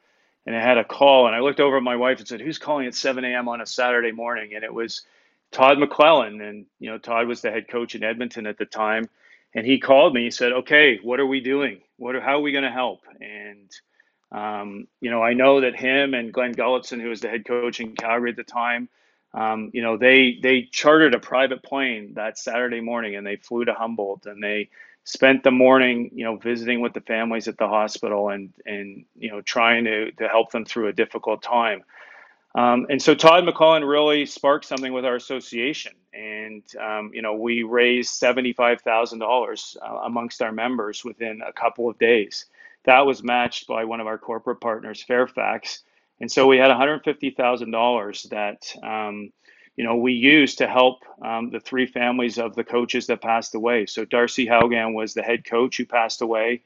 and 0.47 0.57
I 0.57 0.61
had 0.61 0.79
a 0.79 0.85
call, 0.85 1.27
and 1.27 1.37
I 1.37 1.41
looked 1.41 1.61
over 1.61 1.77
at 1.77 1.83
my 1.83 1.97
wife 1.97 2.19
and 2.19 2.29
said, 2.29 2.41
"Who's 2.41 2.59
calling 2.59 2.87
at 2.87 2.95
7 2.95 3.25
a.m. 3.25 3.49
on 3.49 3.61
a 3.61 3.67
Saturday 3.67 4.13
morning?" 4.13 4.55
And 4.55 4.65
it 4.65 4.73
was 4.73 5.03
Todd 5.53 5.79
McLellan, 5.79 6.47
and 6.47 6.67
you 6.79 6.91
know 6.91 6.99
Todd 6.99 7.27
was 7.27 7.41
the 7.41 7.51
head 7.51 7.69
coach 7.69 7.95
in 7.95 8.05
Edmonton 8.05 8.47
at 8.47 8.59
the 8.59 8.67
time, 8.67 9.09
and 9.55 9.67
he 9.67 9.79
called 9.79 10.15
me. 10.15 10.25
He 10.25 10.31
said, 10.31 10.53
"Okay, 10.53 10.99
what 11.03 11.21
are 11.21 11.27
we 11.27 11.41
doing? 11.41 11.81
What 11.97 12.17
are, 12.17 12.21
how 12.21 12.39
are 12.39 12.43
we 12.43 12.53
going 12.53 12.65
to 12.65 12.71
help?" 12.71 13.03
And 13.21 13.71
um, 14.33 14.87
you 15.01 15.11
know, 15.11 15.23
I 15.23 15.35
know 15.35 15.61
that 15.61 15.77
him 15.77 16.15
and 16.15 16.33
Glenn 16.33 16.55
Gulutzan, 16.55 17.01
who 17.01 17.09
was 17.09 17.21
the 17.21 17.29
head 17.29 17.45
coach 17.45 17.81
in 17.81 17.95
Calgary 17.97 18.31
at 18.31 18.37
the 18.37 18.45
time, 18.45 18.89
um, 19.33 19.71
you 19.73 19.83
know, 19.83 19.97
they 19.97 20.39
they 20.43 20.63
chartered 20.63 21.15
a 21.15 21.21
private 21.21 21.63
plane 21.63 22.15
that 22.15 22.39
Saturday 22.39 22.81
morning, 22.81 23.17
and 23.17 23.27
they 23.27 23.37
flew 23.37 23.65
to 23.65 23.75
Humboldt, 23.75 24.27
and 24.27 24.43
they 24.43 24.71
spent 25.05 25.43
the 25.43 25.51
morning, 25.51 26.11
you 26.15 26.25
know, 26.25 26.37
visiting 26.37 26.81
with 26.81 26.93
the 26.93 27.01
families 27.01 27.49
at 27.49 27.59
the 27.59 27.69
hospital 27.69 28.29
and 28.31 28.53
and 28.67 29.05
you 29.17 29.31
know 29.31 29.41
trying 29.41 29.85
to 29.85 30.13
to 30.13 30.29
help 30.29 30.53
them 30.53 30.65
through 30.65 30.89
a 30.89 30.93
difficult 30.93 31.43
time. 31.43 31.83
Um, 32.55 32.87
and 32.91 33.01
so 33.01 33.15
Todd 33.15 33.45
McLellan 33.45 33.89
really 33.89 34.27
sparked 34.27 34.65
something 34.65 34.93
with 34.93 35.05
our 35.05 35.15
association, 35.15 35.93
and 36.13 36.63
um, 36.77 37.11
you 37.15 37.23
know 37.23 37.35
we 37.35 37.63
raised 37.63 38.15
seventy 38.15 38.53
five 38.53 38.81
thousand 38.83 39.23
uh, 39.23 39.27
dollars 39.27 39.77
amongst 40.05 40.43
our 40.43 40.53
members 40.53 41.05
within 41.05 41.41
a 41.47 41.53
couple 41.53 41.89
of 41.89 41.99
days. 41.99 42.47
That 42.85 43.07
was 43.07 43.23
matched 43.23 43.67
by 43.69 43.85
one 43.85 44.01
of 44.01 44.07
our 44.07 44.19
corporate 44.19 44.61
partners, 44.61 45.03
Fairfax, 45.03 45.83
and 46.21 46.31
so 46.31 46.47
we 46.47 46.59
had 46.59 46.69
one 46.69 46.77
hundred 46.77 47.05
fifty 47.05 47.31
thousand 47.31 47.71
dollars 47.71 48.27
that 48.31 48.75
um, 48.83 49.33
you 49.77 49.85
know, 49.85 49.97
we 49.97 50.13
used 50.13 50.59
to 50.59 50.67
help 50.67 50.99
um, 51.23 51.51
the 51.51 51.61
three 51.61 51.87
families 51.87 52.39
of 52.39 52.55
the 52.55 52.65
coaches 52.65 53.07
that 53.07 53.23
passed 53.23 53.55
away. 53.55 53.87
So 53.87 54.05
Darcy 54.05 54.47
Haugan 54.47 54.95
was 54.95 55.15
the 55.15 55.23
head 55.23 55.45
coach 55.45 55.77
who 55.77 55.87
passed 55.87 56.23
away. 56.23 56.63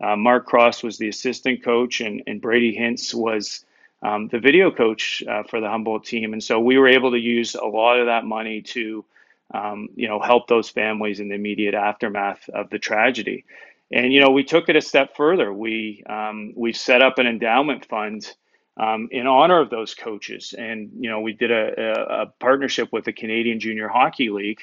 Uh, 0.00 0.16
Mark 0.16 0.46
Cross 0.46 0.82
was 0.82 0.98
the 0.98 1.08
assistant 1.08 1.64
coach, 1.64 2.00
and, 2.00 2.22
and 2.26 2.40
Brody 2.40 2.74
Hinz 2.74 3.14
was 3.14 3.64
um, 4.02 4.28
the 4.28 4.38
video 4.38 4.70
coach 4.70 5.22
uh, 5.28 5.42
for 5.44 5.60
the 5.60 5.68
Humboldt 5.68 6.04
team. 6.04 6.32
And 6.32 6.42
so 6.42 6.60
we 6.60 6.78
were 6.78 6.88
able 6.88 7.10
to 7.10 7.18
use 7.18 7.54
a 7.54 7.64
lot 7.64 7.98
of 7.98 8.06
that 8.06 8.24
money 8.24 8.62
to, 8.62 9.04
um, 9.52 9.88
you 9.96 10.08
know, 10.08 10.20
help 10.20 10.46
those 10.46 10.68
families 10.68 11.20
in 11.20 11.28
the 11.28 11.34
immediate 11.34 11.74
aftermath 11.74 12.48
of 12.50 12.70
the 12.70 12.78
tragedy. 12.78 13.44
And 13.90 14.12
you 14.12 14.20
know, 14.20 14.30
we 14.30 14.44
took 14.44 14.68
it 14.68 14.76
a 14.76 14.80
step 14.80 15.16
further. 15.16 15.52
We 15.52 16.02
um, 16.08 16.52
we 16.54 16.72
set 16.72 17.02
up 17.02 17.18
an 17.18 17.26
endowment 17.26 17.86
fund 17.86 18.34
um, 18.78 19.08
in 19.10 19.26
honor 19.26 19.60
of 19.60 19.70
those 19.70 19.94
coaches. 19.94 20.54
And 20.56 20.90
you 20.98 21.10
know, 21.10 21.20
we 21.20 21.32
did 21.32 21.50
a, 21.50 21.72
a, 21.76 22.22
a 22.22 22.26
partnership 22.40 22.92
with 22.92 23.04
the 23.04 23.12
Canadian 23.12 23.60
Junior 23.60 23.88
Hockey 23.88 24.30
League, 24.30 24.60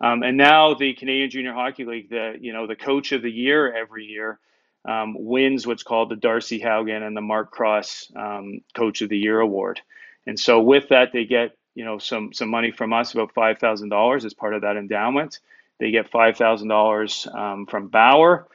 um, 0.00 0.22
and 0.22 0.36
now 0.36 0.74
the 0.74 0.94
Canadian 0.94 1.30
Junior 1.30 1.54
Hockey 1.54 1.84
League, 1.84 2.10
the 2.10 2.34
you 2.40 2.52
know 2.52 2.66
the 2.66 2.76
coach 2.76 3.12
of 3.12 3.22
the 3.22 3.30
year 3.30 3.74
every 3.74 4.04
year. 4.04 4.38
Um, 4.86 5.16
wins 5.18 5.66
what's 5.66 5.82
called 5.82 6.10
the 6.10 6.16
Darcy 6.16 6.60
Haugan 6.60 7.02
and 7.06 7.16
the 7.16 7.22
Mark 7.22 7.50
Cross 7.50 8.12
um, 8.16 8.60
Coach 8.74 9.00
of 9.00 9.08
the 9.08 9.16
Year 9.16 9.40
award, 9.40 9.80
and 10.26 10.38
so 10.38 10.60
with 10.60 10.90
that 10.90 11.10
they 11.10 11.24
get 11.24 11.56
you 11.74 11.86
know 11.86 11.96
some 11.96 12.34
some 12.34 12.50
money 12.50 12.70
from 12.70 12.92
us 12.92 13.14
about 13.14 13.32
five 13.32 13.58
thousand 13.58 13.88
dollars 13.88 14.26
as 14.26 14.34
part 14.34 14.52
of 14.52 14.60
that 14.60 14.76
endowment. 14.76 15.40
They 15.80 15.90
get 15.90 16.10
five 16.10 16.36
thousand 16.36 16.70
um, 16.70 16.76
dollars 16.76 17.26
from 17.70 17.88
Bauer, 17.88 18.46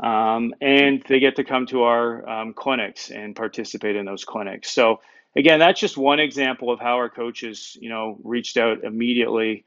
um, 0.00 0.54
and 0.60 1.02
they 1.08 1.20
get 1.20 1.36
to 1.36 1.44
come 1.44 1.66
to 1.66 1.82
our 1.82 2.28
um, 2.28 2.54
clinics 2.54 3.10
and 3.10 3.34
participate 3.34 3.96
in 3.96 4.04
those 4.06 4.24
clinics. 4.24 4.70
So 4.70 5.00
again, 5.36 5.58
that's 5.58 5.80
just 5.80 5.96
one 5.96 6.20
example 6.20 6.70
of 6.70 6.80
how 6.80 6.96
our 6.96 7.08
coaches, 7.08 7.76
you 7.80 7.88
know, 7.88 8.18
reached 8.22 8.56
out 8.56 8.84
immediately 8.84 9.64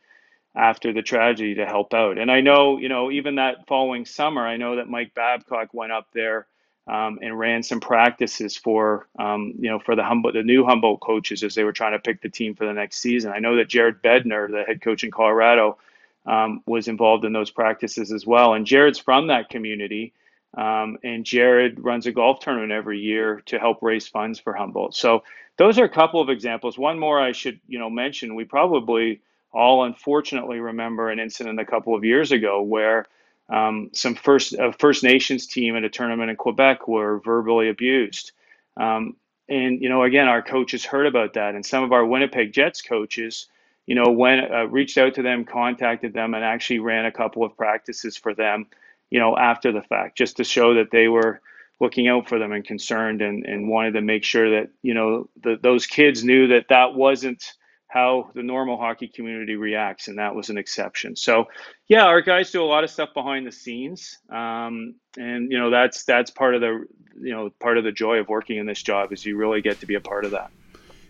after 0.56 0.92
the 0.92 1.02
tragedy 1.02 1.56
to 1.56 1.66
help 1.66 1.94
out. 1.94 2.18
And 2.18 2.30
I 2.32 2.42
know, 2.42 2.78
you 2.78 2.90
know, 2.90 3.12
even 3.12 3.36
that 3.36 3.68
following 3.68 4.06
summer, 4.06 4.46
I 4.46 4.58
know 4.58 4.76
that 4.78 4.90
Mike 4.90 5.14
Babcock 5.14 5.74
went 5.74 5.92
up 5.94 6.08
there 6.14 6.48
um, 6.88 7.20
and 7.22 7.38
ran 7.38 7.64
some 7.64 7.80
practices 7.80 8.58
for, 8.58 9.08
um, 9.18 9.54
you 9.60 9.70
know, 9.70 9.80
for 9.80 9.96
the 9.96 10.04
Humboldt, 10.04 10.34
the 10.34 10.44
new 10.44 10.66
Humboldt 10.66 11.00
coaches 11.00 11.44
as 11.44 11.56
they 11.56 11.64
were 11.64 11.72
trying 11.72 11.94
to 11.94 12.00
pick 12.00 12.22
the 12.22 12.30
team 12.30 12.56
for 12.56 12.66
the 12.66 12.74
next 12.74 12.98
season. 12.98 13.32
I 13.32 13.40
know 13.40 13.56
that 13.58 13.70
Jared 13.70 14.02
Bednar, 14.02 14.50
the 14.50 14.64
head 14.64 14.82
coach 14.82 15.04
in 15.04 15.12
Colorado, 15.12 15.78
um, 16.26 16.62
was 16.66 16.88
involved 16.88 17.24
in 17.24 17.34
those 17.34 17.52
practices 17.52 18.12
as 18.12 18.26
well. 18.26 18.54
And 18.54 18.66
Jared's 18.66 19.00
from 19.00 19.28
that 19.28 19.50
community. 19.50 20.14
Um, 20.58 20.98
and 21.04 21.26
Jared 21.26 21.80
runs 21.84 22.08
a 22.08 22.12
golf 22.12 22.40
tournament 22.40 22.72
every 22.72 23.00
year 23.00 23.42
to 23.46 23.58
help 23.58 23.82
raise 23.82 24.08
funds 24.08 24.40
for 24.40 24.54
Humboldt. 24.54 24.96
So 24.96 25.24
those 25.58 25.80
are 25.80 25.86
a 25.86 25.90
couple 25.90 26.22
of 26.22 26.30
examples. 26.30 26.78
One 26.78 27.00
more 27.00 27.20
I 27.20 27.32
should, 27.32 27.60
you 27.68 27.80
know, 27.80 27.90
mention. 27.90 28.36
We 28.36 28.46
probably 28.46 29.22
all 29.54 29.84
unfortunately 29.84 30.60
remember 30.60 31.10
an 31.10 31.20
incident 31.20 31.60
a 31.60 31.66
couple 31.66 31.96
of 31.96 32.04
years 32.04 32.32
ago 32.32 32.62
where 32.62 33.06
um, 33.50 33.90
some 33.94 34.16
first 34.16 34.56
First 34.80 35.04
Nations 35.04 35.46
team 35.46 35.76
at 35.76 35.84
a 35.84 35.90
tournament 35.90 36.30
in 36.30 36.38
Quebec 36.38 36.88
were 36.88 37.20
verbally 37.20 37.70
abused. 37.70 38.32
Um, 38.78 39.18
and 39.50 39.82
you 39.82 39.90
know, 39.90 40.04
again, 40.04 40.28
our 40.28 40.42
coaches 40.42 40.86
heard 40.86 41.06
about 41.06 41.34
that, 41.34 41.56
and 41.56 41.66
some 41.66 41.84
of 41.84 41.92
our 41.92 42.06
Winnipeg 42.06 42.54
Jets 42.54 42.82
coaches, 42.82 43.48
you 43.86 43.96
know, 43.96 44.10
went 44.10 44.50
uh, 44.50 44.68
reached 44.68 44.98
out 44.98 45.16
to 45.16 45.22
them, 45.22 45.44
contacted 45.44 46.14
them, 46.14 46.34
and 46.34 46.46
actually 46.46 46.80
ran 46.80 47.06
a 47.06 47.12
couple 47.12 47.44
of 47.44 47.58
practices 47.58 48.16
for 48.16 48.34
them, 48.34 48.68
you 49.12 49.20
know, 49.20 49.38
after 49.38 49.72
the 49.72 49.84
fact, 49.84 50.18
just 50.18 50.38
to 50.38 50.44
show 50.44 50.76
that 50.76 50.90
they 50.92 51.08
were 51.08 51.42
looking 51.80 52.08
out 52.08 52.28
for 52.28 52.40
them 52.40 52.52
and 52.52 52.66
concerned, 52.66 53.22
and 53.22 53.46
and 53.46 53.70
wanted 53.70 53.92
to 53.92 54.02
make 54.02 54.24
sure 54.24 54.62
that 54.62 54.70
you 54.82 54.96
know 54.96 55.30
the, 55.44 55.60
those 55.62 55.86
kids 55.86 56.24
knew 56.24 56.48
that 56.48 56.70
that 56.70 56.96
wasn't 56.96 57.54
how 57.92 58.32
the 58.34 58.42
normal 58.42 58.78
hockey 58.78 59.10
community 59.10 59.56
reacts, 59.56 60.08
and 60.08 60.18
that 60.18 60.34
was 60.34 60.50
an 60.50 60.58
exception. 60.58 61.14
So, 61.18 61.50
yeah, 61.90 62.06
our 62.06 62.22
guys 62.22 62.50
do 62.50 62.64
a 62.64 62.66
lot 62.66 62.86
of 62.86 62.90
stuff 62.90 63.10
behind 63.14 63.46
the 63.46 63.52
scenes, 63.52 64.18
um, 64.30 64.96
and 65.18 65.52
you 65.52 65.60
know 65.60 65.70
that's 65.70 66.06
that's 66.06 66.32
part 66.32 66.56
of 66.56 66.62
the 66.62 66.86
you 67.20 67.34
know 67.34 67.50
part 67.60 67.78
of 67.78 67.84
the 67.84 67.92
joy 67.92 68.20
of 68.20 68.30
working 68.30 68.58
in 68.58 68.66
this 68.66 68.82
job 68.82 69.12
is 69.12 69.26
you 69.26 69.36
really 69.36 69.62
get 69.62 69.82
to 69.82 69.86
be 69.86 69.96
a 69.96 70.00
part 70.00 70.24
of 70.24 70.32
that. 70.32 70.52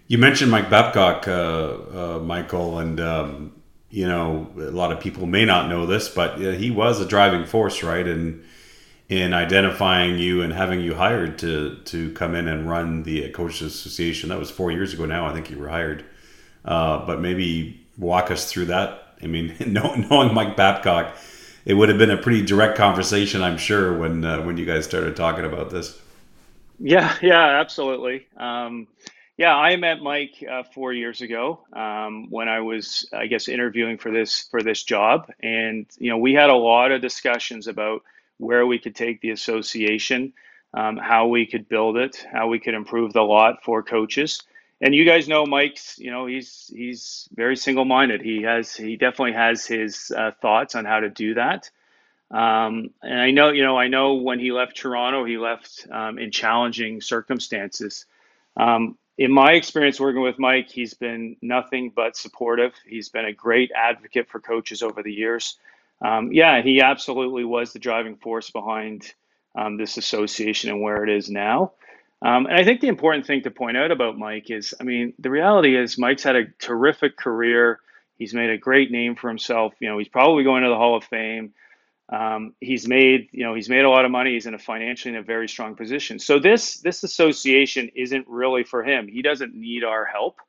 You 0.08 0.18
mentioned 0.18 0.50
Mike 0.50 0.70
Babcock, 0.70 1.28
uh, 1.28 1.36
uh, 1.36 2.20
Michael, 2.20 2.80
and 2.80 3.00
um, 3.00 3.61
you 3.92 4.08
know 4.08 4.50
a 4.58 4.72
lot 4.72 4.92
of 4.92 5.00
people 5.00 5.28
may 5.28 5.46
not 5.46 5.70
know 5.70 5.86
this, 5.86 6.10
but 6.10 6.40
he 6.40 6.72
was 6.72 7.00
a 7.00 7.06
driving 7.06 7.46
force, 7.46 7.84
right? 7.84 8.08
And 8.08 8.44
in 9.12 9.34
identifying 9.34 10.18
you 10.18 10.42
and 10.42 10.54
having 10.54 10.80
you 10.80 10.96
hired 10.96 11.38
to 11.38 11.76
to 11.84 12.12
come 12.14 12.34
in 12.34 12.48
and 12.48 12.70
run 12.70 13.04
the 13.04 13.30
coaches 13.30 13.76
association. 13.76 14.30
That 14.30 14.40
was 14.40 14.50
four 14.50 14.72
years 14.72 14.94
ago 14.94 15.06
now. 15.06 15.28
I 15.28 15.34
think 15.34 15.52
you 15.52 15.60
were 15.60 15.68
hired. 15.68 16.06
Uh, 16.64 17.06
but 17.06 17.20
maybe 17.20 17.86
walk 17.98 18.32
us 18.32 18.50
through 18.50 18.66
that. 18.66 19.16
I 19.22 19.28
mean, 19.28 19.56
knowing 20.10 20.34
Mike 20.34 20.56
Babcock, 20.56 21.16
it 21.66 21.74
would 21.74 21.90
have 21.90 21.98
been 21.98 22.12
a 22.12 22.18
pretty 22.18 22.46
direct 22.46 22.78
conversation, 22.78 23.42
I'm 23.42 23.58
sure, 23.58 23.98
when 23.98 24.24
uh, 24.24 24.42
when 24.44 24.58
you 24.58 24.66
guys 24.66 24.86
started 24.86 25.16
talking 25.18 25.44
about 25.44 25.72
this. 25.72 26.00
Yeah, 26.80 27.16
yeah, 27.22 27.60
absolutely. 27.60 28.28
Um, 28.38 28.88
yeah, 29.42 29.56
I 29.56 29.76
met 29.78 30.02
Mike 30.02 30.44
uh, 30.50 30.64
four 30.64 30.94
years 30.94 31.22
ago 31.22 31.62
um, 31.74 32.30
when 32.30 32.48
I 32.50 32.62
was, 32.62 33.10
I 33.14 33.28
guess, 33.28 33.48
interviewing 33.48 33.98
for 33.98 34.12
this 34.12 34.48
for 34.52 34.62
this 34.62 34.84
job, 34.84 35.32
and 35.42 35.86
you 35.98 36.12
know, 36.12 36.18
we 36.18 36.34
had 36.34 36.50
a 36.50 36.56
lot 36.56 36.92
of 36.92 37.02
discussions 37.02 37.68
about 37.68 38.04
where 38.38 38.66
we 38.66 38.80
could 38.80 38.96
take 38.96 39.22
the 39.22 39.32
association, 39.32 40.34
um, 40.74 40.98
how 40.98 41.28
we 41.28 41.46
could 41.46 41.70
build 41.70 41.98
it, 41.98 42.26
how 42.32 42.48
we 42.48 42.60
could 42.60 42.74
improve 42.76 43.14
the 43.14 43.22
lot 43.22 43.64
for 43.64 43.84
coaches 43.84 44.44
and 44.82 44.96
you 44.96 45.06
guys 45.06 45.28
know 45.28 45.46
Mike's, 45.46 46.00
you 46.00 46.10
know, 46.12 46.26
he's 46.26 46.72
he's 46.76 47.30
very 47.36 47.56
single-minded. 47.56 48.22
He 48.22 48.42
has 48.42 48.76
he 48.76 48.98
definitely 48.98 49.34
has 49.34 49.66
his 49.66 50.12
uh, 50.16 50.32
thoughts 50.42 50.74
on 50.76 50.86
how 50.86 51.00
to 51.00 51.10
do 51.10 51.36
that. 51.36 51.70
Um, 52.32 52.90
and 53.04 53.20
I 53.20 53.32
know, 53.32 53.50
you 53.52 53.64
know, 53.64 53.78
I 53.78 53.90
know 53.90 54.16
when 54.16 54.40
he 54.40 54.52
left 54.52 54.78
Toronto, 54.78 55.24
he 55.26 55.38
left 55.38 55.86
um, 55.92 56.18
in 56.18 56.32
challenging 56.32 57.02
circumstances. 57.02 58.06
Um, 58.58 58.98
in 59.24 59.32
my 59.32 59.52
experience 59.52 60.00
working 60.00 60.22
with 60.22 60.40
Mike, 60.40 60.70
he's 60.70 60.96
been 60.96 61.38
nothing 61.44 61.92
but 61.96 62.18
supportive. 62.18 62.74
He's 62.88 63.10
been 63.10 63.26
a 63.26 63.34
great 63.34 63.72
advocate 63.76 64.28
for 64.30 64.40
coaches 64.40 64.82
over 64.82 65.04
the 65.04 65.14
years. 65.14 65.58
Um, 66.02 66.34
yeah, 66.34 66.64
he 66.64 66.82
absolutely 66.82 67.46
was 67.46 67.72
the 67.72 67.78
driving 67.78 68.16
force 68.16 68.50
behind 68.50 69.14
um, 69.56 69.78
this 69.78 69.98
association 69.98 70.72
and 70.72 70.82
where 70.82 71.04
it 71.04 71.10
is 71.16 71.30
now. 71.30 71.74
Um, 72.24 72.48
and 72.48 72.56
I 72.56 72.64
think 72.64 72.82
the 72.82 72.88
important 72.88 73.28
thing 73.28 73.44
to 73.44 73.52
point 73.52 73.78
out 73.78 73.92
about 73.92 74.18
Mike 74.18 74.50
is, 74.50 74.74
I 74.80 74.84
mean, 74.86 75.14
the 75.20 75.30
reality 75.30 75.78
is 75.78 76.00
Mike's 76.00 76.24
had 76.24 76.36
a 76.36 76.46
terrific 76.60 77.16
career. 77.16 77.80
He's 78.18 78.34
made 78.34 78.50
a 78.50 78.58
great 78.58 78.92
name 78.92 79.16
for 79.16 79.28
himself. 79.28 79.74
You 79.80 79.90
know, 79.90 80.00
he's 80.00 80.08
probably 80.08 80.44
going 80.44 80.64
to 80.64 80.70
the 80.70 80.76
Hall 80.76 80.98
of 80.98 81.04
Fame. 81.04 81.54
Um, 82.12 82.54
he's 82.60 82.88
made, 82.88 83.30
you 83.32 83.46
know, 83.46 83.56
he's 83.56 83.70
made 83.70 83.86
a 83.86 83.90
lot 83.90 84.04
of 84.04 84.12
money. 84.12 84.34
He's 84.34 84.46
in 84.46 84.54
a 84.54 84.60
financially 84.60 85.14
in 85.14 85.20
a 85.20 85.24
very 85.24 85.48
strong 85.48 85.76
position. 85.76 86.20
So 86.20 86.40
this 86.40 86.78
this 86.82 87.04
association 87.04 87.90
isn't 87.96 88.28
really 88.28 88.64
for 88.64 88.84
him. 88.84 89.08
He 89.08 89.22
doesn't 89.22 89.56
need 89.56 89.84
our 89.84 90.06
help. 90.06 90.40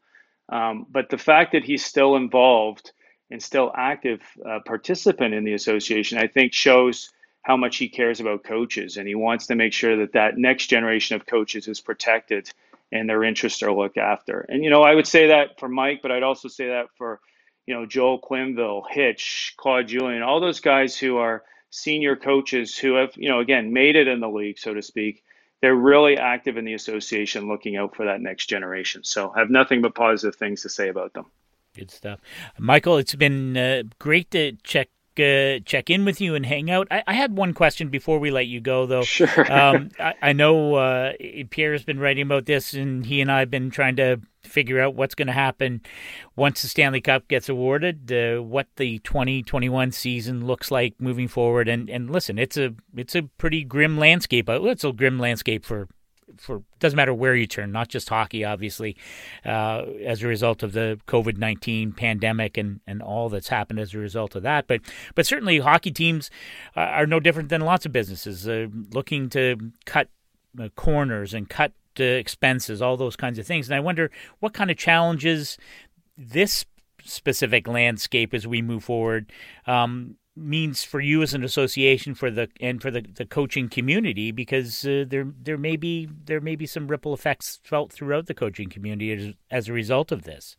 Um, 0.48 0.86
but 0.90 1.08
the 1.08 1.18
fact 1.18 1.52
that 1.52 1.64
he's 1.64 1.84
still 1.84 2.16
involved 2.16 2.92
and 3.30 3.40
still 3.40 3.72
active 3.76 4.20
uh, 4.44 4.58
participant 4.66 5.34
in 5.34 5.44
the 5.44 5.54
association, 5.54 6.18
I 6.18 6.26
think, 6.26 6.52
shows 6.52 7.10
how 7.42 7.56
much 7.56 7.76
he 7.76 7.88
cares 7.88 8.20
about 8.20 8.44
coaches 8.44 8.96
and 8.96 9.06
he 9.06 9.14
wants 9.14 9.46
to 9.46 9.54
make 9.54 9.72
sure 9.72 9.96
that 9.98 10.12
that 10.12 10.36
next 10.36 10.66
generation 10.66 11.16
of 11.16 11.26
coaches 11.26 11.68
is 11.68 11.80
protected 11.80 12.50
and 12.92 13.08
their 13.08 13.24
interests 13.24 13.62
are 13.62 13.72
looked 13.72 13.98
after. 13.98 14.40
And 14.48 14.64
you 14.64 14.70
know, 14.70 14.82
I 14.82 14.94
would 14.94 15.06
say 15.06 15.28
that 15.28 15.58
for 15.58 15.68
Mike, 15.68 16.00
but 16.02 16.10
I'd 16.10 16.22
also 16.24 16.48
say 16.48 16.66
that 16.68 16.86
for 16.96 17.20
you 17.66 17.74
know 17.74 17.86
Joel 17.86 18.20
Quenneville, 18.20 18.82
Hitch, 18.90 19.54
Claude 19.56 19.88
Julien, 19.88 20.22
all 20.22 20.40
those 20.40 20.60
guys 20.60 20.96
who 20.98 21.18
are 21.18 21.44
senior 21.72 22.14
coaches 22.14 22.76
who 22.76 22.94
have 22.94 23.12
you 23.16 23.28
know 23.28 23.40
again 23.40 23.72
made 23.72 23.96
it 23.96 24.06
in 24.06 24.20
the 24.20 24.28
league, 24.28 24.58
so 24.58 24.72
to 24.72 24.82
speak. 24.82 25.24
They're 25.60 25.74
really 25.74 26.16
active 26.16 26.56
in 26.56 26.64
the 26.64 26.74
association, 26.74 27.46
looking 27.46 27.76
out 27.76 27.94
for 27.94 28.06
that 28.06 28.20
next 28.20 28.46
generation. 28.46 29.04
So, 29.04 29.32
I 29.32 29.38
have 29.38 29.48
nothing 29.50 29.80
but 29.80 29.94
positive 29.94 30.34
things 30.34 30.62
to 30.62 30.68
say 30.68 30.88
about 30.88 31.12
them. 31.12 31.26
Good 31.76 31.90
stuff, 31.90 32.18
Michael. 32.58 32.98
It's 32.98 33.14
been 33.14 33.56
uh, 33.56 33.84
great 34.00 34.30
to 34.32 34.52
check 34.64 34.88
uh, 35.18 35.60
check 35.64 35.90
in 35.90 36.04
with 36.04 36.20
you 36.20 36.34
and 36.34 36.46
hang 36.46 36.70
out. 36.70 36.88
I, 36.90 37.02
I, 37.06 37.14
had 37.14 37.36
one 37.36 37.54
question 37.54 37.88
before 37.88 38.18
we 38.18 38.30
let 38.30 38.46
you 38.46 38.60
go, 38.60 38.86
though. 38.86 39.02
Sure. 39.02 39.52
um, 39.52 39.90
I, 40.00 40.14
I, 40.22 40.32
know 40.32 40.74
uh, 40.74 41.12
Pierre's 41.50 41.84
been 41.84 42.00
writing 42.00 42.22
about 42.22 42.46
this, 42.46 42.74
and 42.74 43.04
he 43.04 43.20
and 43.20 43.30
I 43.30 43.40
have 43.40 43.50
been 43.50 43.70
trying 43.70 43.96
to 43.96 44.20
figure 44.42 44.80
out 44.80 44.94
what's 44.94 45.14
going 45.14 45.26
to 45.26 45.32
happen 45.32 45.80
once 46.36 46.62
the 46.62 46.68
Stanley 46.68 47.00
Cup 47.00 47.28
gets 47.28 47.48
awarded, 47.48 48.12
uh, 48.12 48.42
what 48.42 48.68
the 48.76 48.98
2021 49.00 49.92
season 49.92 50.46
looks 50.46 50.70
like 50.70 50.94
moving 51.00 51.28
forward. 51.28 51.68
And 51.68 51.88
and 51.88 52.10
listen, 52.10 52.38
it's 52.38 52.56
a 52.56 52.74
it's 52.96 53.14
a 53.14 53.22
pretty 53.22 53.64
grim 53.64 53.98
landscape. 53.98 54.48
It's 54.48 54.84
a 54.84 54.92
grim 54.92 55.18
landscape 55.18 55.64
for 55.64 55.88
for 56.38 56.62
doesn't 56.78 56.96
matter 56.96 57.14
where 57.14 57.34
you 57.34 57.46
turn, 57.46 57.72
not 57.72 57.88
just 57.88 58.08
hockey, 58.08 58.44
obviously, 58.44 58.96
uh, 59.44 59.84
as 60.04 60.22
a 60.22 60.28
result 60.28 60.62
of 60.62 60.72
the 60.72 60.98
COVID 61.06 61.38
nineteen 61.38 61.92
pandemic 61.92 62.56
and, 62.58 62.80
and 62.86 63.02
all 63.02 63.28
that's 63.28 63.48
happened 63.48 63.80
as 63.80 63.94
a 63.94 63.98
result 63.98 64.34
of 64.36 64.42
that. 64.42 64.66
But 64.66 64.80
but 65.14 65.26
certainly 65.26 65.58
hockey 65.58 65.90
teams 65.90 66.30
are 66.76 67.06
no 67.06 67.20
different 67.20 67.48
than 67.48 67.60
lots 67.60 67.86
of 67.86 67.92
businesses 67.92 68.48
uh, 68.48 68.66
looking 68.92 69.28
to 69.30 69.72
cut 69.84 70.08
uh, 70.60 70.68
corners 70.76 71.34
and 71.34 71.48
cut 71.48 71.72
uh, 71.98 72.04
expenses, 72.04 72.82
all 72.82 72.96
those 72.96 73.16
kinds 73.16 73.38
of 73.38 73.46
things. 73.46 73.68
And 73.68 73.74
I 73.74 73.80
wonder 73.80 74.10
what 74.40 74.52
kind 74.52 74.70
of 74.70 74.76
challenges 74.76 75.58
this 76.16 76.64
specific 77.04 77.66
landscape 77.66 78.32
as 78.32 78.46
we 78.46 78.62
move 78.62 78.84
forward 78.84 79.32
um, 79.66 80.16
means 80.34 80.82
for 80.82 81.00
you 81.00 81.22
as 81.22 81.34
an 81.34 81.44
association 81.44 82.14
for 82.14 82.30
the 82.30 82.48
and 82.60 82.80
for 82.80 82.90
the, 82.90 83.02
the 83.02 83.26
coaching 83.26 83.68
community 83.68 84.32
because 84.32 84.84
uh, 84.86 85.04
there 85.06 85.26
there 85.42 85.58
may 85.58 85.76
be 85.76 86.08
there 86.24 86.40
may 86.40 86.56
be 86.56 86.66
some 86.66 86.88
ripple 86.88 87.12
effects 87.12 87.60
felt 87.64 87.92
throughout 87.92 88.26
the 88.26 88.34
coaching 88.34 88.68
community 88.70 89.12
as, 89.12 89.34
as 89.50 89.68
a 89.68 89.72
result 89.72 90.10
of 90.10 90.22
this. 90.22 90.56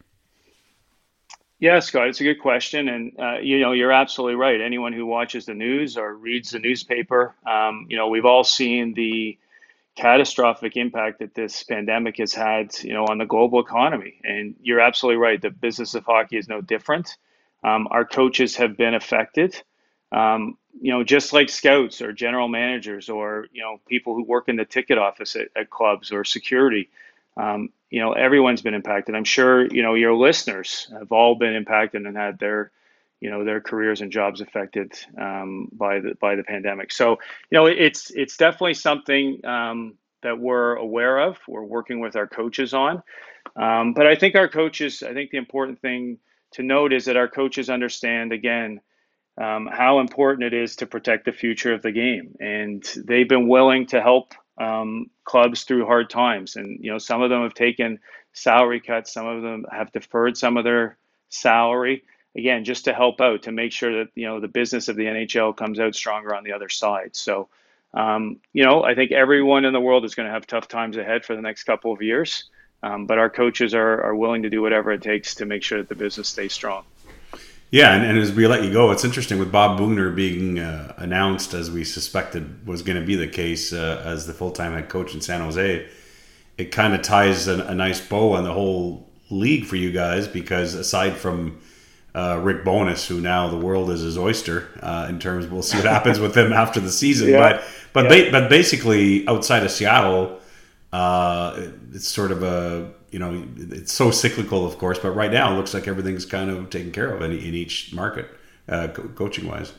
Yeah, 1.60 1.80
Scott, 1.80 2.10
it's 2.10 2.20
a 2.20 2.26
good 2.26 2.42
question, 2.42 2.90
and 2.90 3.20
uh, 3.20 3.38
you 3.40 3.60
know 3.60 3.72
you're 3.72 3.92
absolutely 3.92 4.36
right. 4.36 4.62
Anyone 4.62 4.94
who 4.94 5.06
watches 5.06 5.46
the 5.46 5.54
news 5.54 5.98
or 5.98 6.14
reads 6.14 6.52
the 6.52 6.60
newspaper, 6.60 7.34
um, 7.48 7.88
you 7.90 7.98
know 7.98 8.10
we've 8.10 8.26
all 8.26 8.44
seen 8.44 8.94
the 8.94 9.38
catastrophic 9.96 10.76
impact 10.76 11.20
that 11.20 11.36
this 11.36 11.64
pandemic 11.64 12.18
has 12.18 12.34
had, 12.34 12.74
you 12.82 12.94
know, 12.94 13.06
on 13.06 13.18
the 13.18 13.26
global 13.26 13.60
economy. 13.60 14.20
And 14.24 14.56
you're 14.62 14.80
absolutely 14.80 15.18
right. 15.18 15.42
The 15.42 15.52
business 15.52 15.94
of 15.94 16.04
hockey 16.06 16.38
is 16.38 16.48
no 16.48 16.62
different. 16.62 17.18
Um, 17.64 17.88
our 17.92 18.06
coaches 18.06 18.58
have 18.58 18.78
been 18.78 18.94
affected. 18.94 19.62
Um, 20.12 20.58
you 20.80 20.92
know, 20.92 21.04
just 21.04 21.34
like 21.34 21.50
scouts 21.50 22.02
or 22.02 22.12
general 22.12 22.48
managers 22.48 23.10
or 23.10 23.48
you 23.52 23.62
know 23.62 23.80
people 23.88 24.16
who 24.16 24.24
work 24.24 24.50
in 24.50 24.56
the 24.56 24.66
ticket 24.66 24.98
office 24.98 25.36
at, 25.36 25.50
at 25.56 25.70
clubs 25.70 26.12
or 26.12 26.24
security. 26.24 26.90
Um, 27.38 27.70
you 27.90 28.00
know, 28.00 28.14
everyone's 28.14 28.62
been 28.62 28.74
impacted. 28.74 29.16
I'm 29.16 29.24
sure 29.24 29.66
you 29.66 29.82
know 29.82 29.94
your 29.94 30.14
listeners 30.14 30.92
have 30.98 31.12
all 31.12 31.36
been 31.36 31.54
impacted 31.54 32.06
and 32.06 32.18
had 32.18 32.40
their 32.40 32.72
you 33.24 33.30
know 33.30 33.46
their 33.46 33.62
careers 33.62 34.02
and 34.02 34.12
jobs 34.12 34.42
affected 34.42 34.92
um, 35.18 35.70
by 35.72 36.00
the 36.00 36.16
by 36.20 36.36
the 36.36 36.44
pandemic. 36.44 36.92
So 36.92 37.12
you 37.50 37.58
know, 37.58 37.68
it's 37.68 38.12
it's 38.12 38.36
definitely 38.36 38.74
something 38.74 39.46
um, 39.46 39.94
that 40.24 40.38
we're 40.38 40.76
aware 40.76 41.20
of. 41.20 41.38
We're 41.48 41.64
working 41.64 42.02
with 42.02 42.16
our 42.16 42.28
coaches 42.28 42.74
on. 42.74 43.02
Um, 43.56 43.94
but 43.94 44.08
I 44.08 44.16
think 44.16 44.36
our 44.36 44.50
coaches. 44.50 45.04
I 45.04 45.14
think 45.14 45.32
the 45.32 45.38
important 45.38 45.80
thing 45.80 46.18
to 46.54 46.64
note 46.64 46.94
is 46.94 47.06
that 47.06 47.18
our 47.18 47.28
coaches 47.28 47.70
understand 47.70 48.32
again 48.32 48.82
um, 49.42 49.68
how 49.72 50.00
important 50.00 50.44
it 50.46 50.54
is 50.54 50.76
to 50.78 50.86
protect 50.86 51.26
the 51.26 51.32
future 51.32 51.74
of 51.74 51.82
the 51.82 51.92
game, 51.92 52.36
and 52.40 52.84
they've 53.06 53.28
been 53.28 53.48
willing 53.48 53.88
to 53.88 54.02
help 54.02 54.34
um, 54.60 55.10
clubs 55.24 55.64
through 55.64 55.86
hard 55.86 56.10
times. 56.10 56.56
And 56.56 56.84
you 56.84 56.92
know, 56.92 57.00
some 57.00 57.22
of 57.22 57.30
them 57.30 57.42
have 57.42 57.56
taken 57.56 58.00
salary 58.34 58.80
cuts, 58.80 59.14
some 59.14 59.28
of 59.28 59.42
them 59.42 59.66
have 59.72 59.92
deferred 59.92 60.38
some 60.38 60.58
of 60.58 60.64
their 60.64 60.98
salary. 61.30 62.04
Again, 62.36 62.64
just 62.64 62.86
to 62.86 62.94
help 62.94 63.22
out 63.22 63.44
to 63.44 63.52
make 63.52 63.72
sure 63.72 64.00
that 64.00 64.12
you 64.16 64.26
know 64.26 64.40
the 64.40 64.48
business 64.48 64.88
of 64.88 64.96
the 64.96 65.06
NHL 65.06 65.56
comes 65.56 65.80
out 65.80 65.96
stronger 65.96 66.36
on 66.36 66.44
the 66.44 66.54
other 66.54 66.70
side. 66.70 67.16
So, 67.16 67.50
um, 67.94 68.40
you 68.54 68.64
know, 68.64 68.84
I 68.84 68.96
think 68.96 69.12
everyone 69.12 69.66
in 69.66 69.74
the 69.74 69.82
world 69.82 70.06
is 70.06 70.16
going 70.16 70.28
to 70.28 70.34
have 70.34 70.48
tough 70.48 70.68
times 70.68 70.98
ahead 70.98 71.26
for 71.26 71.36
the 71.36 71.42
next 71.42 71.64
couple 71.64 71.94
of 71.94 72.02
years. 72.02 72.46
Um, 72.84 73.06
but 73.06 73.18
our 73.18 73.30
coaches 73.30 73.74
are, 73.74 74.04
are 74.04 74.14
willing 74.14 74.44
to 74.44 74.50
do 74.50 74.62
whatever 74.62 74.92
it 74.92 75.02
takes 75.02 75.36
to 75.36 75.46
make 75.46 75.64
sure 75.64 75.78
that 75.80 75.88
the 75.88 75.96
business 75.96 76.28
stays 76.28 76.52
strong. 76.52 76.84
Yeah, 77.72 77.96
and, 77.96 78.06
and 78.06 78.20
as 78.20 78.32
we 78.32 78.46
let 78.46 78.64
you 78.64 78.72
go, 78.72 78.92
it's 78.92 79.04
interesting 79.04 79.40
with 79.40 79.52
Bob 79.52 79.80
Boughner 79.80 80.14
being 80.14 80.60
uh, 80.60 80.94
announced 80.98 81.56
as 81.56 81.72
we 81.72 81.84
suspected 81.86 82.68
was 82.68 82.84
going 82.84 83.00
to 83.00 83.06
be 83.06 83.16
the 83.16 83.28
case 83.28 83.74
uh, 83.74 84.04
as 84.06 84.28
the 84.28 84.34
full 84.34 84.52
time 84.52 84.74
head 84.74 84.90
coach 84.90 85.16
in 85.16 85.22
San 85.22 85.42
Jose. 85.42 85.88
It 86.58 86.66
kind 86.66 86.94
of 86.94 87.02
ties 87.02 87.48
a, 87.48 87.64
a 87.64 87.74
nice 87.74 88.00
bow 88.00 88.34
on 88.34 88.44
the 88.44 88.54
whole 88.54 89.10
league 89.32 89.66
for 89.66 89.76
you 89.76 89.92
guys 89.92 90.28
because 90.28 90.76
aside 90.76 91.16
from 91.16 91.60
uh, 92.14 92.40
Rick 92.44 92.64
Bowness, 92.64 93.08
who 93.08 93.20
now 93.22 93.48
the 93.48 93.58
world 93.58 93.90
is 93.90 94.02
his 94.02 94.18
oyster 94.18 94.70
uh, 94.82 95.08
in 95.10 95.20
terms. 95.20 95.48
We'll 95.48 95.64
see 95.64 95.78
what 95.78 95.88
happens 95.88 96.20
with 96.20 96.38
him 96.38 96.54
after 96.54 96.80
the 96.80 96.92
season. 96.92 97.30
Yeah. 97.30 97.40
But 97.40 97.64
but 97.94 98.04
yeah. 98.04 98.26
ba- 98.26 98.32
but 98.32 98.50
basically, 98.50 99.28
outside 99.28 99.64
of 99.64 99.72
Seattle, 99.72 100.40
uh, 100.94 101.72
it's 101.92 102.08
sort 102.08 102.32
of 102.32 102.44
a 102.44 102.94
you 103.10 103.20
know 103.20 103.46
it's 103.58 103.92
so 103.92 104.12
cyclical, 104.12 104.66
of 104.66 104.78
course. 104.78 105.00
But 105.00 105.12
right 105.12 105.32
now, 105.32 105.52
it 105.52 105.58
looks 105.58 105.74
like 105.74 105.88
everything's 105.88 106.26
kind 106.26 106.50
of 106.50 106.70
taken 106.70 106.92
care 106.92 107.14
of 107.14 107.22
in, 107.24 107.32
in 107.32 107.56
each 107.56 107.94
market, 107.94 108.30
uh, 108.70 108.90
co- 108.90 109.10
coaching 109.10 109.48
wise. 109.48 109.74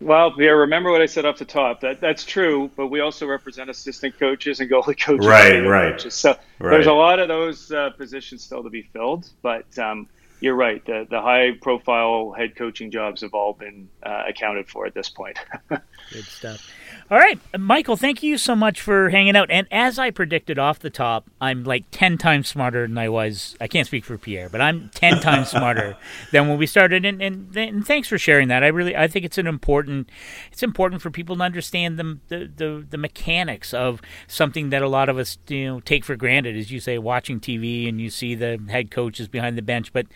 Well, 0.00 0.34
yeah. 0.36 0.50
Remember 0.50 0.90
what 0.90 1.00
I 1.00 1.06
said 1.06 1.24
off 1.24 1.38
the 1.38 1.44
top. 1.44 1.80
That 1.80 2.00
that's 2.00 2.24
true, 2.24 2.70
but 2.76 2.88
we 2.88 2.98
also 2.98 3.24
represent 3.24 3.70
assistant 3.70 4.18
coaches 4.18 4.58
and 4.58 4.68
goalie 4.68 5.00
coaches. 5.00 5.26
Right, 5.26 5.60
right. 5.60 5.92
Coaches. 5.92 6.14
So 6.14 6.30
right. 6.30 6.70
there's 6.70 6.88
a 6.88 6.92
lot 6.92 7.20
of 7.20 7.28
those 7.28 7.70
uh, 7.70 7.90
positions 7.90 8.42
still 8.42 8.62
to 8.64 8.70
be 8.70 8.82
filled, 8.82 9.30
but. 9.40 9.78
Um, 9.78 10.08
you're 10.40 10.54
right. 10.54 10.84
The, 10.84 11.04
the 11.10 11.20
high 11.20 11.50
profile 11.60 12.30
head 12.30 12.54
coaching 12.54 12.92
jobs 12.92 13.22
have 13.22 13.34
all 13.34 13.54
been 13.54 13.88
uh, 14.04 14.22
accounted 14.28 14.68
for 14.68 14.86
at 14.86 14.94
this 14.94 15.08
point. 15.08 15.36
Good 15.68 16.24
stuff. 16.24 16.70
All 17.10 17.16
right, 17.16 17.38
Michael, 17.58 17.96
thank 17.96 18.22
you 18.22 18.36
so 18.36 18.54
much 18.54 18.82
for 18.82 19.08
hanging 19.08 19.34
out. 19.34 19.50
And 19.50 19.66
as 19.70 19.98
I 19.98 20.10
predicted 20.10 20.58
off 20.58 20.78
the 20.78 20.90
top, 20.90 21.26
I'm 21.40 21.64
like 21.64 21.84
10 21.90 22.18
times 22.18 22.48
smarter 22.48 22.86
than 22.86 22.98
I 22.98 23.08
was. 23.08 23.56
I 23.60 23.66
can't 23.66 23.86
speak 23.86 24.04
for 24.04 24.18
Pierre, 24.18 24.50
but 24.50 24.60
I'm 24.60 24.90
10 24.90 25.20
times 25.22 25.48
smarter 25.48 25.96
than 26.32 26.48
when 26.48 26.58
we 26.58 26.66
started. 26.66 27.06
And, 27.06 27.22
and, 27.22 27.56
and, 27.56 27.86
thanks 27.86 28.08
for 28.08 28.18
sharing 28.18 28.48
that. 28.48 28.62
I 28.62 28.66
really 28.66 28.94
I 28.94 29.08
think 29.08 29.24
it's 29.24 29.38
an 29.38 29.46
important 29.46 30.10
it's 30.52 30.62
important 30.62 31.00
for 31.00 31.10
people 31.10 31.36
to 31.36 31.42
understand 31.42 31.98
the, 31.98 32.18
the, 32.28 32.50
the, 32.54 32.86
the 32.90 32.98
mechanics 32.98 33.72
of 33.72 34.02
something 34.26 34.68
that 34.68 34.82
a 34.82 34.88
lot 34.88 35.08
of 35.08 35.16
us 35.16 35.38
you 35.48 35.64
know 35.64 35.80
take 35.80 36.04
for 36.04 36.14
granted. 36.14 36.58
As 36.58 36.70
you 36.70 36.78
say, 36.78 36.98
watching 36.98 37.40
TV 37.40 37.88
and 37.88 37.98
you 38.00 38.10
see 38.10 38.34
the 38.34 38.60
head 38.68 38.90
coaches 38.90 39.28
behind 39.28 39.56
the 39.56 39.62
bench, 39.62 39.94
but 39.94 40.06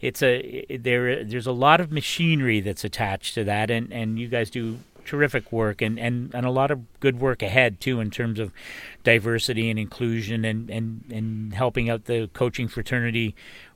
it's 0.00 0.22
a 0.24 0.66
there 0.80 1.22
there's 1.24 1.46
a 1.46 1.52
lot 1.52 1.80
of 1.80 1.92
machinery 1.92 2.60
that's 2.60 2.82
attached 2.82 3.34
to 3.34 3.44
that 3.44 3.70
and, 3.70 3.92
and 3.92 4.18
you 4.18 4.26
guys 4.26 4.50
do 4.50 4.78
terrific 5.04 5.50
work 5.52 5.82
and, 5.82 5.98
and, 5.98 6.34
and 6.34 6.46
a 6.46 6.50
lot 6.50 6.70
of 6.70 6.80
good 7.00 7.20
work 7.20 7.42
ahead 7.42 7.80
too 7.80 8.00
in 8.00 8.10
terms 8.10 8.38
of 8.38 8.52
diversity 9.04 9.70
and 9.70 9.78
inclusion 9.78 10.44
and, 10.44 10.70
and, 10.70 11.04
and 11.12 11.54
helping 11.54 11.90
out 11.90 12.04
the 12.06 12.28
coaching 12.32 12.68
fraternity 12.68 13.34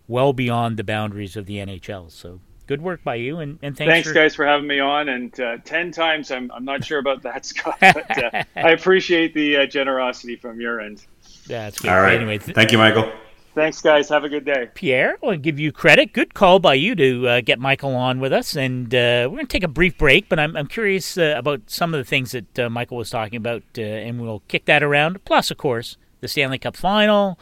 well 0.09 0.33
beyond 0.33 0.77
the 0.77 0.85
boundaries 0.85 1.37
of 1.37 1.47
the 1.47 1.57
NHL. 1.57 2.11
So 2.11 2.41
good 2.67 2.81
work 2.81 3.03
by 3.05 3.15
you 3.15 3.39
and, 3.39 3.59
and 3.63 3.77
thanks, 3.77 3.93
thanks 3.93 4.09
for... 4.09 4.15
guys 4.15 4.35
for 4.35 4.45
having 4.45 4.67
me 4.67 4.81
on 4.81 5.09
and 5.09 5.39
uh, 5.39 5.57
10 5.65 5.93
times 5.93 6.31
I'm, 6.31 6.51
I'm 6.51 6.65
not 6.65 6.85
sure 6.85 6.99
about 6.99 7.23
that 7.23 7.45
Scott 7.47 7.77
but 7.81 8.25
uh, 8.25 8.43
I 8.57 8.71
appreciate 8.71 9.35
the 9.35 9.59
uh, 9.59 9.67
generosity 9.67 10.37
from 10.37 10.61
your 10.61 10.81
end. 10.81 11.05
That's 11.47 11.79
good. 11.79 11.91
All 11.91 12.01
right. 12.01 12.17
Anyway, 12.17 12.39
th- 12.39 12.55
thank 12.55 12.73
you, 12.73 12.79
Michael. 12.79 13.13
Thanks, 13.57 13.81
guys. 13.81 14.11
Have 14.11 14.23
a 14.23 14.29
good 14.29 14.45
day. 14.45 14.69
Pierre, 14.75 15.17
I'll 15.25 15.39
give 15.39 15.59
you 15.59 15.73
credit. 15.73 16.13
Good 16.13 16.35
call 16.35 16.59
by 16.59 16.75
you 16.75 16.95
to 16.95 17.27
uh, 17.27 17.41
get 17.41 17.59
Michael 17.59 17.97
on 17.97 18.21
with 18.21 18.31
us. 18.31 18.55
And 18.55 18.95
uh, 18.95 19.25
we're 19.31 19.37
going 19.37 19.47
to 19.47 19.51
take 19.53 19.63
a 19.63 19.69
brief 19.69 19.97
break, 19.97 20.29
but 20.29 20.39
I'm, 20.39 20.55
I'm 20.55 20.67
curious 20.67 21.17
uh, 21.17 21.37
about 21.39 21.63
some 21.65 21.95
of 21.95 21.99
the 21.99 22.05
things 22.05 22.33
that 22.33 22.59
uh, 22.59 22.69
Michael 22.69 22.99
was 22.99 23.09
talking 23.09 23.39
about, 23.39 23.63
uh, 23.79 23.81
and 23.81 24.21
we'll 24.21 24.41
kick 24.41 24.67
that 24.67 24.83
around. 24.83 25.25
Plus, 25.25 25.51
of 25.51 25.57
course, 25.57 25.97
the 26.21 26.29
Stanley 26.29 26.59
Cup 26.59 26.77
final, 26.77 27.39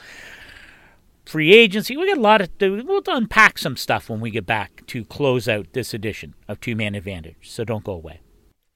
free 1.27 1.53
agency. 1.53 1.97
We 1.97 2.07
got 2.07 2.19
a 2.19 2.21
lot 2.21 2.41
of. 2.41 2.49
We'll 2.61 3.03
unpack 3.09 3.59
some 3.59 3.77
stuff 3.77 4.09
when 4.09 4.21
we 4.21 4.31
get 4.31 4.47
back 4.47 4.87
to 4.87 5.05
close 5.05 5.49
out 5.49 5.73
this 5.73 5.93
edition 5.93 6.35
of 6.47 6.61
Two 6.61 6.77
Man 6.77 6.95
Advantage. 6.95 7.51
So 7.51 7.65
don't 7.65 7.83
go 7.83 7.93
away. 7.93 8.21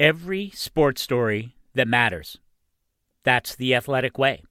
Every 0.00 0.50
sports 0.50 1.02
story 1.02 1.54
that 1.74 1.86
matters. 1.86 2.38
That's 3.22 3.54
the 3.54 3.76
athletic 3.76 4.18
way. 4.18 4.42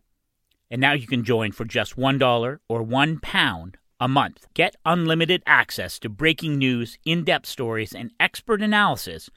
And 0.69 0.81
now 0.81 0.93
you 0.93 1.07
can 1.07 1.23
join 1.23 1.51
for 1.51 1.65
just 1.65 1.95
$1 1.95 2.59
or 2.67 2.83
£1 2.83 3.73
a 3.99 4.07
month. 4.07 4.47
Get 4.53 4.75
unlimited 4.85 5.43
access 5.45 5.97
to 5.99 6.09
breaking 6.09 6.57
news, 6.57 6.97
in 7.05 7.23
depth 7.23 7.47
stories, 7.47 7.93
and 7.93 8.11
expert 8.19 8.61
analysis 8.61 9.29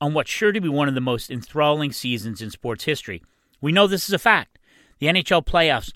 on 0.00 0.14
what's 0.14 0.30
sure 0.30 0.52
to 0.52 0.60
be 0.60 0.68
one 0.68 0.88
of 0.88 0.94
the 0.94 1.00
most 1.00 1.30
enthralling 1.30 1.92
seasons 1.92 2.40
in 2.40 2.50
sports 2.50 2.84
history. 2.84 3.22
We 3.60 3.72
know 3.72 3.86
this 3.86 4.08
is 4.08 4.14
a 4.14 4.18
fact. 4.18 4.58
The 4.98 5.08
NHL 5.08 5.44
playoffs 5.44 5.92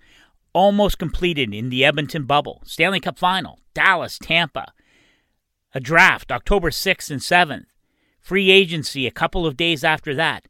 almost 0.52 0.98
completed 0.98 1.54
in 1.54 1.70
the 1.70 1.84
Edmonton 1.84 2.24
bubble, 2.24 2.62
Stanley 2.64 3.00
Cup 3.00 3.18
final, 3.18 3.58
Dallas, 3.74 4.18
Tampa, 4.18 4.72
a 5.74 5.80
draft 5.80 6.30
October 6.30 6.70
6th 6.70 7.10
and 7.10 7.20
7th, 7.20 7.66
free 8.20 8.50
agency 8.50 9.06
a 9.06 9.10
couple 9.10 9.46
of 9.46 9.56
days 9.56 9.82
after 9.82 10.14
that. 10.14 10.46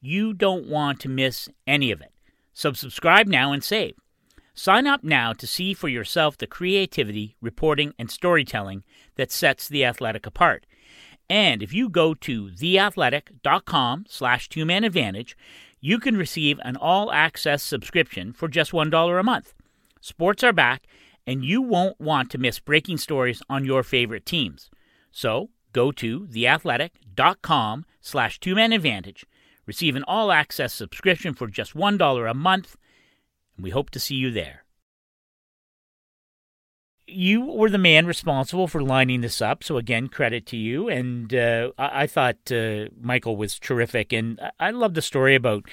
You 0.00 0.32
don't 0.32 0.66
want 0.66 1.00
to 1.00 1.08
miss 1.08 1.48
any 1.66 1.90
of 1.90 2.00
it. 2.00 2.13
So 2.54 2.72
subscribe 2.72 3.26
now 3.26 3.52
and 3.52 3.62
save. 3.62 3.96
Sign 4.54 4.86
up 4.86 5.02
now 5.02 5.32
to 5.32 5.46
see 5.46 5.74
for 5.74 5.88
yourself 5.88 6.38
the 6.38 6.46
creativity, 6.46 7.34
reporting, 7.42 7.92
and 7.98 8.08
storytelling 8.08 8.84
that 9.16 9.32
sets 9.32 9.68
The 9.68 9.84
Athletic 9.84 10.26
apart. 10.26 10.64
And 11.28 11.62
if 11.62 11.72
you 11.72 11.88
go 11.88 12.14
to 12.14 12.50
theathletic.com 12.50 14.06
slash 14.08 14.48
two-man-advantage, 14.48 15.36
you 15.80 15.98
can 15.98 16.16
receive 16.16 16.60
an 16.62 16.76
all-access 16.76 17.62
subscription 17.62 18.32
for 18.32 18.46
just 18.46 18.70
$1 18.70 19.20
a 19.20 19.22
month. 19.22 19.54
Sports 20.00 20.44
are 20.44 20.52
back, 20.52 20.86
and 21.26 21.44
you 21.44 21.60
won't 21.60 22.00
want 22.00 22.30
to 22.30 22.38
miss 22.38 22.60
breaking 22.60 22.98
stories 22.98 23.42
on 23.50 23.64
your 23.64 23.82
favorite 23.82 24.24
teams. 24.24 24.70
So 25.10 25.50
go 25.72 25.90
to 25.92 26.26
theathletic.com 26.26 27.86
slash 28.00 28.38
two-man-advantage 28.38 29.26
Receive 29.66 29.96
an 29.96 30.04
all 30.06 30.30
access 30.30 30.72
subscription 30.72 31.34
for 31.34 31.46
just 31.46 31.74
$1 31.74 32.30
a 32.30 32.34
month, 32.34 32.76
and 33.56 33.64
we 33.64 33.70
hope 33.70 33.90
to 33.90 34.00
see 34.00 34.14
you 34.14 34.30
there. 34.30 34.64
You 37.06 37.42
were 37.42 37.70
the 37.70 37.78
man 37.78 38.06
responsible 38.06 38.66
for 38.66 38.82
lining 38.82 39.20
this 39.20 39.42
up, 39.42 39.62
so 39.62 39.76
again, 39.76 40.08
credit 40.08 40.46
to 40.46 40.56
you. 40.56 40.88
And 40.88 41.34
uh, 41.34 41.70
I-, 41.78 42.02
I, 42.02 42.06
thought 42.06 42.50
uh, 42.50 42.86
Michael 42.98 43.36
was 43.36 43.58
terrific, 43.58 44.12
and 44.12 44.40
I, 44.40 44.68
I 44.68 44.70
love 44.70 44.94
the 44.94 45.02
story 45.02 45.34
about 45.34 45.66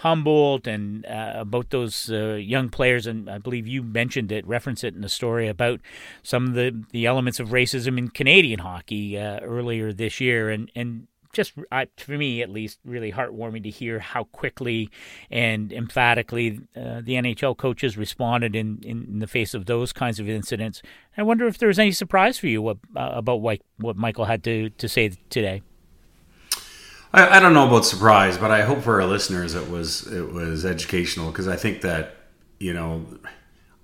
Humboldt 0.00 0.66
and 0.66 1.04
uh, 1.04 1.34
about 1.36 1.70
those 1.70 2.10
uh, 2.10 2.34
young 2.34 2.70
players, 2.70 3.06
and 3.06 3.28
I 3.28 3.36
believe 3.36 3.68
you 3.68 3.82
mentioned 3.82 4.32
it, 4.32 4.46
referenced 4.46 4.82
it 4.82 4.94
in 4.94 5.02
the 5.02 5.10
story 5.10 5.46
about 5.46 5.80
some 6.22 6.48
of 6.48 6.54
the, 6.54 6.84
the 6.90 7.04
elements 7.04 7.38
of 7.38 7.50
racism 7.50 7.98
in 7.98 8.08
Canadian 8.08 8.60
hockey 8.60 9.18
uh, 9.18 9.40
earlier 9.40 9.92
this 9.92 10.18
year, 10.18 10.48
and 10.48 10.70
and 10.74 11.06
just 11.32 11.52
uh, 11.70 11.86
for 11.96 12.12
me 12.12 12.42
at 12.42 12.50
least 12.50 12.78
really 12.84 13.12
heartwarming 13.12 13.62
to 13.62 13.70
hear 13.70 13.98
how 13.98 14.24
quickly 14.24 14.90
and 15.30 15.72
emphatically 15.72 16.60
uh, 16.76 17.00
the 17.02 17.14
NHL 17.14 17.56
coaches 17.56 17.96
responded 17.96 18.56
in, 18.56 18.80
in 18.82 19.18
the 19.18 19.26
face 19.26 19.54
of 19.54 19.66
those 19.66 19.92
kinds 19.92 20.18
of 20.18 20.28
incidents. 20.28 20.82
I 21.16 21.22
wonder 21.22 21.46
if 21.46 21.58
there 21.58 21.68
was 21.68 21.78
any 21.78 21.92
surprise 21.92 22.38
for 22.38 22.46
you 22.46 22.62
what, 22.62 22.78
uh, 22.96 23.10
about 23.14 23.40
what, 23.40 23.60
what 23.76 23.96
Michael 23.96 24.24
had 24.24 24.42
to, 24.44 24.70
to 24.70 24.88
say 24.88 25.12
today. 25.28 25.62
I, 27.12 27.38
I, 27.38 27.40
don't 27.40 27.54
know 27.54 27.66
about 27.66 27.84
surprise, 27.84 28.38
but 28.38 28.50
I 28.50 28.62
hope 28.62 28.82
for 28.82 29.00
our 29.00 29.06
listeners 29.06 29.54
it 29.54 29.68
was 29.68 30.06
it 30.06 30.32
was 30.32 30.64
educational 30.64 31.30
because 31.30 31.48
I 31.48 31.56
think 31.56 31.80
that 31.80 32.14
you 32.60 32.72
know 32.72 33.04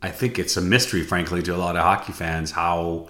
I 0.01 0.11
think 0.11 0.39
it's 0.39 0.57
a 0.57 0.61
mystery, 0.61 1.03
frankly, 1.03 1.43
to 1.43 1.55
a 1.55 1.59
lot 1.59 1.77
of 1.77 1.83
hockey 1.83 2.13
fans 2.13 2.53
how 2.53 3.09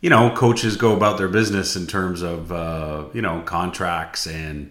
you 0.00 0.10
know, 0.10 0.34
coaches 0.34 0.76
go 0.76 0.94
about 0.94 1.18
their 1.18 1.28
business 1.28 1.76
in 1.76 1.86
terms 1.86 2.22
of 2.22 2.52
uh, 2.52 3.04
you 3.12 3.22
know 3.22 3.42
contracts 3.42 4.26
and 4.26 4.70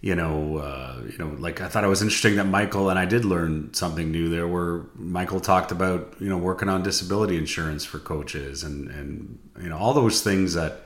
you 0.00 0.14
know, 0.14 0.58
uh, 0.58 1.02
you 1.10 1.18
know, 1.18 1.34
like 1.38 1.60
I 1.60 1.68
thought 1.68 1.82
it 1.82 1.88
was 1.88 2.02
interesting 2.02 2.36
that 2.36 2.44
Michael 2.44 2.88
and 2.88 2.98
I 2.98 3.04
did 3.04 3.24
learn 3.24 3.74
something 3.74 4.12
new 4.12 4.28
there, 4.28 4.46
where 4.46 4.84
Michael 4.94 5.40
talked 5.40 5.72
about 5.72 6.14
you 6.20 6.28
know 6.28 6.38
working 6.38 6.68
on 6.68 6.82
disability 6.82 7.36
insurance 7.36 7.84
for 7.84 7.98
coaches 7.98 8.62
and 8.62 8.90
and 8.90 9.38
you 9.60 9.68
know 9.68 9.76
all 9.76 9.94
those 9.94 10.22
things 10.22 10.54
that 10.54 10.82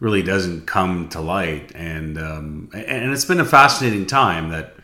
really 0.00 0.22
doesn't 0.22 0.66
come 0.66 1.08
to 1.10 1.20
light, 1.20 1.70
and 1.76 2.18
um, 2.18 2.68
and 2.74 3.12
it's 3.12 3.24
been 3.24 3.38
a 3.38 3.44
fascinating 3.44 4.06
time 4.06 4.48
that 4.50 4.74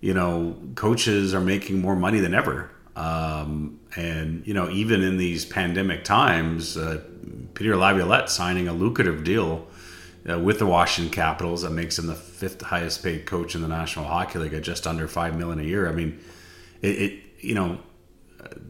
you 0.00 0.14
know 0.14 0.56
coaches 0.76 1.34
are 1.34 1.40
making 1.40 1.80
more 1.80 1.96
money 1.96 2.20
than 2.20 2.32
ever, 2.32 2.70
um, 2.94 3.80
and 3.96 4.46
you 4.46 4.54
know 4.54 4.70
even 4.70 5.02
in 5.02 5.16
these 5.16 5.44
pandemic 5.44 6.04
times. 6.04 6.76
Uh, 6.76 7.02
Peter 7.54 7.76
Laviolette 7.76 8.30
signing 8.30 8.68
a 8.68 8.72
lucrative 8.72 9.24
deal 9.24 9.66
uh, 10.28 10.38
with 10.38 10.58
the 10.58 10.66
Washington 10.66 11.12
Capitals 11.12 11.62
that 11.62 11.70
makes 11.70 11.98
him 11.98 12.06
the 12.06 12.14
fifth 12.14 12.62
highest 12.62 13.02
paid 13.02 13.26
coach 13.26 13.54
in 13.54 13.62
the 13.62 13.68
National 13.68 14.04
Hockey 14.04 14.38
League 14.38 14.54
at 14.54 14.62
just 14.62 14.86
under 14.86 15.06
five 15.08 15.36
million 15.36 15.60
a 15.60 15.62
year. 15.62 15.88
I 15.88 15.92
mean, 15.92 16.18
it, 16.82 17.02
it 17.02 17.20
you 17.40 17.54
know 17.54 17.78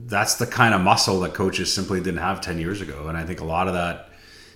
that's 0.07 0.37
the 0.37 0.47
kind 0.47 0.75
of 0.75 0.81
muscle 0.81 1.21
that 1.21 1.35
coaches 1.35 1.73
simply 1.73 2.01
didn't 2.01 2.21
have 2.21 2.41
ten 2.41 2.59
years 2.59 2.81
ago, 2.81 3.09
and 3.09 3.17
I 3.17 3.25
think 3.25 3.41
a 3.41 3.45
lot 3.45 3.69
of 3.69 3.75
that 3.75 4.11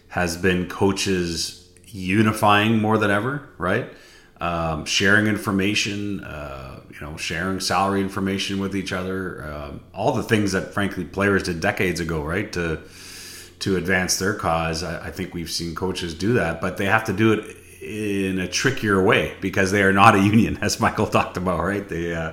has 0.08 0.36
been 0.36 0.68
coaches 0.68 1.68
unifying 1.86 2.80
more 2.80 2.98
than 2.98 3.10
ever, 3.10 3.48
right? 3.58 3.90
um, 4.40 4.84
sharing 4.84 5.26
information, 5.26 6.22
uh, 6.22 6.80
you 6.90 7.00
know, 7.00 7.16
sharing 7.16 7.60
salary 7.60 8.00
information 8.00 8.60
with 8.60 8.76
each 8.76 8.92
other, 8.92 9.44
um, 9.44 9.80
all 9.92 10.12
the 10.12 10.22
things 10.22 10.52
that 10.52 10.72
frankly 10.72 11.04
players 11.04 11.42
did 11.44 11.60
decades 11.60 12.00
ago, 12.00 12.22
right? 12.22 12.52
To 12.52 12.80
to 13.60 13.76
advance 13.76 14.18
their 14.18 14.34
cause. 14.34 14.82
I, 14.82 15.06
I 15.06 15.10
think 15.10 15.34
we've 15.34 15.50
seen 15.50 15.74
coaches 15.74 16.14
do 16.14 16.34
that, 16.34 16.60
but 16.60 16.76
they 16.76 16.86
have 16.86 17.04
to 17.04 17.12
do 17.12 17.32
it 17.32 17.56
in 17.82 18.38
a 18.38 18.48
trickier 18.48 19.02
way 19.02 19.36
because 19.40 19.70
they 19.70 19.82
are 19.82 19.92
not 19.92 20.14
a 20.14 20.20
union, 20.34 20.58
as 20.60 20.80
Michael 20.80 21.06
talked 21.06 21.36
about, 21.36 21.62
right? 21.62 21.88
They 21.88 22.14
uh, 22.14 22.32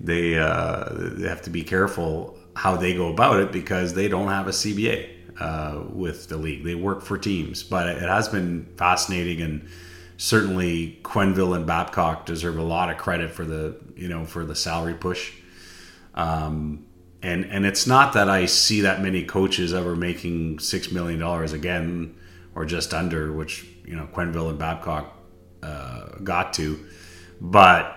they 0.00 0.38
uh, 0.38 0.88
they 0.90 1.28
have 1.28 1.42
to 1.42 1.50
be 1.50 1.62
careful 1.62 2.38
how 2.54 2.76
they 2.76 2.94
go 2.94 3.08
about 3.08 3.40
it 3.40 3.52
because 3.52 3.94
they 3.94 4.08
don't 4.08 4.28
have 4.28 4.48
a 4.48 4.50
CBA 4.50 5.10
uh, 5.40 5.84
with 5.90 6.28
the 6.28 6.36
league. 6.36 6.64
They 6.64 6.74
work 6.74 7.02
for 7.02 7.16
teams, 7.16 7.62
but 7.62 7.88
it 7.88 8.02
has 8.02 8.28
been 8.28 8.72
fascinating 8.76 9.40
and 9.40 9.68
certainly 10.16 10.98
Quenneville 11.02 11.54
and 11.54 11.66
Babcock 11.66 12.26
deserve 12.26 12.58
a 12.58 12.62
lot 12.62 12.90
of 12.90 12.98
credit 12.98 13.30
for 13.30 13.44
the 13.44 13.78
you 13.96 14.08
know 14.08 14.24
for 14.24 14.44
the 14.44 14.54
salary 14.54 14.94
push. 14.94 15.32
Um, 16.14 16.84
and 17.22 17.44
and 17.46 17.66
it's 17.66 17.86
not 17.86 18.12
that 18.12 18.28
I 18.28 18.46
see 18.46 18.82
that 18.82 19.02
many 19.02 19.24
coaches 19.24 19.74
ever 19.74 19.96
making 19.96 20.60
six 20.60 20.92
million 20.92 21.18
dollars 21.18 21.52
again 21.52 22.14
or 22.54 22.64
just 22.64 22.94
under, 22.94 23.32
which 23.32 23.66
you 23.84 23.96
know 23.96 24.08
Quenneville 24.12 24.50
and 24.50 24.58
Babcock 24.58 25.16
uh, 25.62 26.10
got 26.22 26.52
to, 26.54 26.78
but 27.40 27.94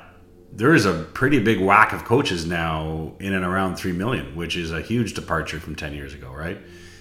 there 0.51 0.73
is 0.73 0.85
a 0.85 1.03
pretty 1.13 1.39
big 1.39 1.59
whack 1.59 1.93
of 1.93 2.03
coaches 2.03 2.45
now 2.45 3.13
in 3.19 3.33
and 3.33 3.45
around 3.45 3.75
three 3.75 3.93
million, 3.93 4.35
which 4.35 4.57
is 4.57 4.71
a 4.71 4.81
huge 4.81 5.13
departure 5.13 5.59
from 5.59 5.75
ten 5.75 5.93
years 5.93 6.13
ago, 6.13 6.31
right? 6.31 6.57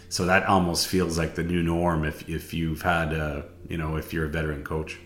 So 0.09 0.27
that 0.27 0.45
almost 0.47 0.89
feels 0.89 1.17
like 1.17 1.35
the 1.37 1.43
new 1.43 1.63
norm 1.63 2.05
if 2.05 2.29
if 2.29 2.53
you've 2.53 2.83
had 2.83 3.15
uh, 3.15 3.43
you 3.69 3.79
know 3.79 3.97
if 3.97 4.13
you're 4.13 4.27
a 4.27 4.29
veteran 4.29 4.63
coach. 4.63 4.99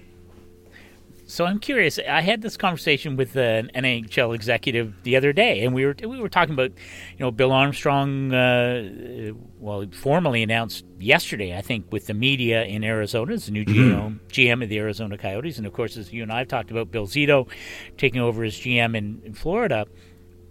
So 1.26 1.46
I'm 1.46 1.58
curious. 1.58 1.98
I 1.98 2.20
had 2.20 2.42
this 2.42 2.56
conversation 2.56 3.16
with 3.16 3.34
an 3.37 3.70
NHL 3.74 4.34
executive 4.34 4.94
the 5.04 5.16
other 5.16 5.32
day, 5.32 5.64
and 5.64 5.74
we 5.74 5.87
were 5.87 5.96
we 6.02 6.20
were 6.20 6.28
talking 6.28 6.52
about, 6.52 6.70
you 6.70 7.18
know, 7.20 7.30
Bill 7.30 7.50
Armstrong. 7.50 8.32
Uh, 8.32 9.32
well, 9.58 9.87
formally 9.92 10.42
announced 10.42 10.84
yesterday, 10.98 11.56
I 11.56 11.62
think, 11.62 11.90
with 11.90 12.06
the 12.06 12.14
media 12.14 12.64
in 12.64 12.84
Arizona 12.84 13.32
as 13.32 13.46
the 13.46 13.52
new 13.52 13.64
GM, 13.64 13.74
mm-hmm. 13.74 14.26
GM 14.28 14.62
of 14.62 14.68
the 14.68 14.78
Arizona 14.78 15.16
Coyotes, 15.16 15.56
and 15.56 15.66
of 15.66 15.72
course, 15.72 15.96
as 15.96 16.12
you 16.12 16.22
and 16.22 16.30
I 16.30 16.40
have 16.40 16.48
talked 16.48 16.70
about, 16.70 16.90
Bill 16.90 17.06
Zito 17.06 17.48
taking 17.96 18.20
over 18.20 18.44
as 18.44 18.54
GM 18.54 18.94
in, 18.94 19.22
in 19.24 19.32
Florida. 19.32 19.87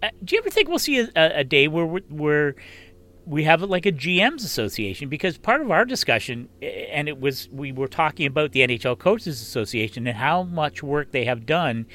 Uh, 0.02 0.10
do 0.24 0.34
you 0.34 0.42
ever 0.42 0.50
think 0.50 0.68
we'll 0.68 0.78
see 0.78 0.98
a, 0.98 1.08
a 1.14 1.44
day 1.44 1.68
where 1.68 1.86
where 1.86 2.56
we 3.26 3.44
have 3.44 3.62
like 3.62 3.86
a 3.86 3.92
GM's 3.92 4.44
association 4.44 5.08
because 5.08 5.38
part 5.38 5.60
of 5.60 5.70
our 5.70 5.84
discussion, 5.84 6.48
and 6.60 7.08
it 7.08 7.20
was 7.20 7.48
we 7.50 7.72
were 7.72 7.88
talking 7.88 8.26
about 8.26 8.52
the 8.52 8.60
NHL 8.60 8.98
Coaches 8.98 9.40
Association 9.40 10.06
and 10.06 10.16
how 10.16 10.42
much 10.42 10.82
work 10.82 11.12
they 11.12 11.24
have 11.24 11.46
done 11.46 11.86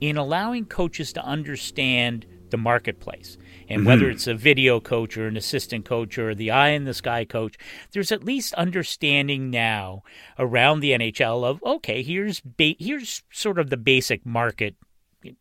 in 0.00 0.16
allowing 0.16 0.64
coaches 0.64 1.12
to 1.14 1.24
understand 1.24 2.26
the 2.50 2.56
marketplace. 2.56 3.36
And 3.68 3.80
mm-hmm. 3.80 3.88
whether 3.88 4.10
it's 4.10 4.26
a 4.26 4.34
video 4.34 4.80
coach 4.80 5.16
or 5.18 5.26
an 5.26 5.36
assistant 5.36 5.84
coach 5.84 6.16
or 6.16 6.34
the 6.34 6.50
eye 6.50 6.70
in 6.70 6.84
the 6.84 6.94
sky 6.94 7.24
coach, 7.24 7.56
there's 7.92 8.10
at 8.10 8.24
least 8.24 8.54
understanding 8.54 9.50
now 9.50 10.02
around 10.38 10.80
the 10.80 10.92
NHL 10.92 11.44
of 11.44 11.62
okay, 11.62 12.02
here's 12.02 12.40
ba- 12.40 12.76
here's 12.78 13.22
sort 13.30 13.58
of 13.58 13.70
the 13.70 13.76
basic 13.76 14.24
market 14.24 14.74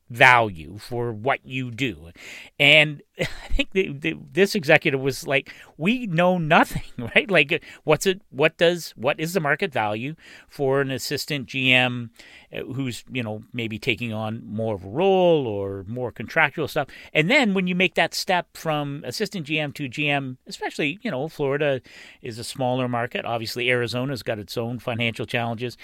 value 0.09 0.77
for 0.77 1.11
what 1.11 1.45
you 1.45 1.71
do. 1.71 2.11
And 2.59 3.01
I 3.19 3.25
think 3.25 3.71
the, 3.71 3.91
the, 3.91 4.15
this 4.31 4.55
executive 4.55 4.99
was 4.99 5.25
like, 5.25 5.53
we 5.77 6.07
know 6.07 6.37
nothing, 6.37 6.83
right? 7.15 7.29
Like, 7.29 7.63
what's 7.83 8.05
it? 8.05 8.21
What 8.29 8.57
does? 8.57 8.91
What 8.91 9.19
is 9.19 9.33
the 9.33 9.39
market 9.39 9.71
value 9.73 10.15
for 10.47 10.81
an 10.81 10.91
assistant 10.91 11.47
GM 11.47 12.09
uh, 12.53 12.63
who's 12.73 13.03
you 13.11 13.23
know 13.23 13.43
maybe 13.53 13.79
taking 13.79 14.13
on 14.13 14.43
more 14.45 14.75
of 14.75 14.83
a 14.83 14.89
role 14.89 15.47
or 15.47 15.83
more 15.87 16.11
contractual 16.11 16.67
stuff? 16.67 16.87
And 17.13 17.29
then 17.29 17.53
when 17.53 17.67
you 17.67 17.75
make 17.75 17.95
that 17.95 18.13
step 18.13 18.55
from 18.55 19.03
assistant 19.05 19.47
GM 19.47 19.73
to 19.75 19.89
GM, 19.89 20.37
especially 20.47 20.99
you 21.01 21.11
know 21.11 21.27
Florida 21.27 21.81
is 22.21 22.37
a 22.39 22.43
smaller 22.43 22.87
market. 22.87 23.25
Obviously, 23.25 23.69
Arizona's 23.69 24.23
got 24.23 24.39
its 24.39 24.57
own 24.57 24.79
financial 24.79 25.25
challenges, 25.25 25.77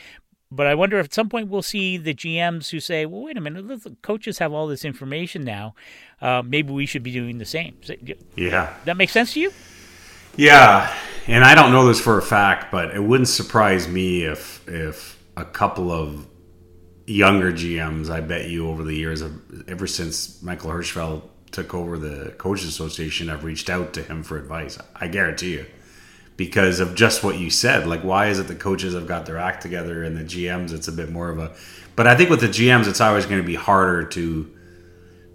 but 0.55 0.67
I 0.67 0.75
wonder 0.75 0.99
if 0.99 1.05
at 1.05 1.13
some 1.13 1.29
point 1.29 1.49
we'll 1.49 1.61
see 1.61 1.97
the 1.97 2.13
GMs 2.13 2.69
who 2.69 2.79
say, 2.79 3.05
well, 3.05 3.23
wait 3.23 3.37
a 3.37 3.41
minute, 3.41 3.67
the 3.67 3.95
coaches 4.01 4.37
have 4.37 4.53
all 4.53 4.67
this 4.67 4.85
information 4.85 5.43
now. 5.43 5.75
Uh, 6.21 6.41
maybe 6.45 6.71
we 6.71 6.85
should 6.85 7.03
be 7.03 7.11
doing 7.11 7.37
the 7.37 7.45
same. 7.45 7.75
Yeah. 8.35 8.73
That 8.85 8.97
makes 8.97 9.11
sense 9.11 9.33
to 9.33 9.39
you? 9.39 9.51
Yeah. 10.35 10.93
And 11.27 11.43
I 11.43 11.55
don't 11.55 11.71
know 11.71 11.87
this 11.87 11.99
for 11.99 12.17
a 12.17 12.21
fact, 12.21 12.71
but 12.71 12.95
it 12.95 13.03
wouldn't 13.03 13.29
surprise 13.29 13.87
me 13.87 14.23
if 14.23 14.67
if 14.67 15.21
a 15.35 15.45
couple 15.45 15.91
of 15.91 16.27
younger 17.05 17.51
GMs, 17.51 18.09
I 18.09 18.21
bet 18.21 18.49
you 18.49 18.69
over 18.69 18.83
the 18.83 18.93
years, 18.93 19.23
ever 19.67 19.87
since 19.87 20.41
Michael 20.41 20.71
Hirschfeld 20.71 21.23
took 21.51 21.73
over 21.73 21.97
the 21.97 22.31
Coaches 22.37 22.67
Association, 22.67 23.29
I've 23.29 23.43
reached 23.43 23.69
out 23.69 23.93
to 23.93 24.03
him 24.03 24.23
for 24.23 24.37
advice. 24.37 24.77
I 24.95 25.07
guarantee 25.07 25.53
you 25.53 25.65
because 26.37 26.79
of 26.79 26.95
just 26.95 27.23
what 27.23 27.37
you 27.37 27.49
said. 27.49 27.87
Like, 27.87 28.01
why 28.01 28.27
is 28.27 28.39
it 28.39 28.47
the 28.47 28.55
coaches 28.55 28.93
have 28.93 29.07
got 29.07 29.25
their 29.25 29.37
act 29.37 29.61
together 29.61 30.03
and 30.03 30.17
the 30.17 30.23
GMs 30.23 30.73
it's 30.73 30.87
a 30.87 30.91
bit 30.91 31.09
more 31.09 31.29
of 31.29 31.39
a. 31.39 31.51
But 31.95 32.07
I 32.07 32.15
think 32.15 32.29
with 32.29 32.41
the 32.41 32.47
GMs, 32.47 32.87
it's 32.87 33.01
always 33.01 33.25
going 33.25 33.41
to 33.41 33.47
be 33.47 33.55
harder 33.55 34.05
to 34.09 34.49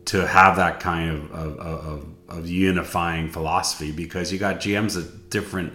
to 0.06 0.26
have 0.26 0.56
that 0.56 0.80
kind 0.80 1.10
of 1.10 1.30
of, 1.32 1.58
of, 1.58 2.06
of 2.28 2.48
unifying 2.48 3.30
philosophy 3.30 3.92
because 3.92 4.32
you 4.32 4.38
got 4.38 4.56
GMs 4.56 4.94
that 4.94 5.30
different. 5.30 5.72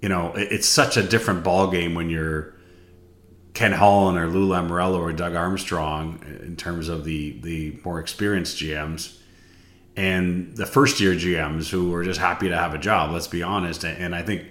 You 0.00 0.08
know, 0.08 0.32
it's 0.34 0.66
such 0.66 0.96
a 0.96 1.02
different 1.02 1.44
ball 1.44 1.70
game 1.70 1.94
when 1.94 2.08
you're 2.08 2.54
Ken 3.52 3.72
Holland 3.72 4.16
or 4.16 4.28
Lou 4.28 4.48
Lamoriello 4.48 4.98
or 4.98 5.12
Doug 5.12 5.34
Armstrong 5.34 6.24
in 6.42 6.56
terms 6.56 6.88
of 6.88 7.04
the 7.04 7.38
the 7.40 7.78
more 7.84 8.00
experienced 8.00 8.56
GMs 8.58 9.19
and 10.00 10.56
the 10.56 10.64
first 10.64 10.98
year 10.98 11.12
GMs 11.12 11.68
who 11.68 11.90
were 11.90 12.02
just 12.02 12.18
happy 12.18 12.48
to 12.48 12.56
have 12.56 12.72
a 12.72 12.78
job. 12.78 13.10
Let's 13.10 13.26
be 13.26 13.42
honest. 13.42 13.84
And 13.84 14.14
I 14.14 14.22
think, 14.22 14.46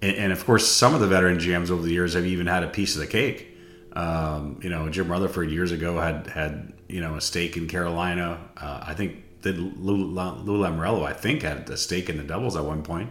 and 0.00 0.32
of 0.32 0.42
course, 0.46 0.66
some 0.66 0.94
of 0.94 1.00
the 1.00 1.06
veteran 1.06 1.36
GMs 1.36 1.70
over 1.70 1.82
the 1.82 1.92
years 1.92 2.14
have 2.14 2.24
even 2.24 2.46
had 2.46 2.62
a 2.62 2.68
piece 2.68 2.94
of 2.94 3.02
the 3.02 3.06
cake. 3.06 3.54
Um, 3.92 4.58
you 4.62 4.70
know, 4.70 4.88
Jim 4.88 5.12
Rutherford 5.12 5.50
years 5.50 5.70
ago 5.70 6.00
had 6.00 6.28
had 6.28 6.72
you 6.88 7.02
know 7.02 7.16
a 7.16 7.20
stake 7.20 7.58
in 7.58 7.68
Carolina. 7.68 8.40
Uh, 8.56 8.84
I 8.86 8.94
think 8.94 9.42
did 9.42 9.58
Lou, 9.58 9.96
Lou 9.96 10.62
Lamoriello, 10.62 11.04
I 11.04 11.12
think, 11.12 11.42
had 11.42 11.68
a 11.68 11.76
stake 11.76 12.08
in 12.08 12.16
the 12.16 12.24
Devils 12.24 12.56
at 12.56 12.64
one 12.64 12.82
point. 12.82 13.10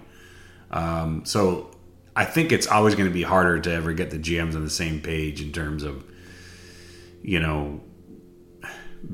Um, 0.71 1.24
so 1.24 1.69
I 2.15 2.26
think 2.26 2.52
it's 2.52 2.65
always 2.65 2.95
going 2.95 3.08
to 3.08 3.13
be 3.13 3.21
harder 3.21 3.60
to 3.60 3.71
ever 3.71 3.93
get 3.93 4.10
the 4.10 4.17
GMs 4.17 4.56
on 4.56 4.63
the 4.63 4.71
same 4.71 5.02
page 5.02 5.39
in 5.39 5.52
terms 5.52 5.84
of 5.84 6.04
you 7.21 7.39
know 7.39 7.82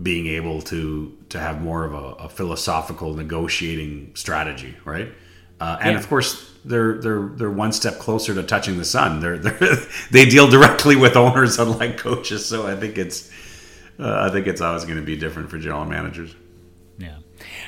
being 0.02 0.28
able 0.28 0.62
to 0.62 1.18
to 1.30 1.40
have 1.40 1.62
more 1.62 1.86
of 1.86 1.94
a, 1.94 2.26
a 2.26 2.30
philosophical 2.30 3.14
negotiating 3.14 4.12
strategy, 4.16 4.76
right? 4.86 5.10
Uh, 5.60 5.78
and 5.82 5.94
yeah. 5.94 6.00
of 6.00 6.08
course, 6.08 6.52
they're 6.66 7.00
they're 7.00 7.28
they're 7.36 7.52
one 7.52 7.72
step 7.72 8.00
closer 8.00 8.34
to 8.34 8.44
touching 8.44 8.78
the 8.78 8.86
sun. 8.86 9.20
They're, 9.20 9.38
they're 9.38 9.76
they 10.12 10.26
deal 10.26 10.48
directly 10.48 10.96
with 10.96 11.16
owners, 11.16 11.60
unlike 11.60 11.98
coaches. 11.98 12.46
So 12.46 12.68
I 12.68 12.76
think 12.76 12.98
it's 12.98 13.32
uh, 14.00 14.28
I 14.28 14.32
think 14.32 14.48
it's 14.48 14.62
always 14.62 14.86
going 14.86 14.98
to 14.98 15.06
be 15.06 15.16
different 15.16 15.50
for 15.50 15.60
general 15.60 15.86
managers. 15.86 16.36
Yeah. 16.98 17.18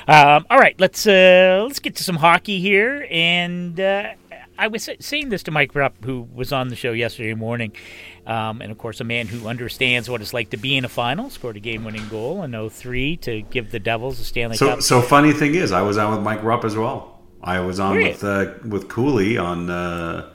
Um, 0.06 0.46
all 0.50 0.58
right, 0.58 0.74
let's 0.78 1.06
uh, 1.06 1.64
let's 1.66 1.78
get 1.78 1.96
to 1.96 2.04
some 2.04 2.16
hockey 2.16 2.60
here. 2.60 3.06
And 3.10 3.78
uh, 3.78 4.14
I 4.58 4.68
was 4.68 4.88
saying 5.00 5.30
this 5.30 5.42
to 5.44 5.50
Mike 5.50 5.74
Rupp, 5.74 6.04
who 6.04 6.28
was 6.32 6.52
on 6.52 6.68
the 6.68 6.76
show 6.76 6.92
yesterday 6.92 7.34
morning. 7.34 7.72
Um, 8.26 8.62
and 8.62 8.70
of 8.70 8.78
course, 8.78 9.00
a 9.00 9.04
man 9.04 9.26
who 9.26 9.48
understands 9.48 10.08
what 10.08 10.20
it's 10.20 10.32
like 10.32 10.50
to 10.50 10.56
be 10.56 10.76
in 10.76 10.84
a 10.84 10.88
final, 10.88 11.30
scored 11.30 11.56
a 11.56 11.60
game-winning 11.60 12.08
goal 12.08 12.42
in 12.42 12.70
03 12.70 13.16
to 13.18 13.42
give 13.42 13.70
the 13.70 13.80
Devils 13.80 14.20
a 14.20 14.24
Stanley 14.24 14.56
so, 14.56 14.68
Cup. 14.68 14.82
So 14.82 15.02
funny 15.02 15.32
thing 15.32 15.54
is, 15.54 15.72
I 15.72 15.82
was 15.82 15.98
on 15.98 16.12
with 16.12 16.22
Mike 16.22 16.42
Rupp 16.42 16.64
as 16.64 16.76
well. 16.76 17.20
I 17.42 17.60
was 17.60 17.78
on 17.78 17.96
with 17.96 18.24
uh, 18.24 18.54
with 18.66 18.88
Cooley 18.88 19.36
on 19.36 19.68
uh, 19.68 20.32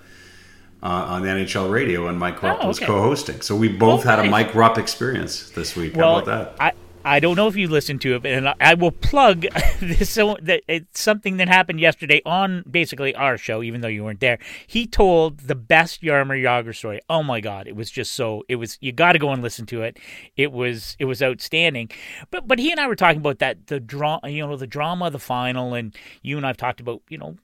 uh, 0.84 0.86
on 0.86 1.24
NHL 1.24 1.72
radio, 1.72 2.07
and 2.07 2.20
Mike 2.20 2.41
Rupp 2.43 2.57
oh, 2.57 2.59
okay. 2.59 2.67
was 2.67 2.80
co-hosting. 2.80 3.41
So 3.41 3.55
we 3.55 3.67
both 3.67 4.05
oh, 4.05 4.09
had 4.09 4.17
nice. 4.17 4.28
a 4.28 4.30
Mike 4.30 4.53
Rupp 4.53 4.78
experience 4.78 5.49
this 5.49 5.76
week. 5.76 5.95
Well, 5.95 6.15
How 6.15 6.22
about 6.22 6.57
that? 6.57 6.76
I, 7.04 7.20
don't 7.20 7.36
know 7.36 7.47
if 7.47 7.56
you 7.56 7.68
listened 7.68 8.02
to 8.02 8.16
it, 8.16 8.26
and 8.26 8.54
I 8.60 8.74
will 8.74 8.91
plug 8.91 9.45
this. 9.80 10.10
So 10.10 10.38
that 10.41 10.64
it's 10.68 11.00
something 11.00 11.38
that 11.38 11.47
happened 11.47 11.80
yesterday 11.80 12.22
on 12.26 12.64
basically 12.70 13.16
our 13.16 13.38
show, 13.38 13.64
even 13.64 13.82
though 13.82 13.88
you 13.88 14.04
weren't 14.04 14.20
there. 14.20 14.39
He 14.68 14.86
told 14.86 15.39
the 15.39 15.56
best 15.56 16.02
Jaromir 16.02 16.41
Jagr 16.43 16.76
story. 16.76 17.00
Oh 17.10 17.24
my 17.24 17.41
God, 17.41 17.68
it 17.68 17.76
was 17.76 17.89
just 17.91 18.14
so. 18.14 18.43
It 18.47 18.56
was 18.56 18.78
you 18.82 18.91
got 18.91 19.14
to 19.14 19.20
go 19.20 19.32
and 19.32 19.41
listen 19.41 19.66
to 19.68 19.82
it. 19.84 19.97
It 20.36 20.52
was 20.52 20.95
it 21.00 21.06
was 21.06 21.22
outstanding. 21.22 21.89
But 22.32 22.47
but 22.47 22.60
he 22.60 22.72
and 22.72 22.80
I 22.80 22.88
were 22.88 22.95
talking 22.95 23.20
about 23.20 23.39
that 23.39 23.68
the 23.68 23.80
draw, 23.80 24.20
you 24.26 24.45
know, 24.45 24.56
the 24.56 24.68
drama 24.68 25.10
the 25.10 25.20
final, 25.20 25.74
and 25.74 25.95
you 26.22 26.38
and 26.38 26.45
I've 26.45 26.58
talked 26.58 26.80
about 26.80 27.02
you 27.10 27.18
know 27.18 27.38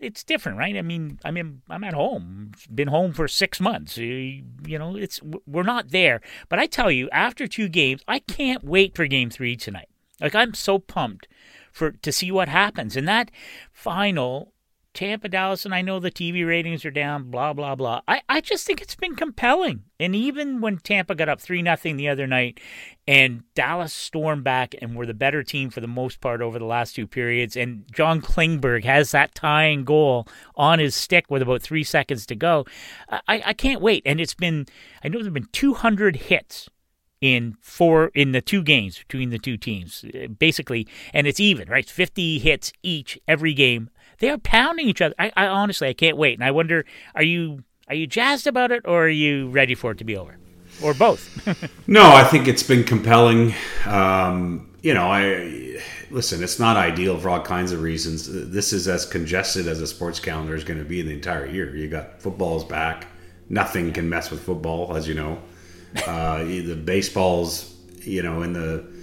it's 0.00 0.24
different, 0.24 0.58
right? 0.58 0.76
I 0.76 0.82
mean, 0.82 1.18
I 1.24 1.30
mean, 1.30 1.62
I'm 1.68 1.84
at 1.84 1.94
home. 1.94 2.52
Been 2.74 2.88
home 2.88 3.12
for 3.12 3.28
six 3.28 3.60
months. 3.60 3.96
You 3.96 4.42
know, 4.64 4.96
it's 4.96 5.20
we're 5.46 5.62
not 5.62 5.90
there. 5.90 6.20
But 6.48 6.58
I 6.58 6.66
tell 6.66 6.90
you, 6.90 7.08
after 7.10 7.46
two 7.46 7.68
games, 7.68 8.02
I 8.06 8.20
can't 8.20 8.64
wait 8.64 8.94
for 8.94 9.06
Game 9.06 9.30
Three 9.30 9.56
tonight. 9.56 9.88
Like 10.20 10.34
I'm 10.34 10.54
so 10.54 10.78
pumped 10.78 11.28
for 11.72 11.92
to 11.92 12.12
see 12.12 12.30
what 12.30 12.48
happens. 12.48 12.96
And 12.96 13.06
that 13.06 13.30
final 13.72 14.52
Tampa, 14.96 15.28
Dallas, 15.28 15.66
and 15.66 15.74
I 15.74 15.82
know 15.82 16.00
the 16.00 16.10
TV 16.10 16.46
ratings 16.46 16.86
are 16.86 16.90
down, 16.90 17.30
blah, 17.30 17.52
blah, 17.52 17.74
blah. 17.74 18.00
I, 18.08 18.22
I 18.30 18.40
just 18.40 18.66
think 18.66 18.80
it's 18.80 18.94
been 18.94 19.14
compelling. 19.14 19.84
And 20.00 20.16
even 20.16 20.62
when 20.62 20.78
Tampa 20.78 21.14
got 21.14 21.28
up 21.28 21.38
3 21.38 21.60
nothing 21.60 21.98
the 21.98 22.08
other 22.08 22.26
night 22.26 22.60
and 23.06 23.42
Dallas 23.54 23.92
stormed 23.92 24.42
back 24.42 24.74
and 24.80 24.96
were 24.96 25.04
the 25.04 25.12
better 25.12 25.42
team 25.42 25.68
for 25.68 25.82
the 25.82 25.86
most 25.86 26.22
part 26.22 26.40
over 26.40 26.58
the 26.58 26.64
last 26.64 26.94
two 26.96 27.06
periods, 27.06 27.56
and 27.56 27.84
John 27.92 28.22
Klingberg 28.22 28.84
has 28.84 29.10
that 29.10 29.34
tying 29.34 29.84
goal 29.84 30.26
on 30.54 30.78
his 30.78 30.94
stick 30.94 31.26
with 31.28 31.42
about 31.42 31.60
three 31.60 31.84
seconds 31.84 32.24
to 32.26 32.34
go, 32.34 32.64
I, 33.10 33.42
I 33.44 33.52
can't 33.52 33.82
wait. 33.82 34.02
And 34.06 34.18
it's 34.18 34.34
been, 34.34 34.64
I 35.04 35.08
know 35.08 35.18
there 35.18 35.26
have 35.26 35.34
been 35.34 35.48
200 35.52 36.16
hits 36.16 36.70
in 37.20 37.56
four 37.60 38.10
in 38.14 38.32
the 38.32 38.40
two 38.40 38.62
games 38.62 38.98
between 38.98 39.30
the 39.30 39.38
two 39.38 39.56
teams 39.56 40.04
basically 40.38 40.86
and 41.14 41.26
it's 41.26 41.40
even 41.40 41.66
right 41.66 41.88
50 41.88 42.38
hits 42.38 42.72
each 42.82 43.18
every 43.26 43.54
game 43.54 43.88
they 44.18 44.30
are 44.30 44.38
pounding 44.38 44.88
each 44.88 45.00
other. 45.00 45.14
I, 45.18 45.32
I, 45.36 45.46
honestly 45.46 45.88
i 45.88 45.92
can't 45.92 46.16
wait. 46.16 46.34
And 46.34 46.44
i 46.44 46.50
wonder 46.50 46.84
are 47.14 47.22
you 47.22 47.64
are 47.88 47.94
you 47.94 48.06
jazzed 48.06 48.46
about 48.46 48.72
it 48.72 48.82
or 48.84 49.04
are 49.04 49.08
you 49.08 49.48
ready 49.48 49.74
for 49.74 49.92
it 49.92 49.98
to 49.98 50.04
be 50.04 50.16
over? 50.16 50.36
Or 50.82 50.94
both? 50.94 51.22
No 51.88 52.02
i 52.14 52.24
think 52.24 52.48
it's 52.48 52.62
been 52.62 52.84
compelling. 52.84 53.54
Um, 53.86 54.72
you 54.82 54.94
know 54.94 55.06
i 55.10 55.80
listen 56.10 56.42
it's 56.42 56.58
not 56.58 56.76
ideal 56.76 57.18
for 57.18 57.30
all 57.30 57.40
kinds 57.40 57.72
of 57.72 57.82
reasons. 57.82 58.28
This 58.50 58.72
is 58.72 58.88
as 58.88 59.06
congested 59.06 59.66
as 59.66 59.80
a 59.80 59.86
sports 59.86 60.20
calendar 60.20 60.54
is 60.54 60.64
going 60.64 60.78
to 60.78 60.84
be 60.84 61.00
in 61.00 61.06
the 61.06 61.14
entire 61.14 61.46
year. 61.46 61.74
You 61.74 61.88
got 61.88 62.20
football's 62.20 62.64
back. 62.64 63.08
Nothing 63.48 63.92
can 63.92 64.08
mess 64.08 64.30
with 64.30 64.42
football 64.42 64.96
as 64.96 65.06
you 65.06 65.14
know. 65.14 65.38
Uh, 66.06 66.38
the 66.44 66.74
baseball's, 66.74 67.74
you 68.00 68.22
know, 68.22 68.42
in 68.42 68.52
the 68.52 68.95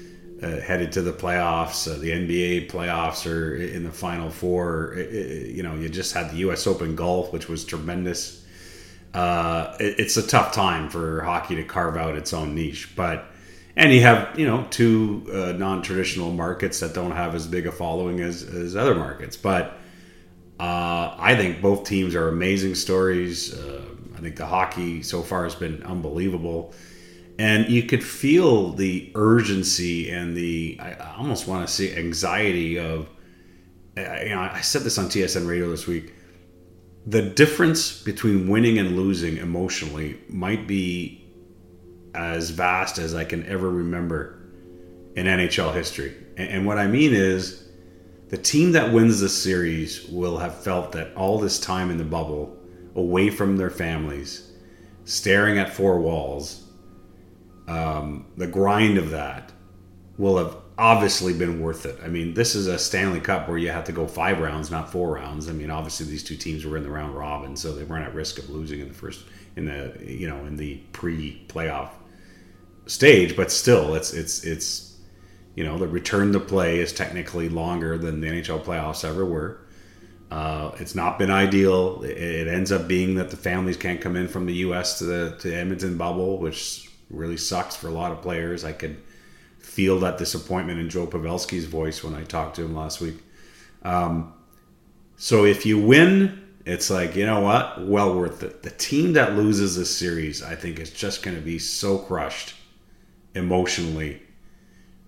uh, 0.44 0.60
headed 0.60 0.92
to 0.92 1.02
the 1.02 1.14
playoffs. 1.14 1.90
Uh, 1.90 1.98
the 1.98 2.12
NBA 2.12 2.70
playoffs 2.70 3.30
are 3.30 3.56
in 3.56 3.84
the 3.84 3.92
final 3.92 4.30
four. 4.30 4.94
It, 4.94 5.14
it, 5.14 5.56
you 5.56 5.64
know, 5.64 5.76
you 5.76 5.90
just 5.90 6.14
had 6.14 6.32
the 6.32 6.38
U.S. 6.38 6.68
Open 6.68 6.96
golf, 6.96 7.32
which 7.32 7.48
was 7.48 7.64
tremendous. 7.64 8.46
Uh, 9.14 9.76
it, 9.80 10.00
it's 10.00 10.18
a 10.18 10.26
tough 10.26 10.52
time 10.52 10.90
for 10.90 11.22
hockey 11.22 11.56
to 11.56 11.64
carve 11.64 11.96
out 11.96 12.16
its 12.16 12.34
own 12.34 12.56
niche, 12.56 12.94
but 12.96 13.26
and 13.76 13.94
you 13.94 14.02
have 14.02 14.38
you 14.38 14.46
know 14.46 14.68
two 14.70 15.26
uh, 15.32 15.54
non-traditional 15.54 16.32
markets 16.32 16.80
that 16.82 16.94
don't 16.94 17.12
have 17.12 17.36
as 17.36 17.48
big 17.48 17.66
a 17.66 17.72
following 17.72 18.20
as, 18.20 18.44
as 18.44 18.76
other 18.76 18.96
markets, 18.96 19.38
but. 19.38 19.80
Uh, 20.60 21.16
I 21.18 21.36
think 21.36 21.62
both 21.62 21.84
teams 21.84 22.14
are 22.14 22.30
amazing 22.30 22.76
stories. 22.76 23.60
I 23.60 24.20
think 24.22 24.36
the 24.38 24.46
hockey 24.46 25.02
so 25.02 25.22
far 25.24 25.44
has 25.44 25.56
been 25.56 25.84
unbelievable. 25.84 26.74
And 27.40 27.70
you 27.70 27.84
could 27.84 28.04
feel 28.04 28.74
the 28.74 29.12
urgency 29.16 30.12
and 30.12 30.36
the, 30.36 30.78
I 30.80 31.16
almost 31.18 31.48
want 31.48 31.68
to 31.68 31.74
say 31.74 31.96
anxiety 31.96 32.78
of, 32.78 33.10
you 33.98 34.04
know, 34.04 34.50
I 34.52 34.62
said 34.62 34.84
this 34.84 34.98
on 34.98 35.06
TSN 35.06 35.48
radio 35.48 35.70
this 35.70 35.88
week. 35.88 36.14
The 37.06 37.22
difference 37.22 38.02
between 38.02 38.48
winning 38.48 38.78
and 38.78 38.96
losing 38.96 39.38
emotionally 39.38 40.20
might 40.30 40.68
be 40.68 41.26
as 42.14 42.52
vast 42.52 42.98
as 42.98 43.16
I 43.16 43.24
can 43.24 43.46
ever 43.48 43.70
remember 43.70 44.40
in 45.16 45.26
NHL 45.26 45.74
history. 45.74 46.16
And 46.38 46.66
what 46.66 46.78
I 46.78 46.88
mean 46.88 47.14
is, 47.14 47.64
the 48.30 48.38
team 48.38 48.72
that 48.72 48.92
wins 48.92 49.20
this 49.20 49.40
series 49.44 50.06
will 50.06 50.38
have 50.38 50.64
felt 50.64 50.92
that 50.94 51.14
all 51.16 51.38
this 51.38 51.60
time 51.60 51.92
in 51.92 51.98
the 51.98 52.04
bubble 52.04 52.58
away 52.96 53.30
from 53.30 53.58
their 53.58 53.70
families, 53.70 54.54
staring 55.06 55.60
at 55.60 55.74
four 55.74 56.00
walls, 56.00 56.63
um, 57.74 58.26
the 58.38 58.48
grind 58.48 58.98
of 58.98 59.10
that 59.10 59.52
will 60.18 60.38
have 60.38 60.56
obviously 60.78 61.34
been 61.34 61.60
worth 61.60 61.86
it. 61.86 61.98
I 62.04 62.08
mean, 62.08 62.34
this 62.34 62.56
is 62.56 62.68
a 62.68 62.78
Stanley 62.78 63.20
Cup 63.20 63.48
where 63.48 63.58
you 63.58 63.70
have 63.70 63.86
to 63.86 63.92
go 63.92 64.08
five 64.08 64.40
rounds, 64.40 64.70
not 64.70 64.92
four 64.92 65.14
rounds. 65.14 65.50
I 65.50 65.54
mean, 65.54 65.72
obviously 65.72 66.06
these 66.06 66.24
two 66.24 66.36
teams 66.36 66.66
were 66.66 66.78
in 66.78 66.84
the 66.84 66.90
round 66.90 67.16
robin, 67.16 67.56
so 67.56 67.74
they 67.74 67.84
weren't 67.84 68.06
at 68.06 68.14
risk 68.14 68.38
of 68.40 68.50
losing 68.50 68.80
in 68.80 68.88
the 68.88 68.94
first 68.94 69.24
in 69.56 69.66
the 69.66 69.94
you 70.04 70.28
know 70.28 70.46
in 70.46 70.56
the 70.56 70.78
pre-playoff 70.94 71.90
stage. 72.86 73.36
But 73.36 73.52
still, 73.52 73.96
it's 73.96 74.14
it's 74.14 74.44
it's 74.44 74.98
you 75.56 75.64
know 75.64 75.78
the 75.78 75.88
return 75.88 76.32
to 76.34 76.40
play 76.40 76.80
is 76.80 76.94
technically 76.94 77.50
longer 77.50 77.98
than 77.98 78.22
the 78.22 78.28
NHL 78.28 78.64
playoffs 78.64 79.04
ever 79.04 79.26
were. 79.26 79.60
Uh, 80.32 80.72
it's 80.80 80.96
not 80.96 81.20
been 81.20 81.30
ideal. 81.30 82.02
It, 82.04 82.18
it, 82.18 82.48
ends 82.48 82.72
up 82.72 82.88
being 82.88 83.16
that 83.16 83.30
the 83.30 83.38
families 83.38 83.78
can't 83.78 84.02
come 84.02 84.16
in 84.16 84.28
from 84.28 84.48
the 84.48 84.54
U.S. 84.66 84.98
to 84.98 85.06
the 85.06 85.38
to 85.42 85.54
Edmonton 85.54 85.96
bubble, 85.96 86.40
which 86.40 86.90
really 87.14 87.38
sucks 87.38 87.76
for 87.76 87.88
a 87.88 87.92
lot 87.92 88.12
of 88.12 88.22
players. 88.22 88.64
I 88.64 88.74
could 88.74 88.98
feel 89.60 90.00
that 90.00 90.18
disappointment 90.18 90.80
in 90.80 90.90
Joe 90.90 91.08
Pavelski's 91.08 91.66
voice 91.66 92.04
when 92.04 92.14
I 92.14 92.24
talked 92.24 92.58
to 92.58 92.64
him 92.64 92.76
last 92.76 93.02
week. 93.02 93.16
Um, 93.84 94.34
so 95.16 95.46
if 95.46 95.66
you 95.66 95.80
win, 95.80 96.44
it's 96.66 96.90
like 96.90 97.16
you 97.16 97.26
know 97.26 97.42
what, 97.42 97.86
well 97.86 98.18
worth 98.18 98.44
it. 98.44 98.64
The 98.64 98.72
team 98.72 99.14
that 99.14 99.36
loses 99.36 99.76
this 99.76 99.96
series, 99.96 100.44
I 100.44 100.56
think, 100.56 100.80
is 100.80 100.90
just 100.90 101.24
going 101.24 101.36
to 101.36 101.42
be 101.42 101.60
so 101.60 101.98
crushed 101.98 102.56
emotionally 103.36 104.22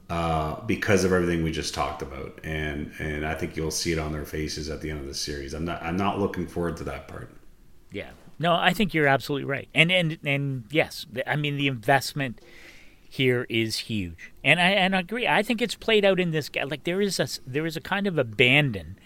uh, 0.09 0.61
because 0.61 1.03
of 1.03 1.11
everything 1.11 1.43
we 1.43 1.51
just 1.51 1.73
talked 1.73 2.01
about, 2.01 2.39
and 2.43 2.91
and 2.99 3.25
I 3.25 3.33
think 3.35 3.55
you'll 3.55 3.71
see 3.71 3.91
it 3.91 3.99
on 3.99 4.11
their 4.11 4.25
faces 4.25 4.69
at 4.69 4.81
the 4.81 4.89
end 4.89 4.99
of 4.99 5.07
the 5.07 5.13
series. 5.13 5.53
I'm 5.53 5.65
not 5.65 5.81
I'm 5.81 5.97
not 5.97 6.19
looking 6.19 6.47
forward 6.47 6.77
to 6.77 6.83
that 6.85 7.07
part. 7.07 7.31
Yeah, 7.91 8.09
no, 8.37 8.53
I 8.53 8.73
think 8.73 8.93
you're 8.93 9.07
absolutely 9.07 9.45
right, 9.45 9.69
and 9.73 9.91
and 9.91 10.17
and 10.25 10.65
yes, 10.69 11.05
I 11.25 11.35
mean 11.35 11.57
the 11.57 11.67
investment 11.67 12.41
here 13.07 13.45
is 13.49 13.79
huge, 13.79 14.31
and 14.43 14.59
I 14.59 14.69
and 14.71 14.95
I 14.95 14.99
agree. 14.99 15.27
I 15.27 15.43
think 15.43 15.61
it's 15.61 15.75
played 15.75 16.05
out 16.05 16.19
in 16.19 16.31
this 16.31 16.49
guy. 16.49 16.63
like 16.63 16.83
there 16.83 17.01
is 17.01 17.19
a 17.19 17.27
there 17.47 17.65
is 17.65 17.77
a 17.77 17.81
kind 17.81 18.07
of 18.07 18.17
abandon 18.17 18.97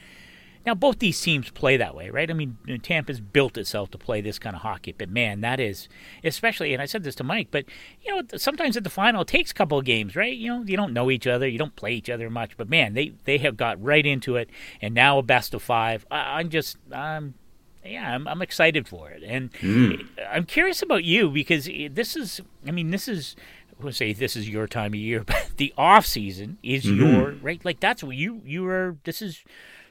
now, 0.66 0.76
both 0.76 1.00
these 1.00 1.20
teams 1.20 1.50
play 1.50 1.78
that 1.78 1.96
way, 1.96 2.10
right? 2.10 2.30
I 2.30 2.34
mean, 2.34 2.58
Tampa's 2.84 3.22
built 3.22 3.58
itself 3.58 3.92
to 3.92 3.98
play 3.98 4.20
this 4.20 4.38
kind 4.38 4.56
of 4.56 4.62
hockey, 4.62 4.94
but 4.96 5.10
man, 5.10 5.42
that 5.42 5.60
is 5.60 5.88
especially. 6.24 6.74
And 6.74 6.82
I 6.82 6.86
said 6.86 7.04
this 7.04 7.16
to 7.16 7.24
Mike, 7.24 7.48
but 7.50 7.66
you 8.04 8.14
know, 8.14 8.22
sometimes 8.36 8.76
at 8.76 8.84
the 8.84 8.90
final, 8.90 9.22
it 9.22 9.28
takes 9.28 9.52
a 9.52 9.54
couple 9.54 9.80
of 9.80 9.86
games, 9.86 10.16
right? 10.16 10.36
You 10.36 10.50
know, 10.50 10.64
you 10.64 10.76
don't 10.76 10.94
know 10.94 11.10
each 11.10 11.28
other, 11.28 11.48
you 11.48 11.58
don't 11.58 11.76
play 11.76 11.94
each 11.94 12.10
other 12.10 12.30
much, 12.30 12.58
but 12.58 12.70
man, 12.70 12.94
they 12.94 13.14
they 13.24 13.38
have 13.38 13.56
got 13.56 13.82
right 13.82 14.06
into 14.06 14.36
it, 14.36 14.50
and 14.82 14.94
now 14.94 15.18
a 15.18 15.24
best 15.24 15.54
of 15.54 15.64
five. 15.64 16.06
I, 16.12 16.40
I'm 16.40 16.50
just, 16.50 16.78
I'm 16.92 17.36
yeah, 17.84 18.14
I'm, 18.14 18.28
I'm 18.28 18.42
excited 18.42 18.88
for 18.88 19.10
it, 19.10 19.24
and 19.24 19.52
mm. 19.54 20.08
I'm 20.30 20.46
curious 20.46 20.82
about 20.82 21.04
you 21.04 21.30
because 21.30 21.70
this 21.92 22.16
is, 22.16 22.42
I 22.68 22.72
mean, 22.72 22.92
this 22.92 23.08
is. 23.08 23.36
I 23.80 23.84
would 23.86 23.96
say 23.96 24.12
this 24.12 24.36
is 24.36 24.50
your 24.50 24.68
time 24.68 24.94
of 24.94 25.00
year, 25.00 25.24
but 25.26 25.52
the 25.56 25.74
off 25.78 26.06
season 26.06 26.58
is 26.62 26.84
mm-hmm. 26.84 27.02
your 27.02 27.32
right. 27.42 27.64
Like 27.64 27.80
that's 27.80 28.04
what 28.04 28.16
you 28.16 28.42
you 28.46 28.68
are. 28.68 28.98
This 29.06 29.22
is 29.22 29.44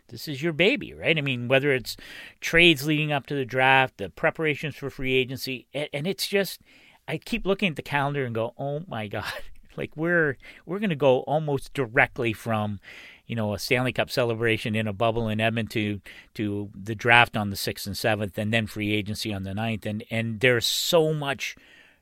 this 0.09 0.29
is 0.29 0.43
your 0.43 0.53
baby, 0.53 0.93
right? 0.93 1.17
I 1.17 1.21
mean, 1.23 1.49
whether 1.49 1.73
it's 1.73 1.97
trades 2.41 2.87
leading 2.87 3.13
up 3.13 3.27
to 3.27 3.35
the 3.35 3.45
draft, 3.45 3.97
the 3.97 4.11
preparations 4.11 4.77
for 4.77 4.91
free 4.91 5.15
agency, 5.15 5.67
and 5.73 6.07
it's 6.07 6.27
just 6.27 6.61
I 7.07 7.17
keep 7.17 7.47
looking 7.47 7.71
at 7.71 7.77
the 7.77 7.83
calendar 7.83 8.25
and 8.25 8.35
go, 8.35 8.55
"Oh 8.59 8.83
my 8.87 9.09
god." 9.09 9.33
Like 9.79 9.97
we're 9.97 10.37
we're 10.67 10.81
going 10.81 10.91
to 10.91 10.97
go 10.97 11.21
almost 11.21 11.73
directly 11.73 12.33
from, 12.33 12.81
you 13.29 13.37
know, 13.37 13.55
a 13.55 13.59
Stanley 13.59 13.93
Cup 13.93 14.11
celebration 14.11 14.75
in 14.75 14.89
a 14.89 14.93
bubble 14.93 15.29
in 15.29 15.41
Edmonton 15.41 15.69
to, 15.71 16.01
to 16.35 16.71
the 16.75 16.97
draft 16.97 17.37
on 17.37 17.51
the 17.51 17.57
6th 17.57 17.87
and 17.87 17.95
7th 17.95 18.37
and 18.37 18.53
then 18.53 18.67
free 18.67 18.93
agency 18.93 19.33
on 19.33 19.45
the 19.45 19.53
9th 19.53 19.87
and 19.87 20.03
and 20.11 20.41
there's 20.41 20.67
so 20.67 21.15
much 21.15 21.55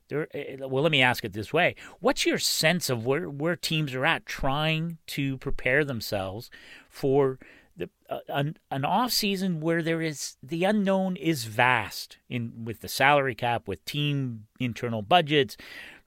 there, 0.09 0.29
eh, 0.33 0.57
well, 0.61 0.83
let 0.83 0.93
me 0.93 1.03
ask 1.03 1.25
it 1.25 1.33
this 1.33 1.53
way: 1.53 1.75
What's 1.99 2.25
your 2.25 2.39
sense 2.39 2.89
of 2.89 3.05
where 3.05 3.29
where 3.29 3.57
teams 3.57 3.93
are 3.93 4.07
at 4.07 4.25
trying 4.25 4.99
to 5.09 5.37
prepare 5.39 5.85
themselves 5.85 6.49
for 6.89 7.39
the, 7.77 7.91
uh, 8.09 8.21
an, 8.29 8.57
an 8.71 8.85
off 8.85 9.13
season 9.13 9.61
where 9.61 9.83
there 9.83 10.01
is 10.01 10.37
the 10.43 10.65
unknown 10.65 11.17
is 11.17 11.45
vast 11.45 12.19
in 12.29 12.65
with 12.65 12.81
the 12.81 12.89
salary 12.89 13.35
cap, 13.35 13.69
with 13.69 13.85
team 13.85 14.47
internal 14.59 15.03
budgets, 15.03 15.57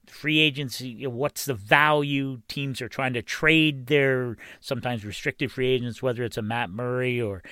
free 0.10 0.39
agency. 0.39 1.05
What's 1.07 1.45
the 1.45 1.53
value? 1.53 2.41
Teams 2.47 2.82
are 2.82 2.89
trying 2.89 3.14
to 3.14 3.22
trade 3.22 3.88
their 3.88 4.38
sometimes 4.60 5.05
restricted 5.05 5.51
free 5.51 5.70
agents, 5.70 6.01
whether 6.01 6.24
it's 6.24 6.38
a 6.38 6.41
Matt 6.41 6.70
Murray 6.70 7.22
or 7.22 7.43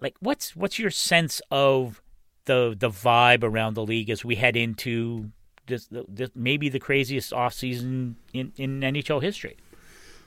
like 0.00 0.16
what's 0.20 0.56
what's 0.56 0.78
your 0.78 0.90
sense 0.90 1.40
of 1.50 2.02
the 2.46 2.74
the 2.78 2.90
vibe 2.90 3.42
around 3.42 3.74
the 3.74 3.84
league 3.84 4.10
as 4.10 4.24
we 4.24 4.36
head 4.36 4.56
into 4.56 5.30
this, 5.66 5.88
this 6.08 6.30
maybe 6.34 6.68
the 6.68 6.78
craziest 6.78 7.32
off 7.32 7.52
season 7.54 8.16
in, 8.32 8.52
in 8.56 8.80
NHL 8.80 9.22
history. 9.22 9.56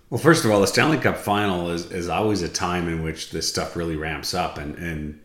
Well, 0.10 0.20
first 0.20 0.44
of 0.44 0.52
all, 0.52 0.60
the 0.60 0.68
Stanley 0.68 0.98
Cup 0.98 1.18
final 1.18 1.70
is, 1.70 1.92
is 1.92 2.10
always 2.10 2.42
a 2.42 2.50
time 2.50 2.88
in 2.88 3.04
which 3.04 3.32
this 3.32 3.48
stuff 3.48 3.76
really 3.76 3.96
ramps 3.96 4.34
up, 4.34 4.58
and, 4.58 4.76
and 4.76 5.22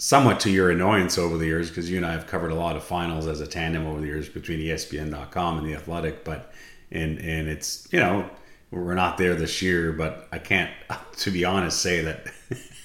somewhat 0.00 0.40
to 0.40 0.50
your 0.50 0.70
annoyance 0.70 1.18
over 1.18 1.36
the 1.36 1.44
years, 1.44 1.68
because 1.68 1.90
you 1.90 1.98
and 1.98 2.06
I 2.06 2.12
have 2.12 2.26
covered 2.26 2.50
a 2.50 2.54
lot 2.54 2.74
of 2.74 2.82
finals 2.82 3.26
as 3.26 3.42
a 3.42 3.46
tandem 3.46 3.86
over 3.86 4.00
the 4.00 4.06
years 4.06 4.28
between 4.28 4.58
ESPN.com 4.58 5.58
and 5.58 5.66
the 5.66 5.74
Athletic, 5.74 6.24
but 6.24 6.52
and 6.90 7.18
and 7.18 7.48
it's 7.48 7.86
you 7.92 8.00
know 8.00 8.28
we're 8.70 8.94
not 8.94 9.18
there 9.18 9.34
this 9.34 9.60
year, 9.62 9.92
but 9.92 10.28
I 10.32 10.38
can't, 10.38 10.70
to 11.18 11.30
be 11.30 11.44
honest, 11.44 11.82
say 11.82 12.00
that 12.02 12.26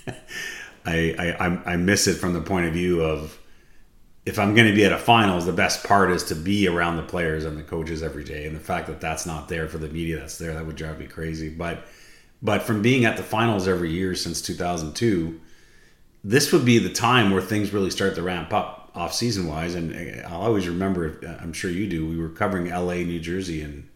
I, 0.86 1.36
I 1.40 1.74
I 1.74 1.76
miss 1.78 2.08
it 2.08 2.16
from 2.16 2.34
the 2.34 2.42
point 2.42 2.68
of 2.68 2.74
view 2.74 3.02
of 3.02 3.40
if 4.26 4.38
I'm 4.38 4.56
going 4.56 4.68
to 4.68 4.74
be 4.74 4.84
at 4.84 4.92
a 4.92 4.98
finals, 4.98 5.46
the 5.46 5.54
best 5.54 5.86
part 5.86 6.12
is 6.12 6.24
to 6.26 6.36
be 6.36 6.68
around 6.68 6.98
the 6.98 7.04
players 7.04 7.46
and 7.46 7.58
the 7.58 7.64
coaches 7.64 8.02
every 8.02 8.24
day. 8.24 8.48
And 8.48 8.56
the 8.56 8.60
fact 8.60 8.88
that 8.88 9.00
that's 9.00 9.28
not 9.28 9.48
there 9.48 9.68
for 9.68 9.78
the 9.78 9.88
media 9.88 10.18
that's 10.18 10.40
there, 10.40 10.54
that 10.54 10.66
would 10.66 10.76
drive 10.76 11.00
me 11.00 11.06
crazy. 11.06 11.48
But 11.50 11.86
but 12.42 12.64
from 12.64 12.82
being 12.82 13.06
at 13.06 13.16
the 13.16 13.24
finals 13.24 13.68
every 13.68 13.92
year 13.92 14.16
since 14.16 14.42
2002, 14.42 15.40
this 16.26 16.52
would 16.52 16.66
be 16.66 16.80
the 16.80 16.90
time 16.90 17.30
where 17.30 17.42
things 17.42 17.72
really 17.72 17.92
start 17.92 18.16
to 18.16 18.24
ramp 18.24 18.52
up 18.52 18.90
off 18.96 19.14
season 19.14 19.48
wise. 19.48 19.76
And 19.76 20.26
I'll 20.26 20.42
always 20.42 20.68
remember, 20.68 21.20
I'm 21.40 21.54
sure 21.54 21.70
you 21.70 21.88
do, 21.88 22.06
we 22.08 22.18
were 22.18 22.30
covering 22.30 22.68
LA, 22.70 22.96
New 22.96 23.20
Jersey 23.20 23.62
in 23.62 23.88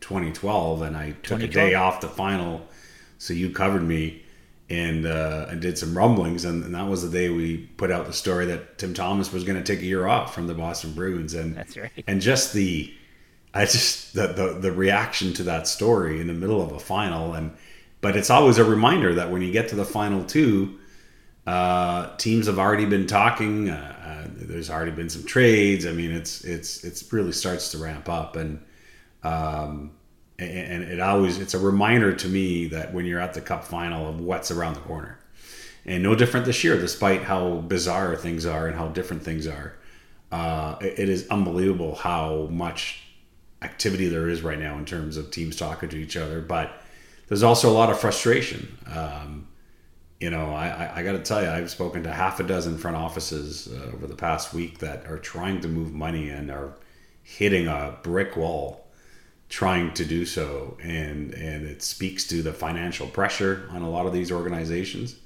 2012, 0.00 0.80
and 0.80 0.96
I 0.96 1.10
took 1.22 1.42
a 1.42 1.46
day 1.46 1.74
off 1.74 2.00
the 2.00 2.08
final. 2.08 2.66
So 3.18 3.34
you 3.34 3.50
covered 3.50 3.82
me 3.82 4.22
and 4.70 5.04
uh, 5.04 5.46
and 5.50 5.60
did 5.60 5.76
some 5.76 5.96
rumblings, 5.96 6.44
and, 6.44 6.62
and, 6.62 6.74
that 6.74 6.86
was 6.86 7.02
the 7.02 7.10
day 7.10 7.30
we 7.30 7.56
put 7.56 7.90
out 7.90 8.06
the 8.06 8.12
story 8.12 8.44
that 8.46 8.76
Tim 8.76 8.92
Thomas 8.92 9.32
was 9.32 9.42
going 9.42 9.56
to 9.56 9.64
take 9.64 9.82
a 9.82 9.86
year 9.86 10.06
off 10.06 10.34
from 10.34 10.46
the 10.46 10.54
Boston 10.54 10.92
Bruins, 10.92 11.32
and 11.32 11.56
that's 11.56 11.76
right. 11.76 11.90
And 12.06 12.20
just 12.20 12.52
the, 12.52 12.92
I 13.54 13.64
just 13.64 14.12
the, 14.12 14.26
the 14.28 14.58
the 14.60 14.72
reaction 14.72 15.32
to 15.34 15.42
that 15.44 15.66
story 15.66 16.20
in 16.20 16.26
the 16.26 16.34
middle 16.34 16.60
of 16.60 16.72
a 16.72 16.78
final, 16.78 17.32
and 17.32 17.56
but 18.02 18.14
it's 18.14 18.28
always 18.28 18.58
a 18.58 18.64
reminder 18.64 19.14
that 19.14 19.30
when 19.30 19.40
you 19.40 19.50
get 19.50 19.70
to 19.70 19.74
the 19.74 19.86
final 19.86 20.22
two, 20.22 20.77
uh, 21.48 22.16
teams 22.16 22.46
have 22.46 22.58
already 22.58 22.84
been 22.84 23.06
talking. 23.06 23.70
Uh, 23.70 23.94
uh, 24.04 24.28
there's 24.36 24.70
already 24.70 24.90
been 24.92 25.08
some 25.08 25.24
trades. 25.24 25.86
I 25.86 25.92
mean, 25.92 26.10
it's 26.10 26.44
it's 26.44 26.84
it's 26.84 27.12
really 27.12 27.32
starts 27.32 27.70
to 27.72 27.78
ramp 27.78 28.08
up, 28.08 28.36
and 28.36 28.62
um, 29.22 29.92
and 30.38 30.84
it 30.84 31.00
always 31.00 31.38
it's 31.38 31.54
a 31.54 31.58
reminder 31.58 32.12
to 32.12 32.28
me 32.28 32.68
that 32.68 32.92
when 32.92 33.04
you're 33.04 33.20
at 33.20 33.34
the 33.34 33.40
cup 33.40 33.64
final 33.64 34.08
of 34.08 34.20
what's 34.20 34.50
around 34.50 34.74
the 34.74 34.80
corner 34.80 35.18
and 35.84 36.02
no 36.02 36.14
different 36.14 36.46
this 36.46 36.62
year 36.62 36.78
despite 36.78 37.22
how 37.22 37.56
bizarre 37.62 38.14
things 38.14 38.46
are 38.46 38.68
and 38.68 38.76
how 38.76 38.88
different 38.88 39.22
things 39.22 39.46
are 39.46 39.74
uh, 40.30 40.76
it 40.80 41.08
is 41.08 41.26
unbelievable 41.28 41.94
how 41.96 42.46
much 42.50 43.02
activity 43.62 44.08
there 44.08 44.28
is 44.28 44.42
right 44.42 44.60
now 44.60 44.78
in 44.78 44.84
terms 44.84 45.16
of 45.16 45.30
teams 45.30 45.56
talking 45.56 45.88
to 45.88 45.96
each 45.96 46.16
other 46.16 46.40
but 46.40 46.82
there's 47.26 47.42
also 47.42 47.68
a 47.68 47.72
lot 47.72 47.90
of 47.90 47.98
frustration 47.98 48.78
um, 48.86 49.48
you 50.20 50.30
know 50.30 50.50
i, 50.50 50.90
I, 50.96 51.02
got 51.02 51.12
to 51.12 51.20
tell 51.20 51.42
you 51.42 51.48
i've 51.48 51.70
spoken 51.70 52.02
to 52.02 52.12
half 52.12 52.40
a 52.40 52.42
dozen 52.42 52.76
front 52.76 52.96
offices 52.96 53.68
uh, 53.68 53.90
over 53.94 54.06
the 54.06 54.16
past 54.16 54.52
week 54.52 54.78
that 54.78 55.06
are 55.06 55.18
trying 55.18 55.60
to 55.60 55.68
move 55.68 55.92
money 55.92 56.28
and 56.28 56.50
are 56.50 56.74
hitting 57.22 57.66
a 57.66 57.96
brick 58.02 58.36
wall 58.36 58.88
trying 59.48 59.92
to 59.94 60.04
do 60.04 60.24
so. 60.24 60.76
And 60.82 61.32
and 61.34 61.66
it 61.66 61.82
speaks 61.82 62.26
to 62.28 62.42
the 62.42 62.52
financial 62.52 63.06
pressure 63.06 63.68
on 63.70 63.82
a 63.82 63.90
lot 63.90 64.06
of 64.06 64.12
these 64.12 64.30
organizations 64.30 65.16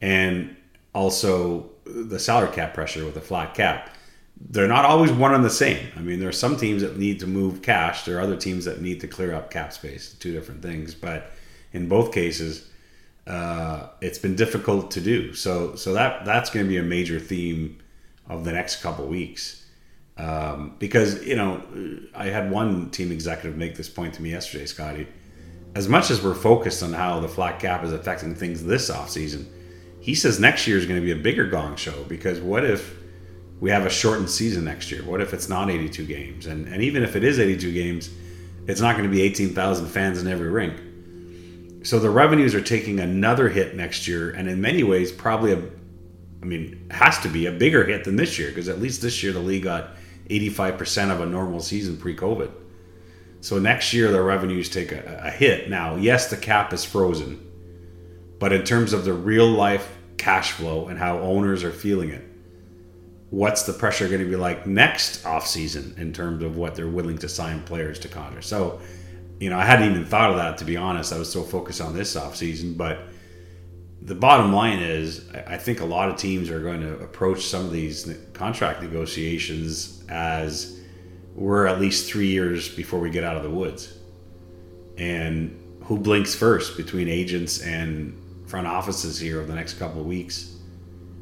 and 0.00 0.56
also 0.94 1.70
the 1.84 2.18
salary 2.18 2.52
cap 2.52 2.74
pressure 2.74 3.04
with 3.04 3.16
a 3.16 3.20
flat 3.20 3.54
cap. 3.54 3.90
They're 4.50 4.68
not 4.68 4.84
always 4.84 5.12
one 5.12 5.34
and 5.34 5.44
the 5.44 5.50
same. 5.50 5.86
I 5.96 6.00
mean 6.00 6.20
there 6.20 6.28
are 6.28 6.32
some 6.32 6.56
teams 6.56 6.82
that 6.82 6.98
need 6.98 7.20
to 7.20 7.26
move 7.26 7.62
cash. 7.62 8.04
There 8.04 8.18
are 8.18 8.22
other 8.22 8.36
teams 8.36 8.64
that 8.64 8.80
need 8.80 9.00
to 9.00 9.08
clear 9.08 9.34
up 9.34 9.50
cap 9.50 9.72
space 9.72 10.14
two 10.14 10.32
different 10.32 10.62
things. 10.62 10.94
But 10.94 11.30
in 11.72 11.88
both 11.88 12.12
cases 12.12 12.70
uh, 13.26 13.88
it's 14.00 14.18
been 14.18 14.36
difficult 14.36 14.90
to 14.90 15.00
do 15.00 15.32
so 15.34 15.74
so 15.76 15.94
that 15.94 16.24
that's 16.24 16.50
going 16.50 16.64
to 16.64 16.68
be 16.68 16.76
a 16.76 16.82
major 16.82 17.18
theme 17.18 17.78
of 18.28 18.44
the 18.44 18.52
next 18.52 18.82
couple 18.82 19.06
weeks 19.06 19.64
um, 20.16 20.76
because, 20.78 21.24
you 21.24 21.34
know, 21.34 21.62
I 22.14 22.26
had 22.26 22.50
one 22.50 22.90
team 22.90 23.10
executive 23.10 23.56
make 23.56 23.76
this 23.76 23.88
point 23.88 24.14
to 24.14 24.22
me 24.22 24.30
yesterday, 24.30 24.66
Scotty. 24.66 25.08
As 25.74 25.88
much 25.88 26.10
as 26.10 26.22
we're 26.22 26.34
focused 26.34 26.82
on 26.82 26.92
how 26.92 27.18
the 27.18 27.28
flat 27.28 27.58
cap 27.58 27.82
is 27.82 27.92
affecting 27.92 28.34
things 28.34 28.62
this 28.62 28.90
offseason, 28.90 29.46
he 30.00 30.14
says 30.14 30.38
next 30.38 30.66
year 30.66 30.78
is 30.78 30.86
going 30.86 31.00
to 31.00 31.04
be 31.04 31.10
a 31.10 31.16
bigger 31.16 31.48
gong 31.48 31.74
show 31.76 32.04
because 32.04 32.40
what 32.40 32.64
if 32.64 32.96
we 33.58 33.70
have 33.70 33.86
a 33.86 33.90
shortened 33.90 34.30
season 34.30 34.64
next 34.64 34.92
year? 34.92 35.02
What 35.02 35.20
if 35.20 35.34
it's 35.34 35.48
not 35.48 35.68
82 35.68 36.06
games? 36.06 36.46
And, 36.46 36.68
and 36.68 36.82
even 36.82 37.02
if 37.02 37.16
it 37.16 37.24
is 37.24 37.40
82 37.40 37.72
games, 37.72 38.10
it's 38.68 38.80
not 38.80 38.96
going 38.96 39.08
to 39.08 39.14
be 39.14 39.22
18,000 39.22 39.86
fans 39.88 40.20
in 40.20 40.28
every 40.28 40.48
rink. 40.48 40.80
So 41.84 41.98
the 41.98 42.08
revenues 42.08 42.54
are 42.54 42.62
taking 42.62 42.98
another 42.98 43.50
hit 43.50 43.76
next 43.76 44.08
year, 44.08 44.30
and 44.30 44.48
in 44.48 44.58
many 44.58 44.82
ways, 44.82 45.12
probably 45.12 45.52
a, 45.52 45.62
I 46.42 46.46
mean, 46.46 46.86
has 46.90 47.18
to 47.20 47.28
be 47.28 47.44
a 47.44 47.52
bigger 47.52 47.84
hit 47.84 48.04
than 48.04 48.16
this 48.16 48.38
year 48.38 48.48
because 48.48 48.70
at 48.70 48.80
least 48.80 49.02
this 49.02 49.22
year 49.22 49.34
the 49.34 49.40
league 49.40 49.64
got 49.64 49.90
85% 50.30 51.10
of 51.10 51.20
a 51.20 51.26
normal 51.26 51.60
season 51.60 51.98
pre 51.98 52.16
COVID. 52.16 52.50
So 53.42 53.58
next 53.58 53.92
year, 53.92 54.10
the 54.10 54.22
revenues 54.22 54.70
take 54.70 54.92
a, 54.92 55.24
a, 55.24 55.30
hit. 55.30 55.68
Now, 55.68 55.96
yes, 55.96 56.30
the 56.30 56.38
cap 56.38 56.72
is 56.72 56.82
frozen, 56.82 57.38
but 58.38 58.54
in 58.54 58.64
terms 58.64 58.94
of 58.94 59.04
the 59.04 59.12
real 59.12 59.46
life 59.46 59.98
cash 60.16 60.52
flow 60.52 60.88
and 60.88 60.98
how 60.98 61.18
owners 61.18 61.62
are 61.62 61.70
feeling 61.70 62.08
it, 62.08 62.24
what's 63.28 63.64
the 63.64 63.74
pressure 63.74 64.08
going 64.08 64.22
to 64.22 64.26
be 64.26 64.36
like 64.36 64.66
next 64.66 65.26
off 65.26 65.46
season 65.46 65.94
in 65.98 66.14
terms 66.14 66.42
of 66.42 66.56
what 66.56 66.74
they're 66.74 66.88
willing 66.88 67.18
to 67.18 67.28
sign 67.28 67.62
players 67.64 67.98
to 67.98 68.08
contract? 68.08 68.46
So, 68.46 68.80
you 69.40 69.50
know, 69.50 69.58
I 69.58 69.64
hadn't 69.64 69.90
even 69.90 70.04
thought 70.04 70.30
of 70.30 70.36
that 70.36 70.58
to 70.58 70.64
be 70.64 70.76
honest. 70.76 71.12
I 71.12 71.18
was 71.18 71.30
so 71.30 71.42
focused 71.42 71.80
on 71.80 71.94
this 71.94 72.16
off 72.16 72.36
season, 72.36 72.74
but 72.74 73.00
the 74.02 74.14
bottom 74.14 74.52
line 74.52 74.80
is, 74.80 75.28
I 75.46 75.56
think 75.56 75.80
a 75.80 75.84
lot 75.84 76.10
of 76.10 76.16
teams 76.16 76.50
are 76.50 76.60
going 76.60 76.82
to 76.82 76.98
approach 76.98 77.46
some 77.46 77.64
of 77.64 77.72
these 77.72 78.14
contract 78.34 78.82
negotiations 78.82 80.04
as 80.10 80.80
we're 81.34 81.66
at 81.66 81.80
least 81.80 82.08
three 82.08 82.28
years 82.28 82.68
before 82.68 83.00
we 83.00 83.10
get 83.10 83.24
out 83.24 83.36
of 83.36 83.42
the 83.42 83.50
woods. 83.50 83.94
And 84.98 85.58
who 85.84 85.98
blinks 85.98 86.34
first 86.34 86.76
between 86.76 87.08
agents 87.08 87.62
and 87.62 88.16
front 88.46 88.66
offices 88.66 89.18
here 89.18 89.38
over 89.38 89.46
the 89.46 89.54
next 89.54 89.74
couple 89.74 90.00
of 90.00 90.06
weeks 90.06 90.56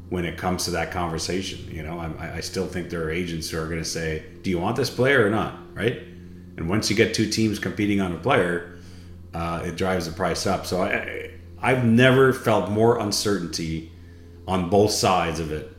when 0.09 0.25
it 0.25 0.37
comes 0.37 0.65
to 0.65 0.71
that 0.71 0.91
conversation? 0.91 1.67
You 1.71 1.83
know, 1.83 1.99
I, 1.99 2.35
I 2.35 2.39
still 2.41 2.67
think 2.67 2.89
there 2.89 3.03
are 3.03 3.09
agents 3.09 3.49
who 3.49 3.59
are 3.59 3.65
going 3.65 3.79
to 3.79 3.85
say, 3.85 4.23
"Do 4.41 4.49
you 4.49 4.59
want 4.59 4.75
this 4.75 4.89
player 4.89 5.25
or 5.25 5.29
not?" 5.29 5.57
Right? 5.73 6.03
And 6.57 6.69
once 6.69 6.89
you 6.89 6.95
get 6.95 7.13
two 7.13 7.29
teams 7.29 7.59
competing 7.59 8.01
on 8.01 8.11
a 8.11 8.17
player, 8.17 8.77
uh, 9.33 9.63
it 9.65 9.75
drives 9.75 10.05
the 10.05 10.11
price 10.11 10.45
up. 10.45 10.65
So 10.65 10.83
I, 10.83 11.31
I've 11.61 11.85
never 11.85 12.33
felt 12.33 12.69
more 12.69 12.99
uncertainty 12.99 13.91
on 14.47 14.69
both 14.69 14.91
sides 14.91 15.39
of 15.39 15.51
it 15.51 15.71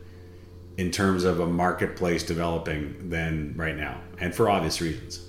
in 0.77 0.91
terms 0.91 1.23
of 1.23 1.39
a 1.39 1.45
marketplace 1.45 2.23
developing 2.23 3.09
than 3.09 3.53
right 3.55 3.77
now, 3.77 4.01
and 4.19 4.35
for 4.35 4.49
obvious 4.49 4.81
reasons. 4.81 5.21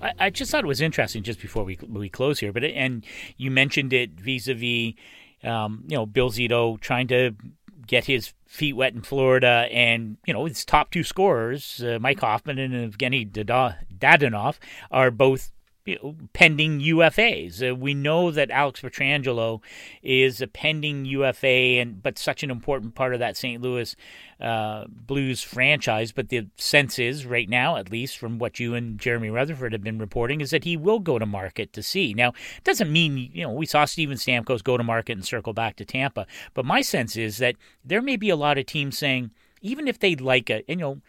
I, 0.00 0.12
I 0.18 0.30
just 0.30 0.50
thought 0.50 0.64
it 0.64 0.68
was 0.68 0.80
interesting 0.80 1.22
just 1.22 1.40
before 1.40 1.64
we 1.64 1.78
we 1.86 2.08
close 2.08 2.38
here, 2.38 2.52
but 2.52 2.64
and 2.64 3.04
you 3.36 3.50
mentioned 3.50 3.92
it 3.92 4.12
vis-a-vis, 4.12 4.94
um, 5.42 5.84
you 5.88 5.96
know, 5.96 6.06
Bill 6.06 6.30
Zito 6.30 6.80
trying 6.80 7.08
to 7.08 7.34
get 7.86 8.06
his 8.06 8.32
feet 8.54 8.74
wet 8.74 8.94
in 8.94 9.02
Florida, 9.02 9.66
and 9.72 10.16
you 10.24 10.32
know 10.32 10.44
his 10.44 10.64
top 10.64 10.90
two 10.92 11.02
scorers, 11.02 11.82
uh, 11.82 11.98
Mike 12.00 12.20
Hoffman 12.20 12.58
and 12.58 12.92
Evgeny 12.92 13.28
Dadonov, 13.28 14.58
are 14.92 15.10
both 15.10 15.50
pending 16.32 16.80
UFAs. 16.80 17.70
Uh, 17.70 17.74
we 17.74 17.92
know 17.92 18.30
that 18.30 18.50
Alex 18.50 18.80
Pietrangelo 18.80 19.60
is 20.02 20.40
a 20.40 20.46
pending 20.46 21.04
UFA, 21.04 21.78
and 21.78 22.02
but 22.02 22.18
such 22.18 22.42
an 22.42 22.50
important 22.50 22.94
part 22.94 23.12
of 23.12 23.20
that 23.20 23.36
St. 23.36 23.60
Louis 23.60 23.94
uh, 24.40 24.84
Blues 24.88 25.42
franchise. 25.42 26.12
But 26.12 26.30
the 26.30 26.46
sense 26.56 26.98
is, 26.98 27.26
right 27.26 27.48
now, 27.48 27.76
at 27.76 27.90
least 27.90 28.18
from 28.18 28.38
what 28.38 28.58
you 28.58 28.74
and 28.74 28.98
Jeremy 28.98 29.30
Rutherford 29.30 29.72
have 29.72 29.84
been 29.84 29.98
reporting, 29.98 30.40
is 30.40 30.50
that 30.50 30.64
he 30.64 30.76
will 30.76 31.00
go 31.00 31.18
to 31.18 31.26
market 31.26 31.72
to 31.74 31.82
see. 31.82 32.14
Now, 32.14 32.30
it 32.30 32.64
doesn't 32.64 32.92
mean 32.92 33.30
you 33.32 33.42
know 33.42 33.52
we 33.52 33.66
saw 33.66 33.84
Steven 33.84 34.16
Stamkos 34.16 34.64
go 34.64 34.76
to 34.76 34.84
market 34.84 35.12
and 35.12 35.24
circle 35.24 35.52
back 35.52 35.76
to 35.76 35.84
Tampa, 35.84 36.26
but 36.54 36.64
my 36.64 36.80
sense 36.80 37.16
is 37.16 37.38
that 37.38 37.56
there 37.84 38.02
may 38.02 38.16
be 38.16 38.30
a 38.30 38.36
lot 38.36 38.58
of 38.58 38.66
teams 38.66 38.96
saying, 38.96 39.30
even 39.60 39.86
if 39.86 39.98
they 39.98 40.16
like 40.16 40.48
a, 40.50 40.62
you 40.66 40.76
know 40.76 41.00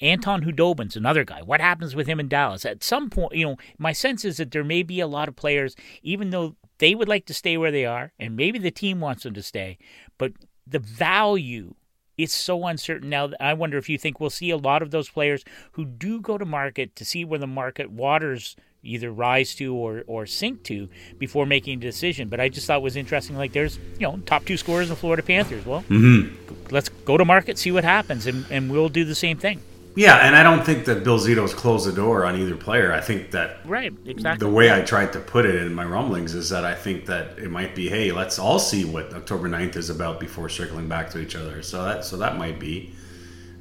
Anton 0.00 0.42
Khudobin's 0.42 0.96
another 0.96 1.24
guy. 1.24 1.42
What 1.42 1.60
happens 1.60 1.94
with 1.94 2.06
him 2.06 2.20
in 2.20 2.28
Dallas? 2.28 2.64
At 2.64 2.82
some 2.82 3.10
point, 3.10 3.34
you 3.34 3.44
know, 3.44 3.56
my 3.78 3.92
sense 3.92 4.24
is 4.24 4.38
that 4.38 4.50
there 4.50 4.64
may 4.64 4.82
be 4.82 5.00
a 5.00 5.06
lot 5.06 5.28
of 5.28 5.36
players, 5.36 5.76
even 6.02 6.30
though 6.30 6.56
they 6.78 6.94
would 6.94 7.08
like 7.08 7.26
to 7.26 7.34
stay 7.34 7.56
where 7.56 7.70
they 7.70 7.84
are, 7.84 8.12
and 8.18 8.36
maybe 8.36 8.58
the 8.58 8.70
team 8.70 9.00
wants 9.00 9.22
them 9.24 9.34
to 9.34 9.42
stay, 9.42 9.78
but 10.16 10.32
the 10.66 10.78
value 10.78 11.74
is 12.16 12.32
so 12.32 12.66
uncertain 12.66 13.08
now. 13.08 13.28
That 13.28 13.42
I 13.42 13.54
wonder 13.54 13.78
if 13.78 13.88
you 13.88 13.96
think 13.96 14.20
we'll 14.20 14.30
see 14.30 14.50
a 14.50 14.56
lot 14.56 14.82
of 14.82 14.90
those 14.90 15.08
players 15.08 15.44
who 15.72 15.84
do 15.84 16.20
go 16.20 16.36
to 16.36 16.44
market 16.44 16.96
to 16.96 17.04
see 17.04 17.24
where 17.24 17.38
the 17.38 17.46
market 17.46 17.90
waters 17.90 18.56
either 18.82 19.10
rise 19.10 19.54
to 19.56 19.74
or, 19.74 20.04
or 20.06 20.24
sink 20.24 20.62
to 20.64 20.88
before 21.18 21.46
making 21.46 21.78
a 21.78 21.80
decision. 21.80 22.28
But 22.28 22.40
I 22.40 22.48
just 22.48 22.66
thought 22.66 22.78
it 22.78 22.82
was 22.82 22.96
interesting. 22.96 23.36
Like 23.36 23.52
there's 23.52 23.78
you 23.98 24.06
know 24.06 24.18
top 24.26 24.44
two 24.44 24.56
scorers 24.56 24.86
in 24.86 24.90
the 24.90 24.96
Florida 24.96 25.22
Panthers. 25.22 25.64
Well, 25.64 25.82
mm-hmm. 25.82 26.34
let's 26.70 26.88
go 26.88 27.16
to 27.16 27.24
market, 27.24 27.58
see 27.58 27.72
what 27.72 27.84
happens, 27.84 28.26
and, 28.26 28.44
and 28.50 28.70
we'll 28.70 28.88
do 28.88 29.04
the 29.04 29.14
same 29.14 29.38
thing. 29.38 29.60
Yeah, 29.98 30.18
and 30.18 30.36
I 30.36 30.44
don't 30.44 30.64
think 30.64 30.84
that 30.84 31.02
Bill 31.02 31.18
Zito's 31.18 31.52
closed 31.52 31.84
the 31.84 31.92
door 31.92 32.24
on 32.24 32.36
either 32.36 32.56
player. 32.56 32.92
I 32.92 33.00
think 33.00 33.32
that 33.32 33.58
right, 33.64 33.92
exactly. 34.06 34.46
The 34.46 34.54
way 34.54 34.72
I 34.72 34.82
tried 34.82 35.12
to 35.14 35.18
put 35.18 35.44
it 35.44 35.56
in 35.56 35.74
my 35.74 35.84
rumblings 35.84 36.36
is 36.36 36.50
that 36.50 36.64
I 36.64 36.76
think 36.76 37.06
that 37.06 37.36
it 37.36 37.50
might 37.50 37.74
be, 37.74 37.88
hey, 37.88 38.12
let's 38.12 38.38
all 38.38 38.60
see 38.60 38.84
what 38.84 39.12
October 39.12 39.48
9th 39.48 39.74
is 39.74 39.90
about 39.90 40.20
before 40.20 40.48
circling 40.50 40.86
back 40.86 41.10
to 41.10 41.18
each 41.18 41.34
other. 41.34 41.62
So 41.62 41.82
that 41.82 42.04
so 42.04 42.16
that 42.18 42.38
might 42.38 42.60
be, 42.60 42.94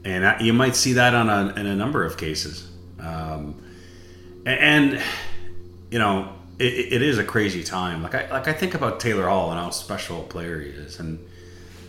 and 0.06 0.40
you 0.40 0.54
might 0.54 0.76
see 0.76 0.94
that 0.94 1.16
on 1.16 1.28
a, 1.28 1.60
in 1.60 1.66
a 1.66 1.76
number 1.76 2.06
of 2.06 2.18
cases. 2.18 2.70
Um, 3.00 3.60
and 4.46 5.02
you 5.90 5.98
know 5.98 6.36
it, 6.60 6.94
it 6.94 7.02
is 7.02 7.18
a 7.18 7.24
crazy 7.24 7.64
time. 7.64 8.04
Like 8.04 8.14
I 8.14 8.30
like 8.30 8.48
I 8.48 8.54
think 8.54 8.76
about 8.76 9.00
Taylor 9.00 9.28
Hall 9.28 9.50
and 9.50 9.60
how 9.60 9.72
special 9.72 10.22
a 10.22 10.28
player 10.28 10.62
he 10.62 10.70
is, 10.70 11.00
and 11.00 11.18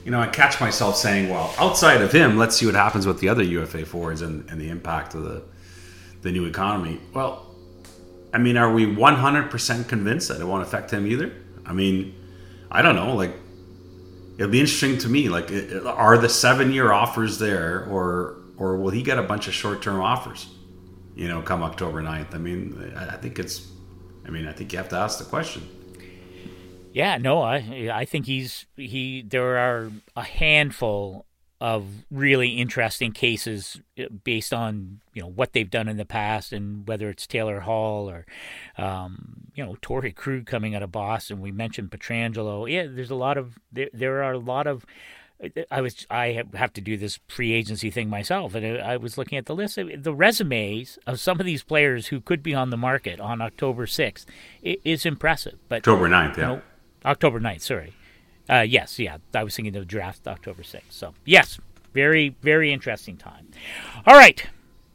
you 0.08 0.12
know 0.12 0.22
I 0.22 0.26
catch 0.26 0.58
myself 0.58 0.96
saying, 0.96 1.28
well, 1.28 1.54
outside 1.58 2.00
of 2.00 2.10
him, 2.10 2.38
let's 2.38 2.56
see 2.56 2.64
what 2.64 2.74
happens 2.74 3.06
with 3.06 3.20
the 3.20 3.28
other 3.28 3.42
UFA 3.42 3.84
forwards 3.84 4.22
and, 4.22 4.48
and 4.48 4.58
the 4.58 4.70
impact 4.70 5.14
of 5.14 5.22
the 5.22 5.42
the 6.22 6.32
new 6.32 6.46
economy. 6.46 6.98
Well, 7.12 7.54
I 8.32 8.38
mean, 8.38 8.56
are 8.56 8.72
we 8.72 8.86
100% 8.86 9.86
convinced 9.86 10.28
that 10.28 10.40
it 10.40 10.46
won't 10.46 10.62
affect 10.62 10.90
him 10.90 11.06
either? 11.06 11.30
I 11.66 11.74
mean, 11.74 12.14
I 12.70 12.80
don't 12.80 12.96
know. 12.96 13.14
Like 13.14 13.34
it'll 14.38 14.50
be 14.50 14.60
interesting 14.60 14.96
to 14.96 15.10
me. 15.10 15.28
Like, 15.28 15.52
are 15.84 16.16
the 16.16 16.30
seven 16.30 16.72
year 16.72 16.90
offers 16.90 17.38
there, 17.38 17.84
or 17.84 18.38
or 18.56 18.78
will 18.78 18.90
he 18.90 19.02
get 19.02 19.18
a 19.18 19.22
bunch 19.22 19.46
of 19.46 19.52
short 19.52 19.82
term 19.82 20.00
offers? 20.00 20.48
You 21.16 21.28
know, 21.28 21.42
come 21.42 21.62
October 21.62 22.00
9th. 22.02 22.34
I 22.34 22.38
mean, 22.38 22.94
I 22.96 23.18
think 23.18 23.38
it's. 23.38 23.68
I 24.26 24.30
mean, 24.30 24.48
I 24.48 24.52
think 24.54 24.72
you 24.72 24.78
have 24.78 24.88
to 24.88 24.96
ask 24.96 25.18
the 25.18 25.26
question. 25.26 25.68
Yeah, 26.92 27.18
no, 27.18 27.42
I 27.42 27.90
I 27.92 28.04
think 28.04 28.26
he's 28.26 28.66
he. 28.76 29.22
There 29.22 29.58
are 29.58 29.90
a 30.16 30.22
handful 30.22 31.26
of 31.60 31.86
really 32.10 32.50
interesting 32.50 33.10
cases 33.10 33.80
uh, 33.98 34.04
based 34.22 34.54
on 34.54 35.00
you 35.12 35.20
know 35.20 35.28
what 35.28 35.52
they've 35.52 35.70
done 35.70 35.88
in 35.88 35.96
the 35.96 36.04
past 36.04 36.52
and 36.52 36.86
whether 36.86 37.10
it's 37.10 37.26
Taylor 37.26 37.60
Hall 37.60 38.08
or 38.08 38.26
um, 38.76 39.48
you 39.54 39.64
know 39.64 39.76
Torrey 39.82 40.12
Krug 40.12 40.46
coming 40.46 40.74
out 40.74 40.82
of 40.82 40.92
Boston. 40.92 41.40
We 41.40 41.50
mentioned 41.50 41.90
Pietrangelo. 41.90 42.70
Yeah, 42.70 42.86
there's 42.88 43.10
a 43.10 43.16
lot 43.16 43.36
of 43.36 43.58
there. 43.72 43.90
There 43.92 44.22
are 44.22 44.32
a 44.32 44.38
lot 44.38 44.66
of. 44.66 44.86
I 45.70 45.80
was 45.82 46.04
I 46.10 46.42
have 46.54 46.72
to 46.72 46.80
do 46.80 46.96
this 46.96 47.20
free 47.28 47.52
agency 47.52 47.90
thing 47.90 48.08
myself, 48.08 48.56
and 48.56 48.80
I 48.80 48.96
was 48.96 49.16
looking 49.16 49.38
at 49.38 49.46
the 49.46 49.54
list. 49.54 49.76
The 49.76 50.14
resumes 50.14 50.98
of 51.06 51.20
some 51.20 51.38
of 51.38 51.46
these 51.46 51.62
players 51.62 52.08
who 52.08 52.20
could 52.20 52.42
be 52.42 52.54
on 52.54 52.70
the 52.70 52.76
market 52.76 53.20
on 53.20 53.40
October 53.40 53.86
sixth 53.86 54.26
is 54.62 55.06
impressive. 55.06 55.58
But 55.68 55.78
October 55.78 56.08
9th, 56.08 56.36
yeah. 56.36 56.46
Know, 56.46 56.62
October 57.04 57.40
9th, 57.40 57.62
sorry. 57.62 57.94
Uh, 58.50 58.60
yes, 58.60 58.98
yeah. 58.98 59.18
I 59.34 59.44
was 59.44 59.54
thinking 59.54 59.74
of 59.76 59.82
the 59.82 59.86
draft 59.86 60.26
October 60.26 60.62
6th. 60.62 60.82
So, 60.90 61.14
yes, 61.24 61.58
very, 61.92 62.34
very 62.42 62.72
interesting 62.72 63.16
time. 63.16 63.48
All 64.06 64.14
right. 64.14 64.46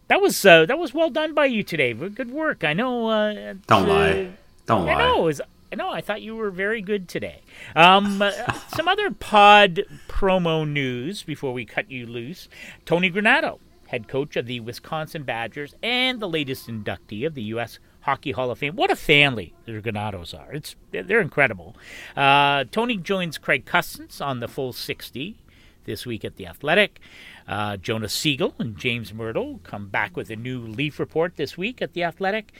That 0.08 0.22
was 0.22 0.46
uh, 0.46 0.66
that 0.66 0.78
was 0.78 0.94
well 0.94 1.10
done 1.10 1.34
by 1.34 1.46
you 1.46 1.64
today. 1.64 1.94
Good 1.94 2.30
work. 2.30 2.64
I 2.64 2.74
know. 2.74 3.08
Uh, 3.08 3.54
Don't 3.68 3.88
lie. 3.88 4.32
Don't 4.66 4.88
I 4.88 4.94
lie. 4.96 5.08
know. 5.08 5.22
Was, 5.24 5.42
I 5.72 5.76
know. 5.76 5.90
I 5.90 6.02
thought 6.02 6.22
you 6.22 6.36
were 6.36 6.52
very 6.52 6.82
good 6.82 7.08
today. 7.08 7.42
Um, 7.76 8.22
uh, 8.22 8.32
some 8.76 8.88
other 8.88 9.12
pod 9.12 9.84
promo 10.08 10.70
news 10.70 11.24
before 11.24 11.54
we 11.54 11.66
cut 11.66 11.90
you 11.90 12.06
loose. 12.06 12.48
Tony 12.86 13.10
Granato, 13.10 13.60
head 13.88 14.08
coach 14.08 14.36
of 14.36 14.46
the 14.46 14.60
Wisconsin 14.60 15.24
Badgers 15.24 15.74
and 15.82 16.20
the 16.20 16.30
latest 16.30 16.68
inductee 16.68 17.26
of 17.26 17.34
the 17.34 17.44
U.S. 17.44 17.80
Hockey 18.04 18.32
Hall 18.32 18.52
of 18.52 18.60
Fame. 18.60 18.76
What 18.76 18.92
a 18.92 18.96
family 18.96 19.54
the 19.66 19.80
Granatos 19.82 20.34
are. 20.34 20.54
It's 20.54 20.76
they're 20.92 21.22
incredible. 21.22 21.76
Uh, 22.16 22.66
Tony 22.72 22.98
joins 22.98 23.38
Craig 23.38 23.66
Custance 23.66 24.22
on 24.22 24.40
the 24.40 24.48
full 24.48 24.74
60 24.74 25.38
this 25.86 26.06
week 26.06 26.24
at 26.24 26.36
the 26.36 26.48
Athletic. 26.48 27.00
Uh, 27.48 27.78
Jonas 27.78 28.14
Siegel 28.14 28.56
and 28.60 28.78
James 28.78 29.12
Mirtle 29.12 29.62
come 29.64 29.88
back 29.88 30.16
with 30.16 30.30
a 30.30 30.36
new 30.36 30.60
Leaf 30.60 31.00
report 31.00 31.36
this 31.36 31.58
week 31.58 31.82
at 31.82 31.94
the 31.94 32.04
Athletic. 32.04 32.54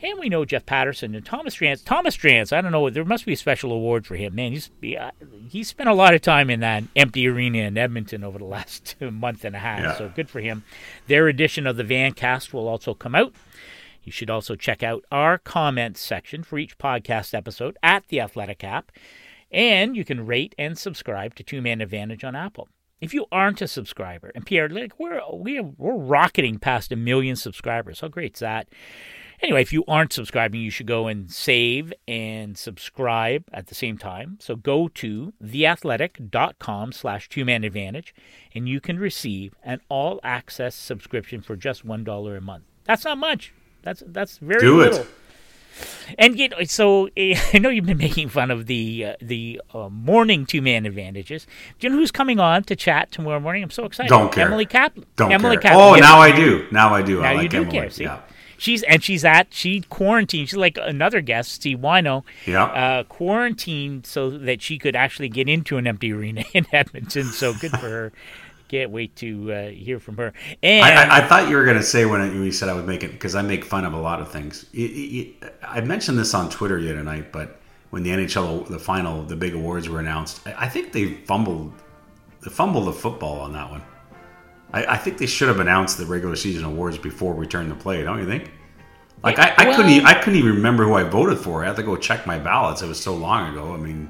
And 0.00 0.18
we 0.18 0.28
know 0.28 0.44
Jeff 0.44 0.64
Paterson 0.64 1.14
and 1.14 1.24
Thomas 1.26 1.56
Drance. 1.56 1.84
Thomas 1.84 2.16
Drance, 2.16 2.52
I 2.52 2.60
don't 2.60 2.70
know, 2.70 2.88
there 2.88 3.04
must 3.04 3.26
be 3.26 3.32
a 3.32 3.36
special 3.36 3.72
award 3.72 4.06
for 4.06 4.14
him. 4.14 4.34
Man, 4.34 4.52
he's 4.52 4.70
he 5.48 5.64
spent 5.64 5.88
a 5.88 5.94
lot 5.94 6.14
of 6.14 6.22
time 6.22 6.50
in 6.50 6.60
that 6.60 6.84
empty 6.94 7.26
arena 7.26 7.58
in 7.58 7.76
Edmonton 7.76 8.22
over 8.22 8.38
the 8.38 8.44
last 8.44 8.94
month 9.00 9.44
and 9.44 9.56
a 9.56 9.58
half. 9.58 9.80
Yeah. 9.80 9.98
So 9.98 10.12
good 10.14 10.30
for 10.30 10.40
him. 10.40 10.62
Their 11.08 11.26
edition 11.26 11.66
of 11.66 11.76
the 11.76 11.84
Van 11.84 12.12
Cast 12.12 12.54
will 12.54 12.68
also 12.68 12.94
come 12.94 13.14
out. 13.14 13.34
You 14.08 14.12
should 14.12 14.30
also 14.30 14.56
check 14.56 14.82
out 14.82 15.04
our 15.12 15.36
comments 15.36 16.00
section 16.00 16.42
for 16.42 16.58
each 16.58 16.78
podcast 16.78 17.34
episode 17.34 17.76
at 17.82 18.08
the 18.08 18.22
Athletic 18.22 18.64
app. 18.64 18.90
And 19.50 19.94
you 19.94 20.02
can 20.02 20.24
rate 20.24 20.54
and 20.58 20.78
subscribe 20.78 21.34
to 21.34 21.42
Two 21.42 21.60
Man 21.60 21.82
Advantage 21.82 22.24
on 22.24 22.34
Apple. 22.34 22.68
If 23.02 23.12
you 23.12 23.26
aren't 23.30 23.60
a 23.60 23.68
subscriber, 23.68 24.32
and 24.34 24.46
Pierre, 24.46 24.70
like 24.70 24.98
we're 24.98 25.20
we 25.30 25.60
we're 25.60 25.94
rocketing 25.94 26.58
past 26.58 26.90
a 26.90 26.96
million 26.96 27.36
subscribers. 27.36 28.00
How 28.00 28.08
great 28.08 28.36
is 28.36 28.40
that? 28.40 28.68
Anyway, 29.42 29.60
if 29.60 29.74
you 29.74 29.84
aren't 29.86 30.14
subscribing, 30.14 30.62
you 30.62 30.70
should 30.70 30.86
go 30.86 31.06
and 31.06 31.30
save 31.30 31.92
and 32.08 32.56
subscribe 32.56 33.44
at 33.52 33.66
the 33.66 33.74
same 33.74 33.98
time. 33.98 34.38
So 34.40 34.56
go 34.56 34.88
to 34.88 35.34
theathletic.com 35.44 36.92
slash 36.92 37.28
two-man 37.28 37.62
advantage, 37.62 38.14
and 38.54 38.66
you 38.66 38.80
can 38.80 38.98
receive 38.98 39.54
an 39.62 39.82
all-access 39.90 40.74
subscription 40.74 41.42
for 41.42 41.56
just 41.56 41.86
$1 41.86 42.36
a 42.36 42.40
month. 42.40 42.64
That's 42.84 43.04
not 43.04 43.18
much. 43.18 43.52
That's 43.88 44.02
that's 44.06 44.36
very 44.36 44.60
Do 44.60 44.76
little. 44.76 44.98
it. 45.00 45.06
And 46.18 46.38
you 46.38 46.48
know, 46.50 46.62
so 46.64 47.08
I 47.16 47.58
know 47.58 47.70
you've 47.70 47.86
been 47.86 47.96
making 47.96 48.28
fun 48.28 48.50
of 48.50 48.66
the 48.66 49.04
uh, 49.06 49.12
the 49.22 49.62
uh, 49.72 49.88
morning 49.88 50.44
two 50.44 50.60
man 50.60 50.84
advantages. 50.84 51.46
Do 51.78 51.86
you 51.86 51.90
know 51.92 51.98
who's 51.98 52.10
coming 52.10 52.38
on 52.38 52.64
to 52.64 52.76
chat 52.76 53.10
tomorrow 53.12 53.40
morning? 53.40 53.62
I'm 53.62 53.70
so 53.70 53.84
excited. 53.86 54.10
Don't 54.10 54.30
care. 54.30 54.46
Emily 54.46 54.66
Kaplan. 54.66 55.06
Don't 55.16 55.32
Emily 55.32 55.56
care. 55.56 55.70
Kaplan. 55.72 55.80
Oh, 55.80 55.94
Yes. 55.94 56.02
now 56.02 56.18
I 56.20 56.32
do. 56.36 56.66
Now 56.70 56.92
I 56.94 57.00
do. 57.00 57.22
Now 57.22 57.28
I 57.28 57.32
you 57.32 57.38
like 57.38 57.50
do 57.50 57.56
Emily. 57.58 57.70
care. 57.72 57.90
See? 57.90 58.04
Yeah. 58.04 58.20
She's 58.58 58.82
and 58.82 59.02
she's 59.02 59.24
at 59.24 59.54
she 59.54 59.80
quarantined. 59.82 60.48
She's 60.50 60.56
like 60.58 60.76
another 60.82 61.22
guest, 61.22 61.52
Steve 61.52 61.78
Wino. 61.78 62.24
Yeah. 62.44 62.64
Uh, 62.64 63.04
quarantined 63.04 64.04
so 64.04 64.28
that 64.30 64.60
she 64.60 64.76
could 64.78 64.96
actually 64.96 65.28
get 65.30 65.48
into 65.48 65.78
an 65.78 65.86
empty 65.86 66.12
arena 66.12 66.44
in 66.52 66.66
Edmonton. 66.72 67.24
So 67.26 67.54
good 67.54 67.70
for 67.70 67.88
her. 67.88 68.12
Can't 68.68 68.90
wait 68.90 69.16
to 69.16 69.52
uh, 69.52 69.68
hear 69.70 69.98
from 69.98 70.16
her. 70.18 70.32
And 70.62 70.84
I, 70.84 71.04
I, 71.04 71.18
I 71.18 71.26
thought 71.26 71.48
you 71.48 71.56
were 71.56 71.64
going 71.64 71.78
to 71.78 71.82
say 71.82 72.04
when 72.04 72.42
you 72.44 72.52
said 72.52 72.68
I 72.68 72.74
would 72.74 72.86
make 72.86 73.02
it 73.02 73.12
because 73.12 73.34
I 73.34 73.42
make 73.42 73.64
fun 73.64 73.84
of 73.84 73.94
a 73.94 73.98
lot 74.00 74.20
of 74.20 74.30
things. 74.30 74.66
It- 74.74 74.78
it- 74.78 75.34
it- 75.44 75.54
I 75.62 75.80
mentioned 75.80 76.18
this 76.18 76.34
on 76.34 76.50
Twitter 76.50 76.80
the 76.80 76.90
other 76.92 77.02
night, 77.02 77.32
but 77.32 77.60
when 77.90 78.02
the 78.02 78.10
NHL 78.10 78.68
the 78.68 78.78
final 78.78 79.22
the 79.22 79.36
big 79.36 79.54
awards 79.54 79.88
were 79.88 80.00
announced, 80.00 80.46
I, 80.46 80.66
I 80.66 80.68
think 80.68 80.92
they 80.92 81.14
fumbled 81.14 81.72
they 82.44 82.50
fumbled 82.50 82.86
the 82.86 82.92
football 82.92 83.40
on 83.40 83.52
that 83.54 83.70
one. 83.70 83.82
I, 84.72 84.84
I 84.84 84.96
think 84.98 85.16
they 85.18 85.26
should 85.26 85.48
have 85.48 85.60
announced 85.60 85.96
the 85.96 86.04
regular 86.06 86.36
season 86.36 86.64
awards 86.64 86.98
before 86.98 87.34
return 87.34 87.70
to 87.70 87.74
play. 87.74 88.02
Don't 88.02 88.18
you 88.18 88.26
think? 88.26 88.50
Like 89.24 89.38
I, 89.38 89.54
I 89.56 89.64
couldn't 89.74 89.86
Well- 89.86 89.90
e- 90.02 90.04
I 90.04 90.14
couldn't 90.14 90.38
even 90.38 90.54
remember 90.56 90.84
who 90.84 90.92
I 90.94 91.04
voted 91.04 91.38
for. 91.38 91.64
I 91.64 91.68
had 91.68 91.76
to 91.76 91.82
go 91.82 91.96
check 91.96 92.26
my 92.26 92.38
ballots. 92.38 92.82
It 92.82 92.86
was 92.86 93.00
so 93.02 93.14
long 93.16 93.50
ago. 93.52 93.72
I 93.72 93.78
mean, 93.78 94.08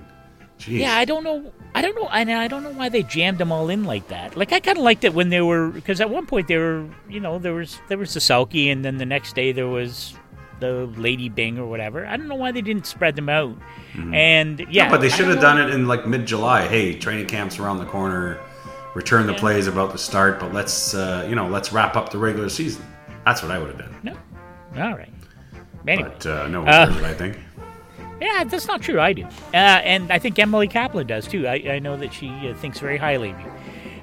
geez. 0.59 0.81
Yeah, 0.81 0.97
I 0.97 1.05
don't 1.05 1.25
know. 1.25 1.53
I 1.75 1.83
don't 1.83 1.95
know, 1.95 2.09
and 2.09 2.31
I 2.31 2.49
don't 2.49 2.63
know 2.65 2.71
why 2.73 2.89
they 2.89 3.03
jammed 3.03 3.39
them 3.39 3.53
all 3.53 3.69
in 3.71 3.85
like 3.85 4.09
that. 4.09 4.37
Like 4.37 4.53
I 4.53 4.61
kind 4.61 4.79
of 4.79 4.85
liked 4.85 5.05
it 5.05 5.15
when 5.15 5.29
they 5.29 5.41
were 5.41 5.69
because 5.69 6.01
at 6.01 6.11
one 6.11 6.27
point 6.27 6.49
they 6.49 6.57
were, 6.57 6.87
you 7.09 7.21
know, 7.21 7.39
there 7.39 7.55
was 7.55 7.79
there 7.89 7.99
was 7.99 8.15
the 8.15 8.21
Selke, 8.21 8.71
and 8.73 8.85
then 8.85 8.99
the 8.99 9.07
next 9.07 9.35
day 9.35 9.53
there 9.53 9.69
was 9.69 10.15
the 10.61 10.87
Lady 10.97 11.29
Byng 11.29 11.57
or 11.59 11.67
whatever. 11.67 12.05
I 12.05 12.17
don't 12.17 12.27
know 12.27 12.35
why 12.35 12.51
they 12.51 12.63
didn't 12.63 12.87
spread 12.87 13.15
them 13.17 13.29
out. 13.29 13.57
And 14.13 14.67
yeah, 14.71 14.87
No, 14.87 14.91
but 14.93 15.01
they 15.01 15.09
should 15.09 15.29
have 15.29 15.41
done 15.41 15.61
it 15.61 15.71
in 15.71 15.87
like 15.87 16.07
mid 16.07 16.27
July. 16.27 16.67
Hey, 16.67 16.99
training 16.99 17.27
camp's 17.27 17.59
around 17.59 17.79
the 17.79 17.85
corner. 17.87 18.39
Return 18.95 19.27
the 19.27 19.33
Yeah. 19.35 19.39
plays 19.39 19.67
about 19.69 19.93
to 19.93 19.99
start, 19.99 20.41
but 20.41 20.53
let's 20.53 20.95
uh, 20.95 21.27
you 21.29 21.37
know 21.37 21.47
let's 21.49 21.73
wrap 21.73 21.97
up 21.97 22.11
the 22.11 22.19
regular 22.19 22.49
season. 22.49 22.83
That's 23.25 23.43
what 23.43 23.51
I 23.53 23.59
would 23.59 23.69
have 23.69 23.79
done. 23.79 23.95
No, 24.03 24.83
all 24.83 24.97
right. 24.97 25.13
Anyway, 25.87 26.11
But 26.19 26.27
uh, 26.27 26.49
no 26.49 26.65
Uh, 26.67 26.93
it. 26.99 27.05
I 27.05 27.15
think. 27.15 27.39
Yeah, 28.21 28.45
that's 28.45 28.67
not 28.67 28.83
true. 28.83 29.01
I 29.01 29.13
do, 29.13 29.25
uh, 29.25 29.57
and 29.57 30.11
I 30.11 30.19
think 30.19 30.39
Emily 30.39 30.69
Kaplan 30.69 31.07
does 31.07 31.27
too. 31.27 31.47
I, 31.47 31.55
I 31.69 31.79
know 31.79 31.97
that 31.97 32.13
she 32.13 32.29
uh, 32.49 32.55
thinks 32.55 32.79
very 32.81 32.97
highly 32.99 33.31
of 33.31 33.41
you. 33.41 33.53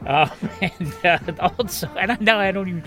Um, 0.08 0.30
and 0.62 0.96
uh, 1.40 1.50
also, 1.58 1.88
and 1.98 2.12
I 2.12 2.18
know 2.20 2.38
I 2.38 2.52
don't 2.52 2.68
even. 2.68 2.84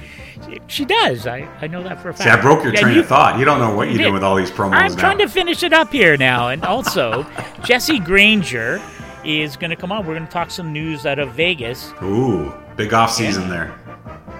She 0.69 0.85
does. 0.85 1.27
I, 1.27 1.49
I 1.61 1.67
know 1.67 1.83
that 1.83 2.01
for 2.01 2.11
a 2.11 2.15
fact. 2.15 2.25
See, 2.25 2.31
I 2.31 2.41
broke 2.41 2.63
your 2.63 2.73
train 2.73 2.95
you- 2.95 3.01
of 3.01 3.07
thought. 3.09 3.39
You 3.39 3.45
don't 3.45 3.59
know 3.59 3.75
what 3.75 3.89
you 3.89 3.95
you're 3.95 4.03
doing 4.05 4.15
with 4.15 4.23
all 4.23 4.37
these 4.37 4.51
promos 4.53 4.75
I'm 4.75 4.93
now. 4.93 4.99
trying 4.99 5.19
to 5.19 5.27
finish 5.29 5.63
it 5.63 5.73
up 5.73 5.91
here 5.93 6.17
now. 6.17 6.49
And 6.49 6.65
also, 6.65 7.27
Jesse 7.65 7.99
Granger 7.99 8.81
is 9.25 9.57
going 9.57 9.71
to 9.71 9.77
come 9.77 9.91
on. 9.91 10.07
We're 10.07 10.15
going 10.15 10.27
to 10.27 10.33
talk 10.33 10.51
some 10.53 10.73
news 10.73 11.07
out 11.07 11.19
of 11.19 11.33
Vegas. 11.33 11.93
Ooh, 12.03 12.55
big 12.77 12.95
off 12.95 13.11
season 13.13 13.45
Yeah. 13.45 13.49
there. 13.49 13.75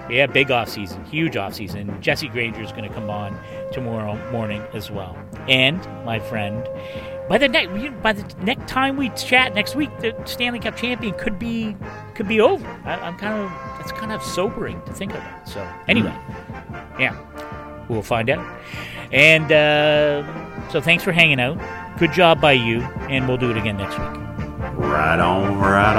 Yeah, 0.09 0.25
big 0.25 0.49
off 0.49 0.69
season, 0.69 1.03
huge 1.05 1.35
off 1.37 1.53
season. 1.53 2.01
Jesse 2.01 2.29
Granger 2.29 2.63
is 2.63 2.71
going 2.71 2.85
to 2.87 2.89
come 2.93 3.09
on 3.11 3.37
tomorrow 3.71 4.15
morning 4.31 4.63
as 4.73 4.89
well. 4.89 5.15
And 5.49 5.83
my 6.05 6.19
friend, 6.19 6.67
by 7.27 7.37
the 7.37 7.47
next 7.47 8.01
by 8.01 8.13
the 8.13 8.43
next 8.43 8.67
time 8.67 8.97
we 8.97 9.09
chat 9.09 9.55
next 9.55 9.75
week, 9.75 9.89
the 9.99 10.15
Stanley 10.25 10.59
Cup 10.59 10.77
champion 10.77 11.13
could 11.15 11.39
be 11.39 11.75
could 12.15 12.27
be 12.27 12.39
over. 12.39 12.67
I, 12.85 12.95
I'm 12.95 13.17
kind 13.17 13.39
of 13.41 13.49
that's 13.77 13.91
kind 13.91 14.11
of 14.11 14.21
sobering 14.23 14.81
to 14.83 14.93
think 14.93 15.13
about. 15.13 15.47
So 15.47 15.67
anyway, 15.87 16.13
yeah, 16.99 17.17
we'll 17.87 18.03
find 18.03 18.29
out. 18.29 18.45
And 19.11 19.51
uh, 19.51 20.69
so 20.69 20.81
thanks 20.81 21.03
for 21.03 21.11
hanging 21.11 21.39
out. 21.39 21.57
Good 21.97 22.13
job 22.13 22.39
by 22.39 22.53
you, 22.53 22.81
and 23.09 23.27
we'll 23.27 23.37
do 23.37 23.49
it 23.49 23.57
again 23.57 23.77
next 23.77 23.97
week. 23.97 24.09
Right 24.77 25.19
on, 25.19 25.57
right 25.57 25.95